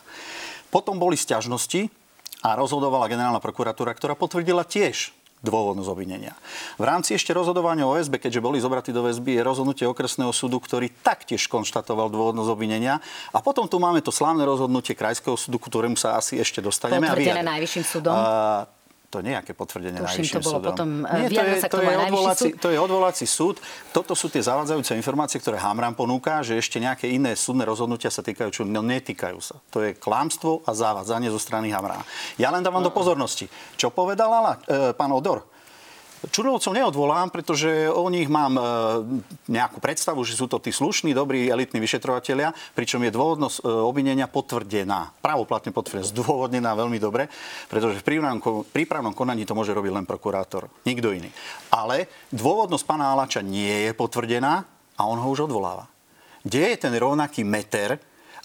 Potom 0.68 1.00
boli 1.00 1.16
sťažnosti 1.16 1.88
a 2.44 2.52
rozhodovala 2.52 3.08
generálna 3.08 3.40
prokuratúra, 3.40 3.96
ktorá 3.96 4.12
potvrdila 4.12 4.60
tiež 4.68 5.16
dôvodnosť 5.40 5.88
obvinenia. 5.88 6.36
V 6.76 6.84
rámci 6.84 7.16
ešte 7.16 7.32
rozhodovania 7.32 7.88
o 7.88 7.96
väzbe, 7.96 8.20
keďže 8.20 8.44
boli 8.44 8.60
zobratí 8.60 8.92
do 8.92 9.00
väzby, 9.00 9.40
je 9.40 9.42
rozhodnutie 9.44 9.88
okresného 9.88 10.36
súdu, 10.36 10.60
ktorý 10.60 10.92
taktiež 11.00 11.48
konštatoval 11.48 12.12
dôvodnosť 12.12 12.50
obvinenia. 12.52 13.00
A 13.32 13.40
potom 13.40 13.64
tu 13.64 13.80
máme 13.80 14.04
to 14.04 14.12
slávne 14.12 14.44
rozhodnutie 14.44 14.92
krajského 14.92 15.40
súdu, 15.40 15.56
ktorému 15.56 15.96
sa 15.96 16.20
asi 16.20 16.36
ešte 16.36 16.60
dostaneme. 16.60 17.08
Potvrdené 17.08 17.40
najvyšším 17.40 17.84
súdom. 17.88 18.12
A, 18.12 18.68
to 19.10 19.26
nejaké 19.26 19.58
potvrdenie 19.58 19.98
Tuším, 19.98 20.22
najvyšším 20.22 20.36
to 20.38 20.46
bolo 20.46 20.58
súdom. 20.62 20.70
potom, 20.70 20.88
Nie, 21.02 21.28
to 21.28 21.42
je, 21.42 21.54
to, 21.66 21.78
je 21.82 21.96
odvolací, 21.98 22.46
súd? 22.46 22.60
to 22.62 22.68
je 22.70 22.78
odvolací 22.78 23.26
súd. 23.26 23.56
Toto 23.90 24.14
sú 24.14 24.30
tie 24.30 24.38
zavádzajúce 24.38 24.94
informácie, 24.94 25.42
ktoré 25.42 25.58
Hamran 25.58 25.98
ponúka, 25.98 26.46
že 26.46 26.54
ešte 26.54 26.78
nejaké 26.78 27.10
iné 27.10 27.34
súdne 27.34 27.66
rozhodnutia 27.66 28.06
sa 28.06 28.22
týkajú, 28.22 28.48
čo 28.54 28.62
no, 28.62 28.86
netýkajú 28.86 29.38
sa. 29.42 29.58
To 29.74 29.82
je 29.82 29.98
klamstvo 29.98 30.62
a 30.62 30.70
zavádzanie 30.70 31.26
zo 31.26 31.42
strany 31.42 31.74
Hamrana. 31.74 32.06
Ja 32.38 32.54
len 32.54 32.62
dávam 32.62 32.86
no. 32.86 32.88
do 32.88 32.94
pozornosti. 32.94 33.50
Čo 33.74 33.90
povedala 33.90 34.62
e, 34.62 34.94
pán 34.94 35.10
Odor? 35.10 35.42
Čurovcov 36.28 36.76
neodvolám, 36.76 37.32
pretože 37.32 37.88
o 37.88 38.04
nich 38.12 38.28
mám 38.28 38.52
e, 38.52 38.62
nejakú 39.48 39.80
predstavu, 39.80 40.20
že 40.20 40.36
sú 40.36 40.44
to 40.44 40.60
tí 40.60 40.68
slušní, 40.68 41.16
dobrí, 41.16 41.48
elitní 41.48 41.80
vyšetrovateľia, 41.80 42.52
pričom 42.76 43.00
je 43.00 43.16
dôvodnosť 43.16 43.56
e, 43.56 43.62
obvinenia 43.64 44.28
potvrdená, 44.28 45.16
pravoplatne 45.24 45.72
potvrdená, 45.72 46.04
zdôvodnená 46.04 46.76
veľmi 46.76 47.00
dobre, 47.00 47.32
pretože 47.72 48.04
v 48.04 48.28
prípravnom 48.68 49.16
konaní 49.16 49.48
to 49.48 49.56
môže 49.56 49.72
robiť 49.72 49.96
len 49.96 50.04
prokurátor, 50.04 50.68
nikto 50.84 51.08
iný. 51.08 51.32
Ale 51.72 52.04
dôvodnosť 52.36 52.84
pána 52.84 53.16
Alača 53.16 53.40
nie 53.40 53.88
je 53.88 53.96
potvrdená 53.96 54.68
a 55.00 55.02
on 55.08 55.16
ho 55.16 55.28
už 55.32 55.48
odvoláva. 55.48 55.88
Kde 56.44 56.76
je 56.76 56.76
ten 56.76 56.92
rovnaký 56.92 57.48
meter, 57.48 57.96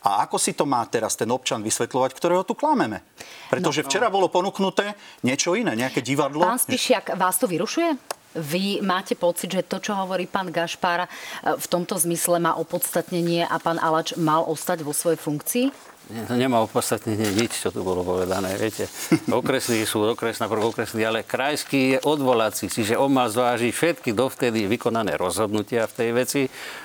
a 0.05 0.21
ako 0.29 0.37
si 0.37 0.53
to 0.53 0.69
má 0.69 0.85
teraz 0.85 1.17
ten 1.17 1.25
občan 1.33 1.65
vysvetľovať, 1.65 2.13
ktorého 2.13 2.45
tu 2.45 2.53
klameme? 2.53 3.01
Pretože 3.49 3.81
no, 3.81 3.83
no. 3.83 3.89
včera 3.89 4.07
bolo 4.13 4.29
ponúknuté 4.29 4.93
niečo 5.25 5.57
iné, 5.57 5.73
nejaké 5.73 6.05
divadlo. 6.05 6.45
Pán 6.45 6.61
Spišiak, 6.61 7.17
vás 7.17 7.41
to 7.41 7.49
vyrušuje? 7.49 7.97
Vy 8.35 8.83
máte 8.85 9.17
pocit, 9.17 9.49
že 9.49 9.65
to, 9.65 9.81
čo 9.81 9.95
hovorí 9.95 10.27
pán 10.29 10.51
Gašpar, 10.51 11.07
e, 11.07 11.09
v 11.55 11.65
tomto 11.71 11.95
zmysle 11.97 12.37
má 12.37 12.53
opodstatnenie 12.53 13.47
a 13.47 13.57
pán 13.57 13.81
Alač 13.81 14.13
mal 14.19 14.45
ostať 14.45 14.85
vo 14.85 14.93
svojej 14.93 15.17
funkcii? 15.17 15.65
To 16.05 16.37
nemá 16.37 16.61
opodstatnenie 16.61 17.33
nič, 17.33 17.65
čo 17.65 17.73
tu 17.73 17.81
bolo 17.81 18.05
povedané. 18.05 18.53
Viete, 18.61 18.85
okresný 19.31 19.89
súd, 19.89 20.13
okresná 20.13 20.45
okresný, 20.45 21.01
ale 21.01 21.25
krajský 21.25 21.97
je 21.97 21.99
odvolací, 22.05 22.69
čiže 22.69 22.93
on 22.93 23.09
má 23.09 23.25
zvážiť 23.25 23.73
všetky 23.73 24.13
dovtedy 24.13 24.69
vykonané 24.69 25.17
rozhodnutia 25.17 25.89
v 25.89 25.95
tej 25.97 26.09
veci 26.13 26.41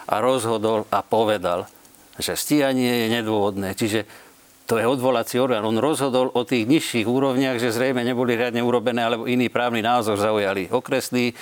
a 0.08 0.24
rozhodol 0.24 0.88
a 0.88 1.04
povedal 1.04 1.68
že 2.20 2.38
stíhanie 2.38 3.08
je 3.08 3.20
nedôvodné. 3.20 3.74
Čiže 3.74 4.04
to 4.70 4.78
je 4.78 4.86
odvolací 4.86 5.40
orgán. 5.42 5.66
On 5.66 5.74
rozhodol 5.82 6.30
o 6.30 6.46
tých 6.46 6.68
nižších 6.68 7.08
úrovniach, 7.08 7.58
že 7.58 7.74
zrejme 7.74 8.06
neboli 8.06 8.38
riadne 8.38 8.62
urobené, 8.62 9.02
alebo 9.02 9.26
iný 9.26 9.50
právny 9.50 9.82
názor 9.82 10.14
zaujali 10.14 10.70
okresní 10.70 11.34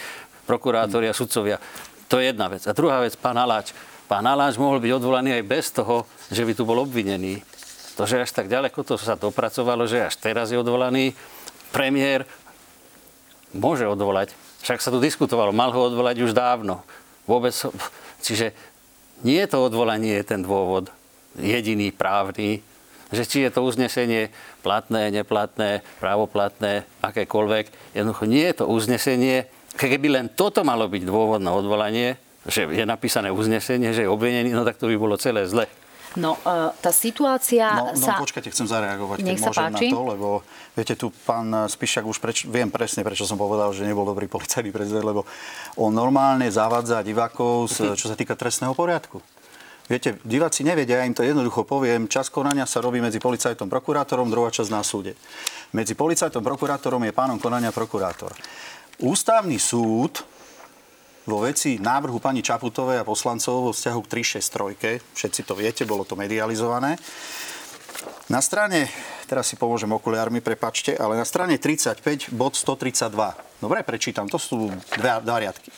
prokurátori 0.48 1.10
a 1.10 1.12
sudcovia. 1.12 1.60
To 2.08 2.16
je 2.16 2.32
jedna 2.32 2.48
vec. 2.48 2.64
A 2.64 2.72
druhá 2.72 3.04
vec, 3.04 3.12
pán 3.20 3.36
Aláč. 3.36 3.76
Pán 4.08 4.24
Aláč 4.24 4.56
mohol 4.56 4.80
byť 4.80 4.92
odvolaný 4.96 5.36
aj 5.36 5.44
bez 5.44 5.68
toho, 5.68 6.08
že 6.32 6.40
by 6.40 6.56
tu 6.56 6.64
bol 6.64 6.80
obvinený. 6.80 7.44
To, 8.00 8.08
že 8.08 8.24
až 8.24 8.32
tak 8.32 8.48
ďaleko 8.48 8.80
to 8.80 8.96
sa 8.96 9.20
dopracovalo, 9.20 9.84
že 9.84 10.08
až 10.08 10.16
teraz 10.16 10.48
je 10.48 10.56
odvolaný 10.56 11.12
premiér, 11.68 12.24
môže 13.52 13.84
odvolať. 13.84 14.32
Však 14.64 14.80
sa 14.80 14.88
tu 14.88 15.04
diskutovalo, 15.04 15.52
mal 15.52 15.68
ho 15.68 15.80
odvolať 15.84 16.24
už 16.24 16.32
dávno. 16.32 16.80
Vôbec, 17.28 17.52
čiže 18.24 18.56
nie 19.22 19.42
to 19.50 19.64
odvolanie 19.64 20.20
je 20.22 20.24
ten 20.24 20.40
dôvod 20.42 20.90
jediný 21.38 21.90
právny, 21.94 22.62
že 23.08 23.24
či 23.24 23.38
je 23.46 23.50
to 23.50 23.64
uznesenie 23.64 24.28
platné, 24.60 25.08
neplatné, 25.08 25.80
právoplatné, 25.96 26.84
akékoľvek. 27.00 27.96
Jednoducho 27.96 28.24
nie 28.28 28.44
je 28.44 28.54
to 28.60 28.64
uznesenie. 28.68 29.48
Keby 29.78 30.08
len 30.12 30.26
toto 30.28 30.60
malo 30.66 30.90
byť 30.90 31.02
dôvod 31.08 31.40
na 31.40 31.56
odvolanie, 31.56 32.20
že 32.44 32.68
je 32.68 32.84
napísané 32.84 33.32
uznesenie, 33.32 33.96
že 33.96 34.04
je 34.04 34.12
obvinený, 34.12 34.52
no 34.52 34.64
tak 34.64 34.76
to 34.76 34.92
by 34.92 34.96
bolo 35.00 35.16
celé 35.16 35.48
zle. 35.48 35.64
No, 36.16 36.40
uh, 36.40 36.72
tá 36.80 36.88
situácia 36.88 37.68
no, 37.76 37.92
no, 37.92 38.00
sa... 38.00 38.16
počkajte, 38.16 38.48
chcem 38.48 38.64
zareagovať, 38.64 39.20
Nech 39.20 39.36
keď 39.36 39.44
môžem 39.44 39.68
páči. 39.68 39.86
na 39.86 39.92
to, 39.92 40.00
lebo 40.08 40.28
viete, 40.72 40.94
tu 40.96 41.12
pán 41.28 41.68
Spišak 41.68 42.08
už 42.08 42.16
preč, 42.16 42.48
viem 42.48 42.72
presne, 42.72 43.04
prečo 43.04 43.28
som 43.28 43.36
povedal, 43.36 43.68
že 43.76 43.84
nebol 43.84 44.08
dobrý 44.08 44.24
policajný 44.24 44.72
prezident, 44.72 45.04
lebo 45.04 45.28
on 45.76 45.92
normálne 45.92 46.48
zavádza 46.48 47.04
divákov, 47.04 47.68
z, 47.68 47.92
čo 47.92 48.08
sa 48.08 48.16
týka 48.16 48.32
trestného 48.32 48.72
poriadku. 48.72 49.20
Viete, 49.88 50.20
diváci 50.20 50.64
nevedia, 50.64 51.00
ja 51.00 51.08
im 51.08 51.16
to 51.16 51.24
jednoducho 51.24 51.64
poviem, 51.64 52.12
čas 52.12 52.28
konania 52.28 52.68
sa 52.68 52.84
robí 52.84 53.00
medzi 53.00 53.16
policajtom 53.16 53.72
prokurátorom, 53.72 54.28
druhá 54.28 54.52
časť 54.52 54.68
na 54.68 54.84
súde. 54.84 55.16
Medzi 55.72 55.96
policajtom 55.96 56.44
prokurátorom 56.44 57.00
je 57.08 57.12
pánom 57.16 57.40
konania 57.40 57.72
prokurátor. 57.72 58.36
Ústavný 59.00 59.56
súd 59.56 60.20
vo 61.28 61.44
veci 61.44 61.76
návrhu 61.76 62.16
pani 62.16 62.40
Čaputovej 62.40 63.04
a 63.04 63.04
poslancov 63.04 63.68
vo 63.68 63.72
vzťahu 63.76 64.00
k 64.00 64.08
363. 64.40 65.12
Všetci 65.12 65.40
to 65.44 65.52
viete, 65.52 65.84
bolo 65.84 66.08
to 66.08 66.16
medializované. 66.16 66.96
Na 68.32 68.40
strane, 68.40 68.88
teraz 69.28 69.52
si 69.52 69.60
pomôžem 69.60 69.88
okuliármi, 69.92 70.40
prepačte, 70.40 70.96
ale 70.96 71.20
na 71.20 71.28
strane 71.28 71.60
35, 71.60 72.32
bod 72.32 72.56
132. 72.56 73.12
Dobre, 73.60 73.84
prečítam, 73.84 74.24
to 74.24 74.40
sú 74.40 74.72
dva, 74.96 75.20
dva 75.20 75.36
riadky. 75.36 75.68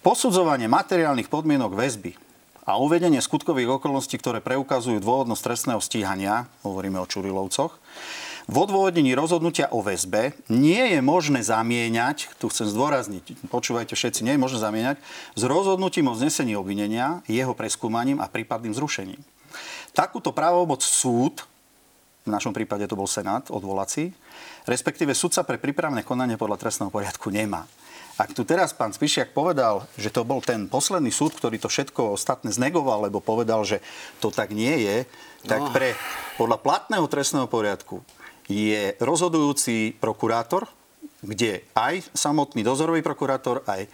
Posudzovanie 0.00 0.72
materiálnych 0.72 1.28
podmienok 1.28 1.76
väzby 1.76 2.16
a 2.64 2.80
uvedenie 2.80 3.20
skutkových 3.20 3.80
okolností, 3.80 4.16
ktoré 4.20 4.40
preukazujú 4.40 5.00
dôvodnosť 5.00 5.42
trestného 5.44 5.80
stíhania, 5.80 6.48
hovoríme 6.64 7.00
o 7.00 7.08
Čurilovcoch, 7.08 7.76
v 8.48 8.56
odôvodnení 8.56 9.12
rozhodnutia 9.12 9.68
o 9.68 9.84
väzbe 9.84 10.32
nie 10.48 10.96
je 10.96 11.04
možné 11.04 11.44
zamieňať, 11.44 12.32
tu 12.40 12.48
chcem 12.48 12.64
zdôrazniť, 12.64 13.44
počúvajte 13.52 13.92
všetci, 13.92 14.24
nie 14.24 14.40
je 14.40 14.40
možné 14.40 14.58
zamieňať, 14.64 14.96
s 15.36 15.42
rozhodnutím 15.44 16.08
o 16.08 16.16
znesení 16.16 16.56
obvinenia, 16.56 17.20
jeho 17.28 17.52
preskúmaním 17.52 18.24
a 18.24 18.26
prípadným 18.32 18.72
zrušením. 18.72 19.20
Takúto 19.92 20.32
právomoc 20.32 20.80
súd, 20.80 21.44
v 22.24 22.32
našom 22.32 22.56
prípade 22.56 22.88
to 22.88 22.96
bol 22.96 23.04
Senát, 23.04 23.52
odvolací, 23.52 24.16
respektíve 24.64 25.12
sudca 25.12 25.44
pre 25.44 25.60
prípravné 25.60 26.00
konanie 26.00 26.40
podľa 26.40 26.56
trestného 26.56 26.88
poriadku 26.88 27.28
nemá. 27.28 27.68
ak 28.16 28.32
tu 28.32 28.48
teraz 28.48 28.72
pán 28.72 28.96
Spišiak 28.96 29.36
povedal, 29.36 29.84
že 30.00 30.08
to 30.08 30.24
bol 30.24 30.40
ten 30.40 30.72
posledný 30.72 31.12
súd, 31.12 31.36
ktorý 31.36 31.60
to 31.60 31.68
všetko 31.68 32.16
ostatné 32.16 32.48
znegoval, 32.48 33.12
lebo 33.12 33.20
povedal, 33.20 33.60
že 33.68 33.84
to 34.24 34.32
tak 34.32 34.56
nie 34.56 34.88
je, 34.88 34.96
tak 35.44 35.68
no. 35.68 35.70
pre 35.70 35.92
podľa 36.40 36.58
platného 36.64 37.04
trestného 37.06 37.46
poriadku 37.46 38.00
je 38.48 38.96
rozhodujúci 38.98 39.94
prokurátor, 40.00 40.66
kde 41.20 41.66
aj 41.74 42.14
samotný 42.14 42.62
dozorový 42.62 43.02
prokurátor, 43.02 43.66
aj 43.66 43.84
e, 43.84 43.88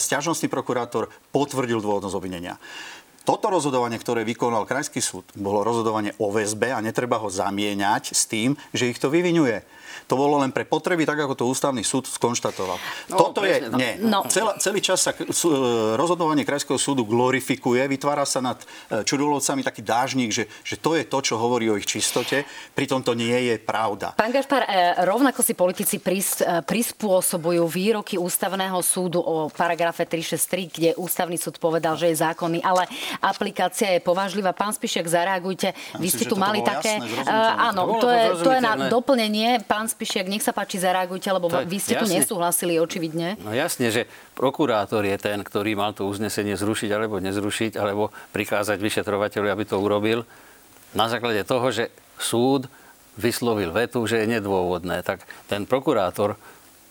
stiažnostný 0.00 0.48
prokurátor 0.48 1.12
potvrdil 1.28 1.78
dôvodnosť 1.78 2.16
obvinenia. 2.16 2.56
Toto 3.24 3.52
rozhodovanie, 3.52 4.00
ktoré 4.00 4.24
vykonal 4.24 4.64
Krajský 4.64 5.04
súd, 5.04 5.28
bolo 5.36 5.60
rozhodovanie 5.60 6.16
o 6.16 6.32
väzbe 6.32 6.72
a 6.72 6.80
netreba 6.80 7.20
ho 7.20 7.28
zamieňať 7.28 8.16
s 8.16 8.24
tým, 8.24 8.56
že 8.72 8.88
ich 8.88 8.98
to 8.98 9.12
vyvinuje 9.12 9.62
to 10.10 10.18
bolo 10.18 10.42
len 10.42 10.50
pre 10.50 10.66
potreby, 10.66 11.06
tak 11.06 11.22
ako 11.22 11.38
to 11.38 11.44
ústavný 11.46 11.86
súd 11.86 12.10
skonštatoval. 12.10 12.74
No, 13.14 13.16
Toto 13.30 13.46
je, 13.46 13.70
no. 13.70 13.78
nie. 13.78 13.94
No. 14.02 14.26
Celá, 14.26 14.58
celý 14.58 14.82
čas 14.82 15.06
sa 15.06 15.14
e, 15.14 15.22
rozhodovanie 15.94 16.42
Krajského 16.42 16.82
súdu 16.82 17.06
glorifikuje, 17.06 17.78
vytvára 17.86 18.26
sa 18.26 18.42
nad 18.42 18.58
e, 18.90 19.06
Čudulovcami 19.06 19.62
taký 19.62 19.86
dážnik, 19.86 20.34
že, 20.34 20.50
že 20.66 20.74
to 20.82 20.98
je 20.98 21.06
to, 21.06 21.18
čo 21.22 21.38
hovorí 21.38 21.70
o 21.70 21.78
ich 21.78 21.86
čistote, 21.86 22.42
pritom 22.74 23.06
to 23.06 23.14
nie 23.14 23.54
je 23.54 23.62
pravda. 23.62 24.18
Pán 24.18 24.34
Gašpar, 24.34 24.66
e, 24.66 25.06
rovnako 25.06 25.46
si 25.46 25.54
politici 25.54 26.02
pris, 26.02 26.42
prispôsobujú 26.42 27.62
výroky 27.70 28.18
ústavného 28.18 28.82
súdu 28.82 29.22
o 29.22 29.46
paragrafe 29.46 30.10
363, 30.10 30.74
kde 30.74 30.90
ústavný 30.98 31.38
súd 31.38 31.62
povedal, 31.62 31.94
že 31.94 32.10
je 32.10 32.18
zákonný, 32.18 32.66
ale 32.66 32.90
aplikácia 33.18 33.98
je 33.98 34.00
povážlivá. 34.00 34.54
Pán 34.54 34.70
Spišiak, 34.70 35.10
zareagujte. 35.10 35.74
Vy 35.98 36.08
ste 36.08 36.24
tu 36.30 36.38
mali 36.38 36.62
také... 36.62 37.02
Jasné, 37.02 37.26
áno, 37.58 37.98
to 37.98 38.06
je, 38.06 38.24
to 38.46 38.50
je 38.54 38.60
na 38.62 38.86
doplnenie. 38.86 39.66
Pán 39.66 39.90
Spišiak, 39.90 40.30
nech 40.30 40.46
sa 40.46 40.54
páči, 40.54 40.78
zareagujte, 40.78 41.26
lebo 41.34 41.50
vy 41.50 41.78
ste 41.82 41.98
jasne. 41.98 42.06
tu 42.06 42.06
nesúhlasili 42.14 42.78
očividne. 42.78 43.34
No 43.42 43.50
jasne, 43.50 43.90
že 43.90 44.06
prokurátor 44.38 45.02
je 45.02 45.16
ten, 45.18 45.42
ktorý 45.42 45.74
mal 45.74 45.90
to 45.90 46.06
uznesenie 46.06 46.54
zrušiť 46.54 46.90
alebo 46.94 47.18
nezrušiť, 47.18 47.74
alebo 47.74 48.14
prikázať 48.30 48.78
vyšetrovateľu, 48.78 49.46
aby 49.50 49.64
to 49.66 49.76
urobil. 49.82 50.22
Na 50.94 51.06
základe 51.10 51.42
toho, 51.46 51.70
že 51.70 51.90
súd 52.18 52.70
vyslovil 53.18 53.74
vetu, 53.74 54.02
že 54.06 54.22
je 54.22 54.38
nedôvodné, 54.38 55.02
tak 55.02 55.26
ten 55.50 55.66
prokurátor 55.66 56.38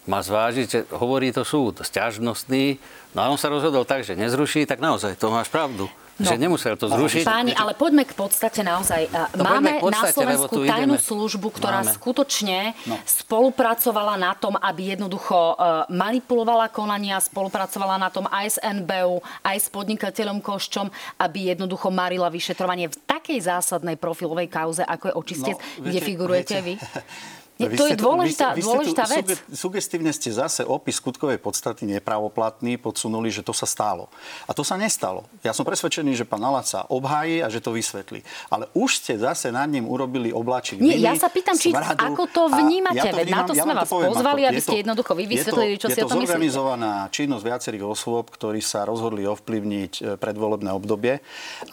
má 0.10 0.26
zvážiť, 0.26 0.68
že 0.68 0.80
hovorí 0.98 1.30
to 1.30 1.46
súd, 1.46 1.86
stiažnostný, 1.86 2.82
no 3.14 3.20
a 3.22 3.30
on 3.30 3.38
sa 3.38 3.54
rozhodol 3.54 3.86
tak, 3.86 4.02
že 4.02 4.18
nezruší, 4.18 4.66
tak 4.66 4.82
naozaj, 4.82 5.18
to 5.18 5.30
máš 5.30 5.54
pravdu. 5.54 5.86
No. 6.20 6.36
Že 6.36 6.36
nemusel 6.36 6.76
to 6.76 6.92
zrušiť. 6.92 7.24
Páni, 7.24 7.56
ale 7.56 7.72
poďme 7.80 8.04
k 8.04 8.12
podstate 8.12 8.60
naozaj. 8.60 9.08
No, 9.40 9.40
máme 9.40 9.80
podstate, 9.80 10.04
na 10.04 10.12
Slovensku 10.12 10.56
tajnú 10.68 10.96
ideme. 11.00 11.08
službu, 11.08 11.48
ktorá 11.56 11.80
máme. 11.80 11.96
skutočne 11.96 12.76
no. 12.84 13.00
spolupracovala 13.08 14.20
na 14.20 14.36
tom, 14.36 14.60
aby 14.60 15.00
jednoducho 15.00 15.56
uh, 15.56 15.88
manipulovala 15.88 16.68
konania, 16.76 17.24
spolupracovala 17.24 17.96
na 17.96 18.12
tom 18.12 18.28
aj 18.28 18.48
s 18.52 18.58
NBU, 18.60 19.24
aj 19.48 19.58
s 19.64 19.68
podnikateľom 19.72 20.44
Koščom, 20.44 20.92
aby 21.24 21.56
jednoducho 21.56 21.88
marila 21.88 22.28
vyšetrovanie 22.28 22.92
v 22.92 23.00
takej 23.08 23.40
zásadnej 23.40 23.96
profilovej 23.96 24.52
kauze, 24.52 24.84
ako 24.84 25.08
je 25.08 25.14
očistec, 25.16 25.56
no, 25.56 25.88
kde 25.88 26.00
figurujete 26.04 26.60
viete, 26.60 26.66
vy. 26.66 26.74
vy 27.68 27.76
to 27.76 27.92
je 27.92 27.98
dôležitá, 28.00 28.56
vy, 28.56 28.64
vy 28.64 28.68
dôležitá 28.72 29.04
vec. 29.12 29.28
Suge, 29.28 29.36
sugestívne 29.52 30.16
ste 30.16 30.32
zase 30.32 30.64
opis 30.64 30.96
skutkovej 31.04 31.44
podstaty 31.44 31.84
nepravoplatný 31.84 32.80
podsunuli, 32.80 33.28
že 33.28 33.44
to 33.44 33.52
sa 33.52 33.68
stalo. 33.68 34.08
A 34.48 34.56
to 34.56 34.64
sa 34.64 34.80
nestalo. 34.80 35.28
Ja 35.44 35.52
som 35.52 35.68
presvedčený, 35.68 36.16
že 36.16 36.24
pán 36.24 36.40
sa 36.64 36.88
obhájí 36.88 37.44
a 37.44 37.52
že 37.52 37.60
to 37.60 37.76
vysvetlí. 37.76 38.24
Ale 38.48 38.72
už 38.72 39.04
ste 39.04 39.20
zase 39.20 39.52
nad 39.52 39.68
ním 39.68 39.84
urobili 39.84 40.32
oblačík. 40.32 40.80
Nie, 40.80 40.96
ja 40.96 41.12
sa 41.20 41.28
pýtam, 41.28 41.60
či 41.60 41.76
ako 41.76 42.24
to 42.32 42.48
vnímate. 42.48 42.96
Ja 42.96 43.12
to 43.12 43.20
vnímam, 43.20 43.44
na 43.44 43.50
to 43.50 43.54
sme 43.54 43.74
ja 43.76 43.80
vás 43.84 43.90
poviem, 43.92 44.10
pozvali, 44.16 44.42
aby 44.48 44.62
ste 44.64 44.76
jednoducho 44.88 45.12
vy 45.20 45.26
vysvetlili, 45.28 45.76
čo 45.76 45.88
si 45.92 46.00
o 46.00 46.08
tom 46.08 46.16
myslíte. 46.16 46.16
Je 46.16 46.16
to 46.16 46.20
zorganizovaná 46.32 46.94
činnosť 47.12 47.44
viacerých 47.44 47.84
osôb, 47.84 48.32
ktorí 48.32 48.64
sa 48.64 48.88
rozhodli 48.88 49.28
ovplyvniť 49.28 49.94
e, 50.00 50.02
predvolebné 50.16 50.72
obdobie. 50.72 51.20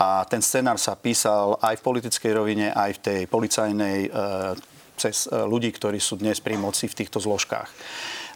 A 0.02 0.26
ten 0.26 0.42
scenár 0.42 0.82
sa 0.82 0.98
písal 0.98 1.58
aj 1.62 1.78
v 1.78 1.82
politickej 1.86 2.32
rovine, 2.34 2.66
aj 2.74 2.98
v 2.98 3.00
tej 3.02 3.20
policajnej 3.30 3.98
e, 4.06 4.74
cez 4.96 5.28
e, 5.28 5.36
ľudí, 5.44 5.70
ktorí 5.72 6.00
sú 6.00 6.16
dnes 6.16 6.40
pri 6.40 6.56
moci 6.56 6.88
v 6.88 6.96
týchto 6.98 7.20
zložkách. 7.20 7.68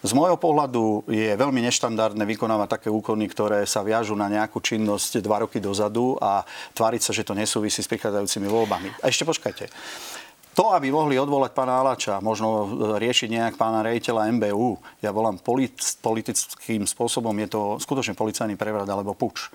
Z 0.01 0.17
môjho 0.17 0.41
pohľadu 0.41 1.05
je 1.13 1.37
veľmi 1.37 1.61
neštandardné 1.69 2.25
vykonávať 2.25 2.81
také 2.81 2.89
úkony, 2.89 3.29
ktoré 3.29 3.69
sa 3.69 3.85
viažú 3.85 4.17
na 4.17 4.33
nejakú 4.33 4.57
činnosť 4.65 5.21
dva 5.21 5.45
roky 5.45 5.61
dozadu 5.61 6.17
a 6.17 6.41
tváriť 6.73 7.03
sa, 7.05 7.13
že 7.13 7.21
to 7.21 7.37
nesúvisí 7.37 7.85
s 7.85 7.91
prichádzajúcimi 7.93 8.49
voľbami. 8.49 8.89
A 9.05 9.13
ešte 9.13 9.29
počkajte. 9.29 9.69
To, 10.51 10.75
aby 10.75 10.91
mohli 10.91 11.15
odvolať 11.15 11.55
pána 11.55 11.79
Alača, 11.79 12.19
možno 12.19 12.49
e, 12.49 12.67
riešiť 12.99 13.29
nejak 13.29 13.55
pána 13.55 13.87
rejiteľa 13.87 14.35
MBU, 14.35 14.83
ja 14.99 15.15
volám 15.15 15.39
politickým 16.03 16.89
spôsobom, 16.91 17.37
je 17.47 17.49
to 17.49 17.61
skutočne 17.79 18.19
policajný 18.19 18.59
prevrat 18.59 18.89
alebo 18.89 19.15
puč. 19.15 19.53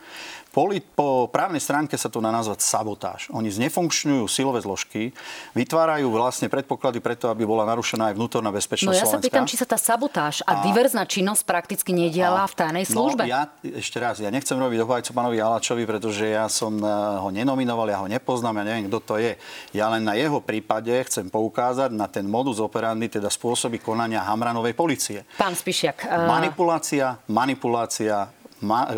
Poli, 0.55 0.79
po 0.79 1.27
právnej 1.27 1.59
stránke 1.59 1.99
sa 1.99 2.07
to 2.07 2.23
dá 2.23 2.31
nazvať 2.31 2.63
sabotáž. 2.63 3.27
Oni 3.35 3.51
znefunkčňujú 3.51 4.23
silové 4.31 4.63
zložky, 4.63 5.11
vytvárajú 5.51 6.07
vlastne 6.07 6.47
predpoklady 6.47 7.03
preto, 7.03 7.27
aby 7.27 7.43
bola 7.43 7.67
narušená 7.67 8.07
aj 8.07 8.15
vnútorná 8.15 8.55
bezpečnosť 8.55 8.87
No 8.87 8.95
ja 8.95 9.03
sa 9.03 9.19
pýtam, 9.19 9.43
či 9.43 9.59
sa 9.59 9.67
tá 9.67 9.75
sabotáž 9.75 10.47
a, 10.47 10.63
a 10.63 10.63
diverzná 10.63 11.03
činnosť 11.03 11.43
prakticky 11.43 11.91
nediala 11.91 12.47
a, 12.47 12.49
v 12.49 12.55
tajnej 12.55 12.87
no, 12.87 12.91
službe. 12.95 13.27
No, 13.27 13.35
ja 13.35 13.51
ešte 13.67 13.99
raz, 13.99 14.23
ja 14.23 14.31
nechcem 14.31 14.55
robiť 14.55 14.79
obhajcu 14.87 15.11
pánovi 15.11 15.43
Alačovi, 15.43 15.83
pretože 15.83 16.23
ja 16.23 16.47
som 16.47 16.79
eh, 16.79 16.87
ho 17.19 17.27
nenominoval, 17.35 17.91
ja 17.91 17.99
ho 17.99 18.07
nepoznám, 18.07 18.63
ja 18.63 18.71
neviem, 18.71 18.87
kto 18.87 18.99
to 19.03 19.13
je. 19.19 19.35
Ja 19.75 19.91
len 19.91 20.07
na 20.07 20.15
jeho 20.15 20.39
prípade 20.39 20.95
chcem 21.03 21.27
poukázať 21.27 21.91
na 21.91 22.07
ten 22.07 22.31
modus 22.31 22.63
operandi, 22.63 23.11
teda 23.11 23.27
spôsoby 23.27 23.83
konania 23.83 24.23
Hamranovej 24.23 24.71
policie. 24.71 25.27
Pán 25.35 25.51
Spišiak. 25.51 26.07
Uh... 26.07 26.31
Manipulácia, 26.31 27.19
manipulácia, 27.27 28.31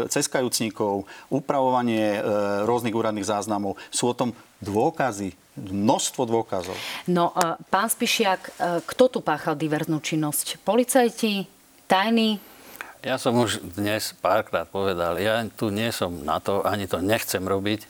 ceskajúcnikov, 0.07 1.05
upravovanie 1.31 2.17
e, 2.17 2.21
rôznych 2.65 2.95
úradných 2.95 3.27
záznamov. 3.27 3.79
Sú 3.91 4.11
o 4.11 4.17
tom 4.17 4.31
dôkazy, 4.63 5.37
množstvo 5.57 6.23
dôkazov. 6.25 6.77
No, 7.09 7.33
e, 7.33 7.57
pán 7.67 7.89
Spišiak, 7.89 8.41
e, 8.41 8.51
kto 8.85 9.03
tu 9.07 9.19
páchal 9.21 9.57
diverznú 9.57 10.01
činnosť? 10.01 10.61
Policajti? 10.61 11.45
Tajní? 11.87 12.37
Ja 13.05 13.15
som 13.15 13.37
už 13.39 13.63
dnes 13.77 14.11
párkrát 14.19 14.67
povedal, 14.67 15.21
ja 15.21 15.45
tu 15.53 15.71
nie 15.71 15.93
som 15.93 16.11
na 16.25 16.41
to, 16.41 16.65
ani 16.65 16.89
to 16.89 16.99
nechcem 16.99 17.45
robiť, 17.45 17.85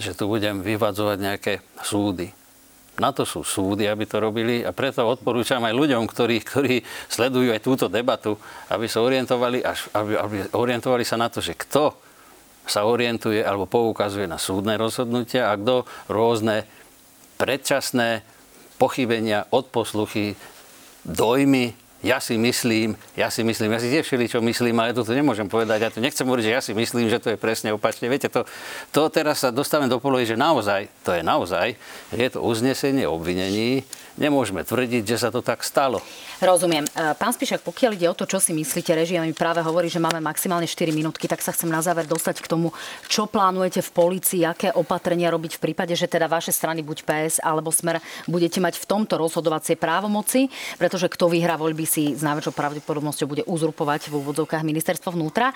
že 0.00 0.16
tu 0.16 0.30
budem 0.30 0.64
vyvadzovať 0.64 1.18
nejaké 1.20 1.54
súdy. 1.84 2.32
Na 3.00 3.08
to 3.08 3.24
sú 3.24 3.40
súdy, 3.40 3.88
aby 3.88 4.04
to 4.04 4.20
robili 4.20 4.60
a 4.60 4.76
preto 4.76 5.08
odporúčam 5.08 5.64
aj 5.64 5.72
ľuďom, 5.72 6.04
ktorí, 6.04 6.36
ktorí 6.44 6.74
sledujú 7.08 7.48
aj 7.48 7.64
túto 7.64 7.86
debatu, 7.88 8.36
aby 8.68 8.84
sa 8.84 9.00
orientovali, 9.00 9.64
až, 9.64 9.88
aby, 9.96 10.12
aby 10.20 10.36
orientovali 10.52 11.04
sa 11.04 11.16
na 11.16 11.32
to, 11.32 11.40
že 11.40 11.56
kto 11.56 11.96
sa 12.68 12.84
orientuje 12.84 13.42
alebo 13.42 13.66
poukazuje 13.66 14.28
na 14.28 14.36
súdne 14.38 14.76
rozhodnutia 14.76 15.50
a 15.50 15.58
kto 15.58 15.88
rôzne 16.12 16.68
predčasné 17.40 18.22
pochybenia, 18.78 19.50
odposluchy, 19.50 20.38
dojmy 21.02 21.74
ja 22.02 22.18
si 22.18 22.34
myslím, 22.34 22.98
ja 23.14 23.30
si 23.30 23.46
myslím, 23.46 23.70
ja 23.72 23.80
si 23.80 23.88
tiež 23.88 24.06
čo 24.26 24.42
myslím, 24.42 24.74
ale 24.82 24.90
toto 24.90 25.14
nemôžem 25.14 25.46
povedať. 25.46 25.78
Ja 25.86 25.90
to 25.94 26.02
nechcem 26.02 26.26
hovoriť, 26.26 26.44
že 26.44 26.52
ja 26.52 26.60
si 26.60 26.74
myslím, 26.74 27.06
že 27.06 27.22
to 27.22 27.30
je 27.30 27.38
presne 27.38 27.70
opačne. 27.70 28.10
Viete, 28.10 28.26
to, 28.26 28.42
to 28.90 29.06
teraz 29.06 29.46
sa 29.46 29.54
dostávame 29.54 29.86
do 29.86 30.02
polohy, 30.02 30.26
že 30.26 30.34
naozaj, 30.34 30.90
to 31.06 31.14
je 31.14 31.22
naozaj, 31.22 31.78
je 32.10 32.28
to 32.28 32.42
uznesenie 32.42 33.06
obvinení, 33.06 33.86
nemôžeme 34.16 34.60
tvrdiť, 34.66 35.04
že 35.04 35.16
sa 35.16 35.28
to 35.32 35.40
tak 35.40 35.64
stalo. 35.64 36.02
Rozumiem. 36.42 36.84
E, 36.84 37.14
pán 37.14 37.30
Spišak, 37.30 37.62
pokiaľ 37.62 37.90
ide 37.94 38.10
o 38.10 38.18
to, 38.18 38.26
čo 38.26 38.42
si 38.42 38.50
myslíte, 38.50 38.92
režia 38.92 39.22
mi 39.22 39.30
práve 39.30 39.62
hovorí, 39.62 39.86
že 39.86 40.02
máme 40.02 40.18
maximálne 40.18 40.66
4 40.66 40.90
minútky, 40.90 41.30
tak 41.30 41.38
sa 41.38 41.54
chcem 41.54 41.70
na 41.70 41.78
záver 41.78 42.04
dostať 42.04 42.42
k 42.42 42.50
tomu, 42.50 42.74
čo 43.06 43.30
plánujete 43.30 43.80
v 43.80 43.90
policii, 43.94 44.42
aké 44.42 44.68
opatrenia 44.74 45.30
robiť 45.30 45.56
v 45.56 45.62
prípade, 45.70 45.94
že 45.94 46.10
teda 46.10 46.26
vaše 46.26 46.50
strany, 46.50 46.82
buď 46.82 47.06
PS 47.06 47.34
alebo 47.40 47.70
Smer, 47.70 48.02
budete 48.26 48.58
mať 48.58 48.82
v 48.82 48.88
tomto 48.90 49.16
rozhodovacie 49.22 49.78
právomoci, 49.78 50.50
pretože 50.76 51.06
kto 51.06 51.30
vyhrá 51.30 51.54
voľby 51.54 51.86
si 51.86 52.12
s 52.18 52.26
najväčšou 52.26 52.54
pravdepodobnosťou 52.58 53.26
bude 53.30 53.44
uzurpovať 53.46 54.10
v 54.10 54.18
úvodzovkách 54.18 54.66
ministerstvo 54.66 55.14
vnútra. 55.14 55.54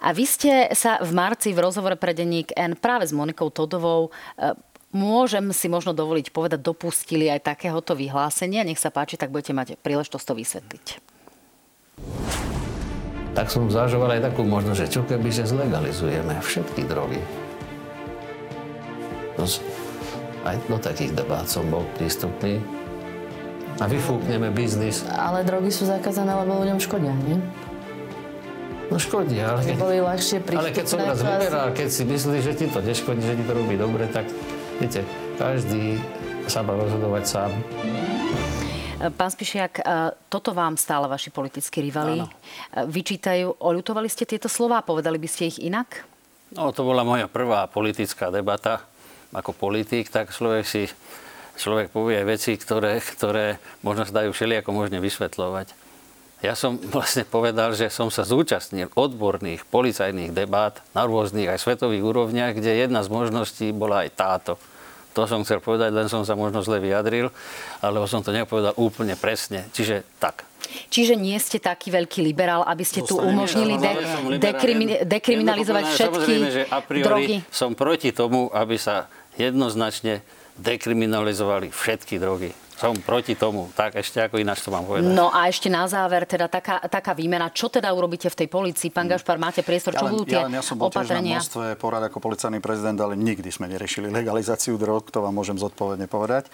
A 0.00 0.16
vy 0.16 0.24
ste 0.24 0.52
sa 0.72 0.96
v 0.98 1.12
marci 1.12 1.52
v 1.52 1.60
rozhovore 1.60 2.00
pre 2.00 2.16
denník 2.16 2.56
N 2.56 2.74
práve 2.74 3.04
s 3.04 3.12
Monikou 3.12 3.52
Todovou 3.52 4.08
e, 4.08 4.71
môžem 4.92 5.50
si 5.56 5.66
možno 5.66 5.96
dovoliť 5.96 6.30
povedať, 6.30 6.60
dopustili 6.60 7.26
aj 7.32 7.48
takéhoto 7.48 7.96
vyhlásenia. 7.96 8.64
Nech 8.64 8.78
sa 8.78 8.92
páči, 8.92 9.16
tak 9.16 9.32
budete 9.32 9.56
mať 9.56 9.68
príležitosť 9.80 10.24
to 10.24 10.34
vysvetliť. 10.36 10.86
Tak 13.32 13.48
som 13.48 13.64
zažoval 13.72 14.20
aj 14.20 14.28
takú 14.28 14.44
možnosť, 14.44 14.78
že 14.78 14.92
čo 14.92 15.02
keby, 15.08 15.32
že 15.32 15.48
zlegalizujeme 15.48 16.36
všetky 16.44 16.84
drogy. 16.84 17.20
No, 19.40 19.48
aj 20.44 20.56
do 20.68 20.76
takých 20.76 21.16
debát 21.16 21.48
som 21.48 21.64
bol 21.72 21.88
prístupný. 21.96 22.60
A 23.80 23.88
vyfúkneme 23.88 24.52
biznis. 24.52 25.00
Ale 25.08 25.48
drogy 25.48 25.72
sú 25.72 25.88
zakázané, 25.88 26.36
lebo 26.36 26.60
ľuďom 26.60 26.76
škodia, 26.76 27.16
nie? 27.24 27.40
No 28.92 29.00
škodia, 29.00 29.56
ale 29.56 29.64
keď, 29.64 29.76
boli 29.80 29.98
ľahšie 30.04 30.38
ale 30.52 30.68
keď 30.68 30.84
som 30.84 31.00
raz 31.00 31.24
vyberal, 31.24 31.72
keď 31.72 31.88
si 31.88 32.04
myslíš, 32.04 32.42
že 32.44 32.52
ti 32.52 32.66
to 32.68 32.84
neškodí, 32.84 33.24
že 33.24 33.40
ti 33.40 33.44
to 33.48 33.56
robí 33.56 33.80
dobre, 33.80 34.04
tak 34.12 34.28
Viete, 34.78 35.04
každý 35.36 36.00
sa 36.46 36.62
má 36.64 36.72
rozhodovať 36.76 37.24
sám. 37.26 37.50
Pán 39.02 39.30
Spišiak, 39.34 39.82
toto 40.30 40.54
vám 40.54 40.78
stále 40.78 41.10
vaši 41.10 41.34
politickí 41.34 41.82
rivali 41.82 42.22
Áno. 42.22 42.30
vyčítajú. 42.86 43.58
Oľutovali 43.58 44.06
ste 44.06 44.22
tieto 44.22 44.46
slova? 44.46 44.78
Povedali 44.86 45.18
by 45.18 45.26
ste 45.26 45.50
ich 45.50 45.58
inak? 45.58 46.06
No, 46.54 46.70
to 46.70 46.86
bola 46.86 47.02
moja 47.02 47.26
prvá 47.26 47.66
politická 47.66 48.30
debata 48.30 48.86
ako 49.32 49.56
politik, 49.56 50.12
tak 50.12 50.30
človek 50.30 50.64
si 50.68 50.86
človek 51.56 51.88
povie 51.90 52.20
veci, 52.22 52.54
ktoré, 52.54 53.00
ktoré 53.00 53.56
možno 53.80 54.04
sa 54.04 54.22
dajú 54.22 54.30
všelijako 54.30 54.70
možne 54.70 55.00
vysvetľovať. 55.00 55.72
Ja 56.42 56.58
som 56.58 56.74
vlastne 56.90 57.22
povedal, 57.22 57.70
že 57.78 57.86
som 57.86 58.10
sa 58.10 58.26
zúčastnil 58.26 58.90
odborných 58.98 59.62
policajných 59.70 60.34
debát 60.34 60.82
na 60.90 61.06
rôznych 61.06 61.46
aj 61.46 61.62
svetových 61.62 62.02
úrovniach, 62.02 62.58
kde 62.58 62.82
jedna 62.82 63.06
z 63.06 63.08
možností 63.14 63.70
bola 63.70 64.02
aj 64.02 64.10
táto. 64.18 64.52
To 65.14 65.28
som 65.28 65.46
chcel 65.46 65.62
povedať, 65.62 65.94
len 65.94 66.10
som 66.10 66.26
sa 66.26 66.34
možno 66.34 66.64
zle 66.66 66.82
vyjadril, 66.82 67.30
alebo 67.78 68.10
som 68.10 68.26
to 68.26 68.34
nepovedal 68.34 68.74
úplne 68.74 69.14
presne. 69.14 69.70
Čiže 69.70 70.02
tak. 70.18 70.42
Čiže 70.88 71.14
nie 71.14 71.36
ste 71.36 71.62
taký 71.62 71.92
veľký 71.94 72.24
liberál, 72.24 72.64
aby 72.66 72.82
ste 72.82 73.04
tu 73.04 73.20
umožnili 73.20 73.76
de- 73.78 74.40
dekrimi- 74.40 75.04
dekriminalizovať 75.04 75.84
všetky 75.94 76.34
že 76.48 76.62
a 76.72 76.80
priori 76.80 77.04
drogy? 77.04 77.36
som 77.52 77.76
proti 77.76 78.10
tomu, 78.10 78.48
aby 78.50 78.80
sa 78.80 79.06
jednoznačne 79.36 80.24
dekriminalizovali 80.56 81.68
všetky 81.70 82.16
drogy 82.16 82.50
som 82.82 82.98
proti 82.98 83.38
tomu. 83.38 83.70
Tak 83.78 83.94
ešte 84.02 84.18
ako 84.26 84.42
ináč 84.42 84.66
to 84.66 84.74
mám 84.74 84.82
povedať. 84.82 85.06
No 85.14 85.30
a 85.30 85.46
ešte 85.46 85.70
na 85.70 85.86
záver, 85.86 86.26
teda 86.26 86.50
taká, 86.50 86.82
taká 86.90 87.14
výmena. 87.14 87.54
Čo 87.54 87.70
teda 87.70 87.86
urobíte 87.94 88.26
v 88.26 88.36
tej 88.42 88.48
policii? 88.50 88.90
Pán 88.90 89.06
mm. 89.06 89.12
Gašpar, 89.14 89.38
máte 89.38 89.62
priestor, 89.62 89.94
čo 89.94 90.02
ja 90.02 90.10
budú 90.10 90.26
tie 90.26 90.42
ja, 90.42 90.50
ja 90.50 90.62
som 90.66 90.74
bol 90.74 90.90
opatrenia? 90.90 91.38
Tiež 91.38 91.54
na 91.54 91.78
porad 91.78 92.02
ako 92.02 92.18
policajný 92.18 92.58
prezident, 92.58 92.98
ale 92.98 93.14
nikdy 93.14 93.46
sme 93.54 93.70
neriešili 93.70 94.10
legalizáciu 94.10 94.74
drog, 94.74 95.14
to 95.14 95.22
vám 95.22 95.30
môžem 95.30 95.54
zodpovedne 95.54 96.10
povedať. 96.10 96.50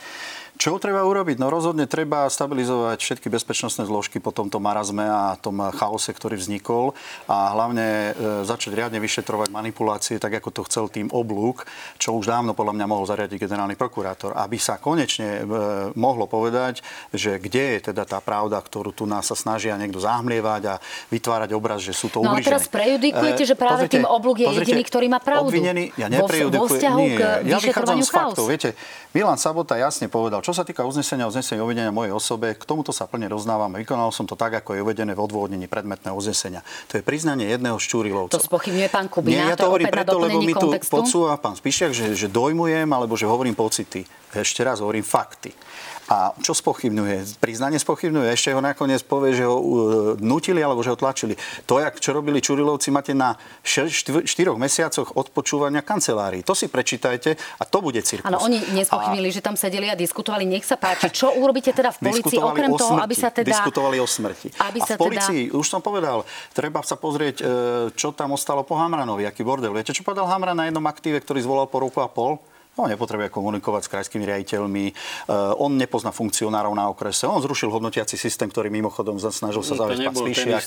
Čo 0.59 0.83
treba 0.83 1.07
urobiť? 1.07 1.39
No 1.39 1.55
rozhodne 1.55 1.87
treba 1.87 2.27
stabilizovať 2.27 2.99
všetky 2.99 3.31
bezpečnostné 3.31 3.87
zložky 3.87 4.19
po 4.19 4.35
tomto 4.35 4.59
marazme 4.59 5.07
a 5.07 5.39
tom 5.39 5.63
chaose, 5.71 6.11
ktorý 6.11 6.35
vznikol 6.35 6.99
a 7.31 7.55
hlavne 7.55 7.87
e, 7.87 8.43
začať 8.43 8.75
riadne 8.75 8.99
vyšetrovať 8.99 9.55
manipulácie, 9.55 10.19
tak 10.19 10.43
ako 10.43 10.51
to 10.51 10.67
chcel 10.67 10.91
tým 10.91 11.15
oblúk, 11.15 11.63
čo 12.03 12.19
už 12.19 12.27
dávno 12.27 12.59
podľa 12.59 12.75
mňa 12.75 12.87
mohol 12.91 13.07
zariadiť 13.07 13.39
generálny 13.39 13.79
prokurátor, 13.79 14.35
aby 14.35 14.59
sa 14.59 14.83
konečne 14.83 15.31
e, 15.31 15.43
mohlo 15.95 16.27
povedať, 16.27 16.83
že 17.15 17.39
kde 17.39 17.79
je 17.79 17.95
teda 17.95 18.03
tá 18.03 18.19
pravda, 18.19 18.59
ktorú 18.59 18.91
tu 18.91 19.07
nás 19.07 19.31
sa 19.31 19.39
snažia 19.39 19.79
niekto 19.79 20.03
zahmlievať 20.03 20.63
a 20.75 20.75
vytvárať 21.15 21.55
obraz, 21.55 21.87
že 21.87 21.95
sú 21.95 22.11
to 22.11 22.19
ubližené. 22.27 22.35
No 22.35 22.43
a 22.43 22.49
teraz 22.51 22.67
prejudikujete, 22.67 23.47
že 23.47 23.55
práve 23.55 23.87
pozrite, 23.87 24.03
tým 24.03 24.11
oblúk 24.11 24.43
je 24.43 24.51
jediný, 24.59 24.83
ktorý 24.83 25.07
má 25.07 25.23
pravdu. 25.23 25.55
Obvinený, 25.55 25.95
ja 25.95 26.11
neprejudikujem, 26.11 26.83
nie, 26.99 27.15
ja 27.47 27.63
vychádzam 27.63 28.03
z 28.03 28.11
faktov. 28.11 28.51
Viete, 28.51 28.75
Milan 29.15 29.39
Sabota 29.39 29.79
jasne 29.79 30.11
povedal, 30.11 30.43
čo 30.49 30.57
sa 30.57 30.65
týka 30.65 30.81
uznesenia, 30.89 31.29
uznesenia 31.29 31.61
uvedenia 31.61 31.93
mojej 31.93 32.09
osobe, 32.09 32.57
k 32.57 32.65
tomuto 32.65 32.89
sa 32.89 33.05
plne 33.05 33.29
roznávam. 33.29 33.69
Vykonal 33.77 34.09
som 34.17 34.25
to 34.25 34.33
tak, 34.33 34.57
ako 34.65 34.73
je 34.73 34.81
uvedené 34.81 35.13
v 35.13 35.21
odôvodnení 35.21 35.69
predmetného 35.69 36.17
uznesenia. 36.17 36.65
To 36.89 36.97
je 36.97 37.05
priznanie 37.05 37.53
jedného 37.53 37.77
šťúrilovca. 37.77 38.33
To 38.33 38.41
spochybňuje 38.41 38.89
pán 38.89 39.13
Kubina. 39.13 39.45
Nie, 39.45 39.53
ja 39.53 39.61
to 39.61 39.69
hovorím 39.69 39.93
preto, 39.93 40.17
lebo 40.17 40.41
mi 40.41 40.57
tu 40.57 40.73
podsúva 40.89 41.37
pán 41.37 41.53
Spišiak, 41.53 41.93
že, 41.93 42.17
že 42.17 42.33
dojmujem, 42.33 42.89
alebo 42.89 43.13
že 43.13 43.29
hovorím 43.29 43.53
pocity. 43.53 44.09
Ešte 44.33 44.65
raz 44.65 44.81
hovorím 44.81 45.05
fakty. 45.05 45.53
A 46.09 46.33
čo 46.41 46.57
spochybňuje? 46.57 47.37
Priznanie 47.37 47.77
spochybňuje. 47.77 48.33
Ešte 48.33 48.57
ho 48.57 48.65
nakoniec 48.65 49.05
povie, 49.05 49.37
že 49.37 49.45
ho 49.45 49.57
uh, 49.61 49.65
nutili 50.17 50.65
alebo 50.65 50.81
že 50.81 50.93
ho 50.93 50.97
tlačili. 50.97 51.37
To, 51.69 51.77
jak, 51.77 52.01
čo 52.01 52.17
robili 52.17 52.41
Čurilovci, 52.41 52.89
máte 52.89 53.13
na 53.13 53.37
4 53.61 54.25
mesiacoch 54.57 55.13
odpočúvania 55.13 55.85
kancelárií. 55.85 56.41
To 56.49 56.57
si 56.57 56.73
prečítajte 56.73 57.37
a 57.61 57.63
to 57.69 57.85
bude 57.85 58.01
cirkus. 58.01 58.25
Áno, 58.25 58.41
oni 58.41 58.57
nespochybnili, 58.73 59.29
a... 59.29 59.35
že 59.37 59.41
tam 59.45 59.53
sedeli 59.61 59.93
a 59.93 59.97
diskutovali. 60.01 60.49
Nech 60.49 60.65
sa 60.65 60.81
páči. 60.81 61.13
Čo 61.13 61.37
urobíte 61.37 61.77
teda 61.77 61.93
v 61.93 61.99
policii, 62.09 62.41
okrem 62.41 62.73
toho, 62.73 62.97
aby 63.05 63.13
sa 63.13 63.29
teda... 63.29 63.53
Diskutovali 63.53 64.01
o 64.01 64.09
smrti. 64.09 64.57
Aby 64.65 64.81
sa 64.81 64.97
a 64.97 64.97
v 64.97 65.05
policii, 65.05 65.43
teda... 65.53 65.61
už 65.61 65.67
som 65.69 65.85
povedal, 65.85 66.25
treba 66.57 66.81
sa 66.81 66.97
pozrieť, 66.97 67.37
e, 67.41 67.45
čo 67.93 68.17
tam 68.17 68.33
ostalo 68.33 68.65
po 68.65 68.81
Hamranovi, 68.81 69.29
aký 69.29 69.45
bordel. 69.45 69.77
Viete, 69.77 69.93
čo 69.93 70.01
povedal 70.01 70.25
Hamran 70.25 70.57
na 70.57 70.73
jednom 70.73 70.85
aktíve, 70.89 71.21
ktorý 71.21 71.45
zvolal 71.45 71.69
po 71.69 71.85
roku 71.85 72.01
a 72.01 72.09
pol? 72.09 72.41
On 72.79 72.87
nepotrebuje 72.87 73.29
komunikovať 73.35 73.83
s 73.85 73.89
krajskými 73.91 74.25
riaditeľmi, 74.25 74.85
uh, 75.27 75.59
on 75.59 75.75
nepozná 75.75 76.15
funkcionárov 76.15 76.71
na 76.79 76.87
okrese, 76.87 77.27
on 77.27 77.43
zrušil 77.43 77.75
hodnotiaci 77.75 78.15
systém, 78.15 78.47
ktorý 78.47 78.71
mimochodom 78.71 79.19
snažil 79.19 79.67
sa 79.67 79.75
zaviesť 79.75 80.03
pán 80.07 80.17
Spíšiak. 80.17 80.63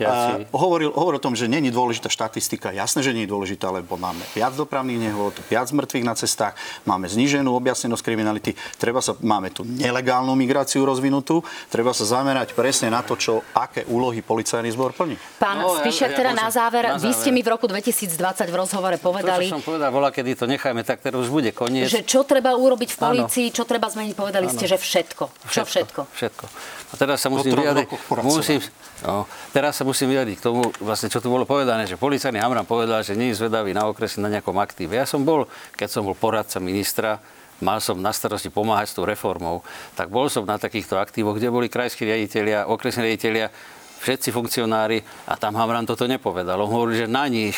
Uh, 0.00 0.48
hovoril, 0.56 0.90
hovoril 0.96 1.20
o 1.20 1.24
tom, 1.24 1.36
že 1.36 1.46
není 1.46 1.68
dôležitá 1.68 2.08
štatistika. 2.08 2.72
Jasné, 2.72 3.04
že 3.04 3.12
nie 3.12 3.28
je 3.28 3.30
dôležitá, 3.30 3.68
lebo 3.68 4.00
máme 4.00 4.24
viac 4.32 4.56
dopravných 4.56 5.12
nehod, 5.12 5.36
viac 5.52 5.68
mŕtvych 5.68 6.04
na 6.04 6.14
cestách, 6.16 6.56
máme 6.88 7.06
zníženú 7.12 7.52
objasnenosť 7.52 8.02
kriminality, 8.02 8.56
treba 8.80 9.04
sa, 9.04 9.12
máme 9.20 9.52
tu 9.52 9.68
nelegálnu 9.68 10.32
migráciu 10.32 10.88
rozvinutú, 10.88 11.44
treba 11.68 11.92
sa 11.92 12.08
zamerať 12.08 12.56
presne 12.56 12.88
na 12.88 13.04
to, 13.04 13.20
čo, 13.20 13.44
aké 13.52 13.84
úlohy 13.86 14.24
policajný 14.24 14.72
zbor 14.72 14.96
plní. 14.96 15.20
Pán 15.36 15.60
no, 15.60 15.76
Spíšiak, 15.76 16.10
ja, 16.10 16.16
ja 16.16 16.20
teda 16.24 16.32
na 16.32 16.48
záver, 16.48 16.84
na 16.88 16.96
záver, 16.96 17.04
vy 17.04 17.10
ste 17.12 17.30
mi 17.30 17.44
v 17.44 17.48
roku 17.52 17.68
2020 17.68 18.16
v 18.48 18.56
rozhovore 18.56 18.96
povedali... 18.96 19.46
To, 19.46 19.52
čo 19.52 19.56
som 19.60 19.64
povedal, 19.64 19.90
bola, 19.92 20.08
kedy 20.08 20.38
to 20.38 20.46
necháme, 20.48 20.82
tak 20.82 21.04
teraz 21.04 21.20
už 21.20 21.30
bude 21.30 21.49
bude 21.50 21.58
koniec. 21.58 21.90
Že 21.90 22.06
čo 22.06 22.20
treba 22.22 22.54
urobiť 22.54 22.90
v 22.94 22.98
polícii, 22.98 23.46
čo 23.50 23.66
treba 23.66 23.90
zmeniť, 23.90 24.14
povedali 24.14 24.46
ano. 24.46 24.54
ste, 24.54 24.70
že 24.70 24.78
všetko. 24.78 25.24
Čo 25.50 25.62
všetko? 25.66 26.00
Všetko. 26.06 26.44
A 26.90 26.94
teraz 26.94 27.18
sa 27.22 27.28
musím 27.30 27.58
vyjadriť, 27.58 27.86
musím, 28.22 28.58
no, 29.06 29.26
teraz 29.50 29.78
sa 29.78 29.82
musím 29.82 30.14
vyjadriť 30.14 30.36
k 30.38 30.42
tomu, 30.42 30.70
vlastne, 30.78 31.10
čo 31.10 31.18
tu 31.18 31.30
bolo 31.30 31.42
povedané, 31.46 31.86
že 31.90 31.98
policajný 31.98 32.38
Hamran 32.38 32.66
povedal, 32.66 33.02
že 33.02 33.18
nie 33.18 33.34
je 33.34 33.42
zvedavý 33.42 33.74
na 33.74 33.90
okresy 33.90 34.22
na 34.22 34.30
nejakom 34.30 34.54
aktíve. 34.58 34.94
Ja 34.94 35.06
som 35.06 35.26
bol, 35.26 35.50
keď 35.74 35.88
som 35.90 36.02
bol 36.06 36.14
poradca 36.14 36.62
ministra, 36.62 37.18
mal 37.60 37.82
som 37.82 37.98
na 38.00 38.14
starosti 38.14 38.48
pomáhať 38.48 38.94
s 38.94 38.96
tou 38.96 39.04
reformou, 39.04 39.60
tak 39.94 40.08
bol 40.08 40.30
som 40.32 40.46
na 40.48 40.56
takýchto 40.56 40.96
aktívoch, 40.96 41.36
kde 41.36 41.52
boli 41.52 41.68
krajskí 41.68 42.08
riaditeľia, 42.08 42.70
okresní 42.70 43.04
riaditeľia, 43.04 43.52
všetci 44.00 44.32
funkcionári 44.32 45.04
a 45.28 45.36
tam 45.36 45.60
Hamran 45.60 45.84
toto 45.84 46.08
nepovedal. 46.08 46.56
On 46.56 46.72
hovorí, 46.72 47.04
že 47.04 47.06
na 47.06 47.28
nich 47.28 47.52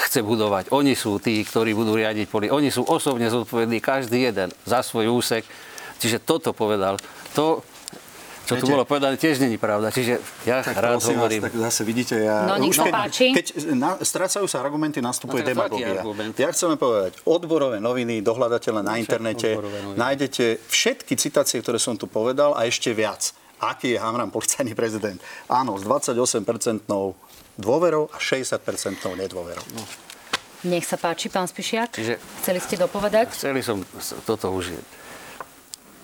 chce 0.00 0.24
budovať. 0.24 0.72
Oni 0.72 0.96
sú 0.96 1.20
tí, 1.20 1.44
ktorí 1.44 1.76
budú 1.76 1.96
riadiť 1.96 2.26
poli. 2.32 2.46
Oni 2.48 2.72
sú 2.72 2.88
osobne 2.88 3.28
zodpovední, 3.28 3.84
každý 3.84 4.32
jeden 4.32 4.48
za 4.64 4.80
svoj 4.80 5.12
úsek. 5.12 5.44
Čiže 6.00 6.24
toto 6.24 6.56
povedal. 6.56 6.96
To, 7.36 7.60
čo 8.50 8.58
tu 8.58 8.66
bolo 8.66 8.82
povedané, 8.82 9.14
tiež 9.14 9.38
není 9.38 9.62
pravda. 9.62 9.94
Čiže 9.94 10.18
ja 10.42 10.64
tak 10.64 10.74
rád 10.74 10.98
hovorím. 10.98 11.46
Vás, 11.46 11.54
tak 11.54 11.60
zase 11.70 11.80
vidíte, 11.86 12.18
ja... 12.18 12.50
No, 12.50 12.58
už 12.66 12.82
keď, 12.82 13.12
keď 13.14 13.46
na, 13.78 13.94
strácajú 14.02 14.50
sa 14.50 14.58
argumenty, 14.58 14.98
nastupuje 14.98 15.46
no, 15.46 15.48
demagogia. 15.54 16.02
Ja 16.34 16.50
chcem 16.50 16.74
povedať, 16.74 17.22
odborové 17.22 17.78
noviny, 17.78 18.24
dohľadateľné 18.26 18.82
na 18.82 18.98
internete, 18.98 19.54
nájdete 19.94 20.66
všetky 20.66 21.14
citácie, 21.14 21.62
ktoré 21.62 21.78
som 21.78 21.94
tu 21.94 22.10
povedal 22.10 22.56
a 22.58 22.66
ešte 22.66 22.90
viac. 22.90 23.30
Aký 23.60 23.94
je 23.94 23.98
Hamran 24.00 24.32
policajný 24.32 24.72
prezident? 24.72 25.20
Áno, 25.46 25.76
s 25.76 25.84
28-percentnou 25.84 27.12
dôverou 27.60 28.08
a 28.10 28.18
60% 28.18 28.58
nedôverou. 29.20 29.62
No. 29.76 29.84
Nech 30.60 30.84
sa 30.84 31.00
páči, 31.00 31.32
pán 31.32 31.48
Spišiak. 31.48 31.96
Čiže, 31.96 32.20
Chceli 32.44 32.60
ste 32.60 32.76
dopovedať? 32.76 33.32
Chceli 33.32 33.64
som 33.64 33.80
toto 34.28 34.52
už... 34.52 34.76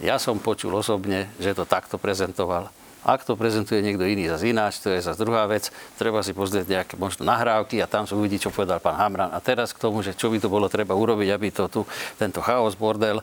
Ja 0.01 0.17
som 0.21 0.41
počul 0.41 0.73
osobne, 0.77 1.29
že 1.41 1.57
to 1.57 1.69
takto 1.69 1.97
prezentoval. 1.97 2.69
Ak 3.07 3.23
to 3.23 3.39
prezentuje 3.39 3.85
niekto 3.85 4.03
iný 4.03 4.27
zase 4.27 4.51
ináč, 4.51 4.83
to 4.83 4.91
je 4.91 4.99
zase 4.99 5.21
druhá 5.23 5.47
vec. 5.47 5.71
Treba 5.95 6.25
si 6.27 6.35
pozrieť 6.35 6.67
nejaké 6.67 6.95
možno 6.99 7.23
nahrávky 7.23 7.79
a 7.79 7.87
tam 7.87 8.03
sa 8.03 8.19
uvidí, 8.19 8.41
čo 8.41 8.51
povedal 8.51 8.83
pán 8.83 8.99
Hamran. 8.99 9.31
A 9.31 9.39
teraz 9.39 9.71
k 9.71 9.79
tomu, 9.79 10.03
že 10.03 10.17
čo 10.17 10.33
by 10.33 10.43
to 10.43 10.51
bolo 10.51 10.67
treba 10.67 10.97
urobiť, 10.97 11.29
aby 11.31 11.49
to 11.55 11.71
tu, 11.71 11.81
tento 12.19 12.43
chaos, 12.43 12.75
bordel, 12.75 13.23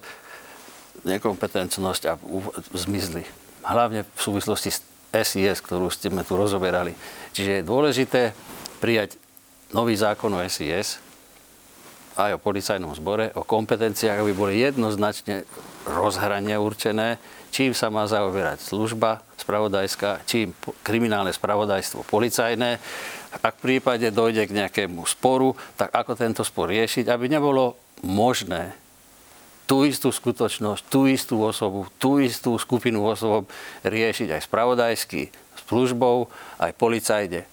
nekompetentnosť 1.03 2.01
a 2.07 2.13
zmizli. 2.77 3.27
Hlavne 3.65 4.07
v 4.07 4.21
súvislosti 4.21 4.69
s 4.71 4.79
SIS, 5.13 5.61
ktorú 5.61 5.93
sme 5.93 6.25
tu 6.25 6.33
rozoberali. 6.33 6.97
Čiže 7.31 7.61
je 7.61 7.69
dôležité 7.69 8.21
prijať 8.81 9.21
nový 9.69 9.93
zákon 9.93 10.33
o 10.33 10.41
SIS, 10.41 10.97
aj 12.13 12.37
o 12.37 12.41
policajnom 12.41 12.93
zbore, 12.93 13.33
o 13.33 13.41
kompetenciách, 13.41 14.21
aby 14.21 14.33
boli 14.33 14.61
jednoznačne 14.61 15.45
rozhrania 15.89 16.61
určené, 16.61 17.17
čím 17.49 17.73
sa 17.73 17.89
má 17.89 18.05
zaoberať 18.05 18.61
služba 18.61 19.25
spravodajská, 19.37 20.21
čím 20.29 20.53
kriminálne 20.85 21.33
spravodajstvo 21.33 22.05
policajné. 22.05 22.77
Ak 23.41 23.57
v 23.57 23.65
prípade 23.65 24.13
dojde 24.13 24.45
k 24.45 24.57
nejakému 24.61 25.09
sporu, 25.09 25.57
tak 25.73 25.89
ako 25.89 26.13
tento 26.13 26.45
spor 26.45 26.69
riešiť, 26.69 27.09
aby 27.09 27.33
nebolo 27.33 27.73
možné 28.05 28.82
tú 29.63 29.87
istú 29.87 30.11
skutočnosť, 30.11 30.81
tú 30.91 31.07
istú 31.07 31.39
osobu, 31.39 31.87
tú 31.95 32.19
istú 32.19 32.55
skupinu 32.59 33.03
osob 33.07 33.47
riešiť 33.87 34.35
aj 34.35 34.41
spravodajsky, 34.45 35.31
službou, 35.69 36.27
aj 36.59 36.71
policajne, 36.75 37.47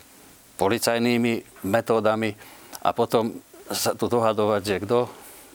policajnými 0.59 1.65
metódami 1.65 2.35
a 2.83 2.91
potom 2.91 3.39
sa 3.71 3.95
tu 3.95 4.11
dohadovať, 4.11 4.63
že 4.67 4.77
kto 4.83 4.99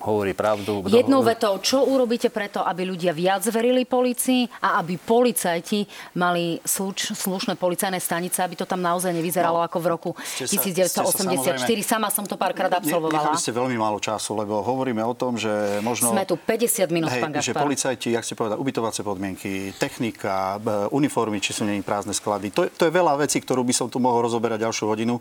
hovorí 0.05 0.31
pravdu. 0.31 0.85
Kto 0.85 0.93
Jednou 0.93 1.19
hovorí... 1.19 1.33
vetou, 1.33 1.53
čo 1.59 1.81
urobíte 1.83 2.29
preto, 2.29 2.61
aby 2.61 2.85
ľudia 2.85 3.11
viac 3.11 3.41
verili 3.49 3.83
policii 3.83 4.45
a 4.61 4.77
aby 4.77 4.95
policajti 4.95 5.83
mali 6.15 6.61
sluč, 6.61 7.11
slušné 7.11 7.57
policajné 7.57 7.97
stanice, 7.97 8.39
aby 8.39 8.53
to 8.53 8.63
tam 8.63 8.79
naozaj 8.79 9.09
nevyzeralo 9.09 9.59
no, 9.59 9.65
ako 9.65 9.77
v 9.81 9.87
roku 9.89 10.09
ste 10.21 10.45
sa- 10.45 10.53
1984. 10.53 11.65
ste 11.65 11.73
sa 11.81 11.95
Sama 11.95 12.11
som 12.11 12.27
to 12.27 12.35
párkrát 12.35 12.67
absolvovala. 12.69 13.31
Nechali 13.31 13.39
ste 13.39 13.55
veľmi 13.55 13.79
málo 13.79 13.97
času, 13.97 14.35
lebo 14.35 14.59
hovoríme 14.59 14.99
o 14.99 15.15
tom, 15.15 15.39
že 15.39 15.47
možno... 15.79 16.11
Sme 16.11 16.27
tu 16.27 16.35
50 16.35 16.91
minút, 16.91 17.07
Hej, 17.07 17.23
pán 17.23 17.31
že 17.33 17.55
Gašpar. 17.55 17.63
policajti, 17.63 18.11
jak 18.11 18.19
ste 18.21 18.35
povedali, 18.35 18.59
ubytovacie 18.59 18.99
podmienky, 18.99 19.71
technika, 19.79 20.59
uniformy, 20.91 21.39
či 21.39 21.55
sú 21.55 21.63
není 21.63 21.79
prázdne 21.79 22.11
sklady. 22.11 22.51
To, 22.51 22.67
je- 22.67 22.71
to 22.75 22.83
je 22.83 22.91
veľa 22.91 23.15
vecí, 23.15 23.39
ktorú 23.39 23.63
by 23.63 23.71
som 23.71 23.87
tu 23.87 23.97
mohol 23.97 24.27
rozoberať 24.27 24.67
ďalšiu 24.67 24.85
hodinu. 24.85 25.15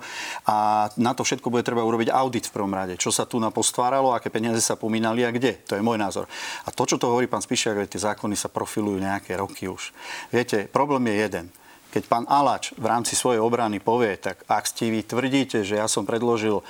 A 0.45 0.91
na 0.99 1.15
to 1.15 1.23
všetko 1.23 1.47
bude 1.47 1.63
treba 1.63 1.87
urobiť 1.87 2.11
audit 2.11 2.51
v 2.51 2.53
prvom 2.53 2.75
rade. 2.75 2.99
Čo 2.99 3.15
sa 3.15 3.23
tu 3.23 3.39
napostváralo, 3.39 4.11
aké 4.11 4.35
peniaze 4.35 4.59
sa 4.59 4.74
pomínali 4.77 5.27
a 5.27 5.35
kde. 5.35 5.61
To 5.69 5.79
je 5.79 5.83
môj 5.83 5.99
názor. 5.99 6.31
A 6.65 6.71
to, 6.71 6.85
čo 6.85 7.01
to 7.01 7.11
hovorí 7.11 7.27
pán 7.27 7.43
Spišiak, 7.43 7.89
tie 7.89 8.01
zákony 8.01 8.35
sa 8.39 8.53
profilujú 8.53 9.01
nejaké 9.01 9.39
roky 9.39 9.67
už. 9.67 9.95
Viete, 10.31 10.69
problém 10.71 11.11
je 11.11 11.17
jeden. 11.17 11.47
Keď 11.95 12.11
pán 12.11 12.27
Alač 12.27 12.75
v 12.75 12.91
rámci 12.91 13.15
svojej 13.15 13.39
obrany 13.39 13.79
povie, 13.79 14.19
tak 14.19 14.43
ak 14.51 14.67
ste 14.67 14.91
vy 14.91 15.07
tvrdíte, 15.07 15.63
že 15.63 15.79
ja 15.79 15.87
som 15.87 16.03
predložil 16.03 16.59
e, 16.59 16.63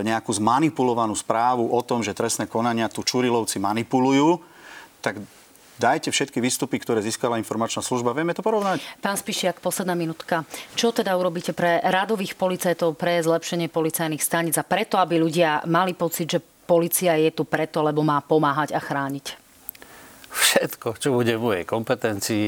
nejakú 0.00 0.32
zmanipulovanú 0.32 1.12
správu 1.12 1.68
o 1.68 1.80
tom, 1.84 2.00
že 2.00 2.16
trestné 2.16 2.48
konania 2.48 2.88
tu 2.88 3.04
Čurilovci 3.04 3.60
manipulujú, 3.60 4.40
tak 5.04 5.20
dajte 5.76 6.14
všetky 6.14 6.38
výstupy, 6.38 6.78
ktoré 6.80 7.04
získala 7.04 7.42
informačná 7.42 7.82
služba. 7.82 8.14
Vieme 8.14 8.32
to 8.32 8.40
porovnať? 8.40 8.80
Pán 9.02 9.18
Spišiak, 9.18 9.58
posledná 9.58 9.98
minútka. 9.98 10.46
Čo 10.78 10.94
teda 10.94 11.18
urobíte 11.18 11.50
pre 11.52 11.82
radových 11.82 12.38
policajtov, 12.38 12.94
pre 12.94 13.18
zlepšenie 13.18 13.66
policajných 13.66 14.22
staníc 14.22 14.54
a 14.56 14.64
preto, 14.64 14.96
aby 14.96 15.18
ľudia 15.18 15.66
mali 15.66 15.92
pocit, 15.92 16.38
že 16.38 16.40
policia 16.64 17.18
je 17.18 17.30
tu 17.34 17.44
preto, 17.44 17.82
lebo 17.84 18.00
má 18.06 18.18
pomáhať 18.22 18.72
a 18.72 18.80
chrániť? 18.80 19.38
Všetko, 20.32 20.96
čo 20.96 21.12
bude 21.12 21.36
v 21.36 21.44
mojej 21.44 21.64
kompetencii, 21.68 22.44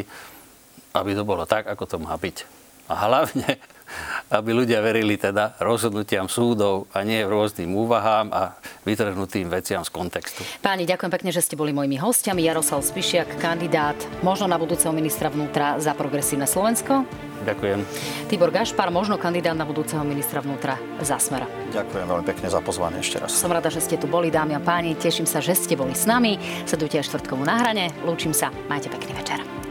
aby 0.96 1.10
to 1.12 1.22
bolo 1.26 1.44
tak, 1.44 1.68
ako 1.68 1.84
to 1.84 1.96
má 2.00 2.16
byť. 2.16 2.63
A 2.89 3.09
hlavne, 3.09 3.57
aby 4.37 4.51
ľudia 4.53 4.85
verili 4.85 5.16
teda 5.16 5.57
rozhodnutiam 5.61 6.28
súdov 6.28 6.91
a 6.93 7.01
nie 7.07 7.24
rôznym 7.24 7.72
úvahám 7.72 8.28
a 8.32 8.57
vytrhnutým 8.85 9.49
veciam 9.49 9.80
z 9.85 9.91
kontextu. 9.93 10.45
Páni, 10.61 10.85
ďakujem 10.85 11.12
pekne, 11.12 11.30
že 11.32 11.45
ste 11.45 11.57
boli 11.57 11.72
mojimi 11.72 11.97
hostiami. 11.97 12.45
Jaroslav 12.45 12.85
Spišiak, 12.85 13.41
kandidát 13.41 13.97
možno 14.20 14.45
na 14.51 14.61
budúceho 14.61 14.93
ministra 14.93 15.32
vnútra 15.32 15.80
za 15.80 15.97
progresívne 15.97 16.45
Slovensko. 16.45 17.09
Ďakujem. 17.45 17.85
Tibor 18.32 18.49
Gašpar, 18.49 18.89
možno 18.89 19.20
kandidát 19.20 19.53
na 19.53 19.68
budúceho 19.68 20.01
ministra 20.01 20.41
vnútra 20.41 20.80
za 21.05 21.20
Smera. 21.20 21.45
Ďakujem 21.76 22.07
veľmi 22.09 22.24
pekne 22.24 22.49
za 22.49 22.61
pozvanie 22.64 23.05
ešte 23.05 23.20
raz. 23.20 23.37
Som 23.37 23.53
rada, 23.53 23.68
že 23.68 23.85
ste 23.85 24.01
tu 24.01 24.09
boli, 24.09 24.32
dámy 24.32 24.57
a 24.57 24.61
páni. 24.64 24.97
Teším 24.97 25.28
sa, 25.28 25.45
že 25.45 25.53
ste 25.53 25.76
boli 25.76 25.93
s 25.93 26.09
nami. 26.09 26.41
Sledujte 26.64 27.01
aj 27.01 27.09
štvrtkovú 27.12 27.45
na 27.45 27.61
hrane. 27.61 27.93
Lúčim 28.09 28.32
sa. 28.32 28.49
Majte 28.72 28.89
pekný 28.89 29.12
večer. 29.12 29.63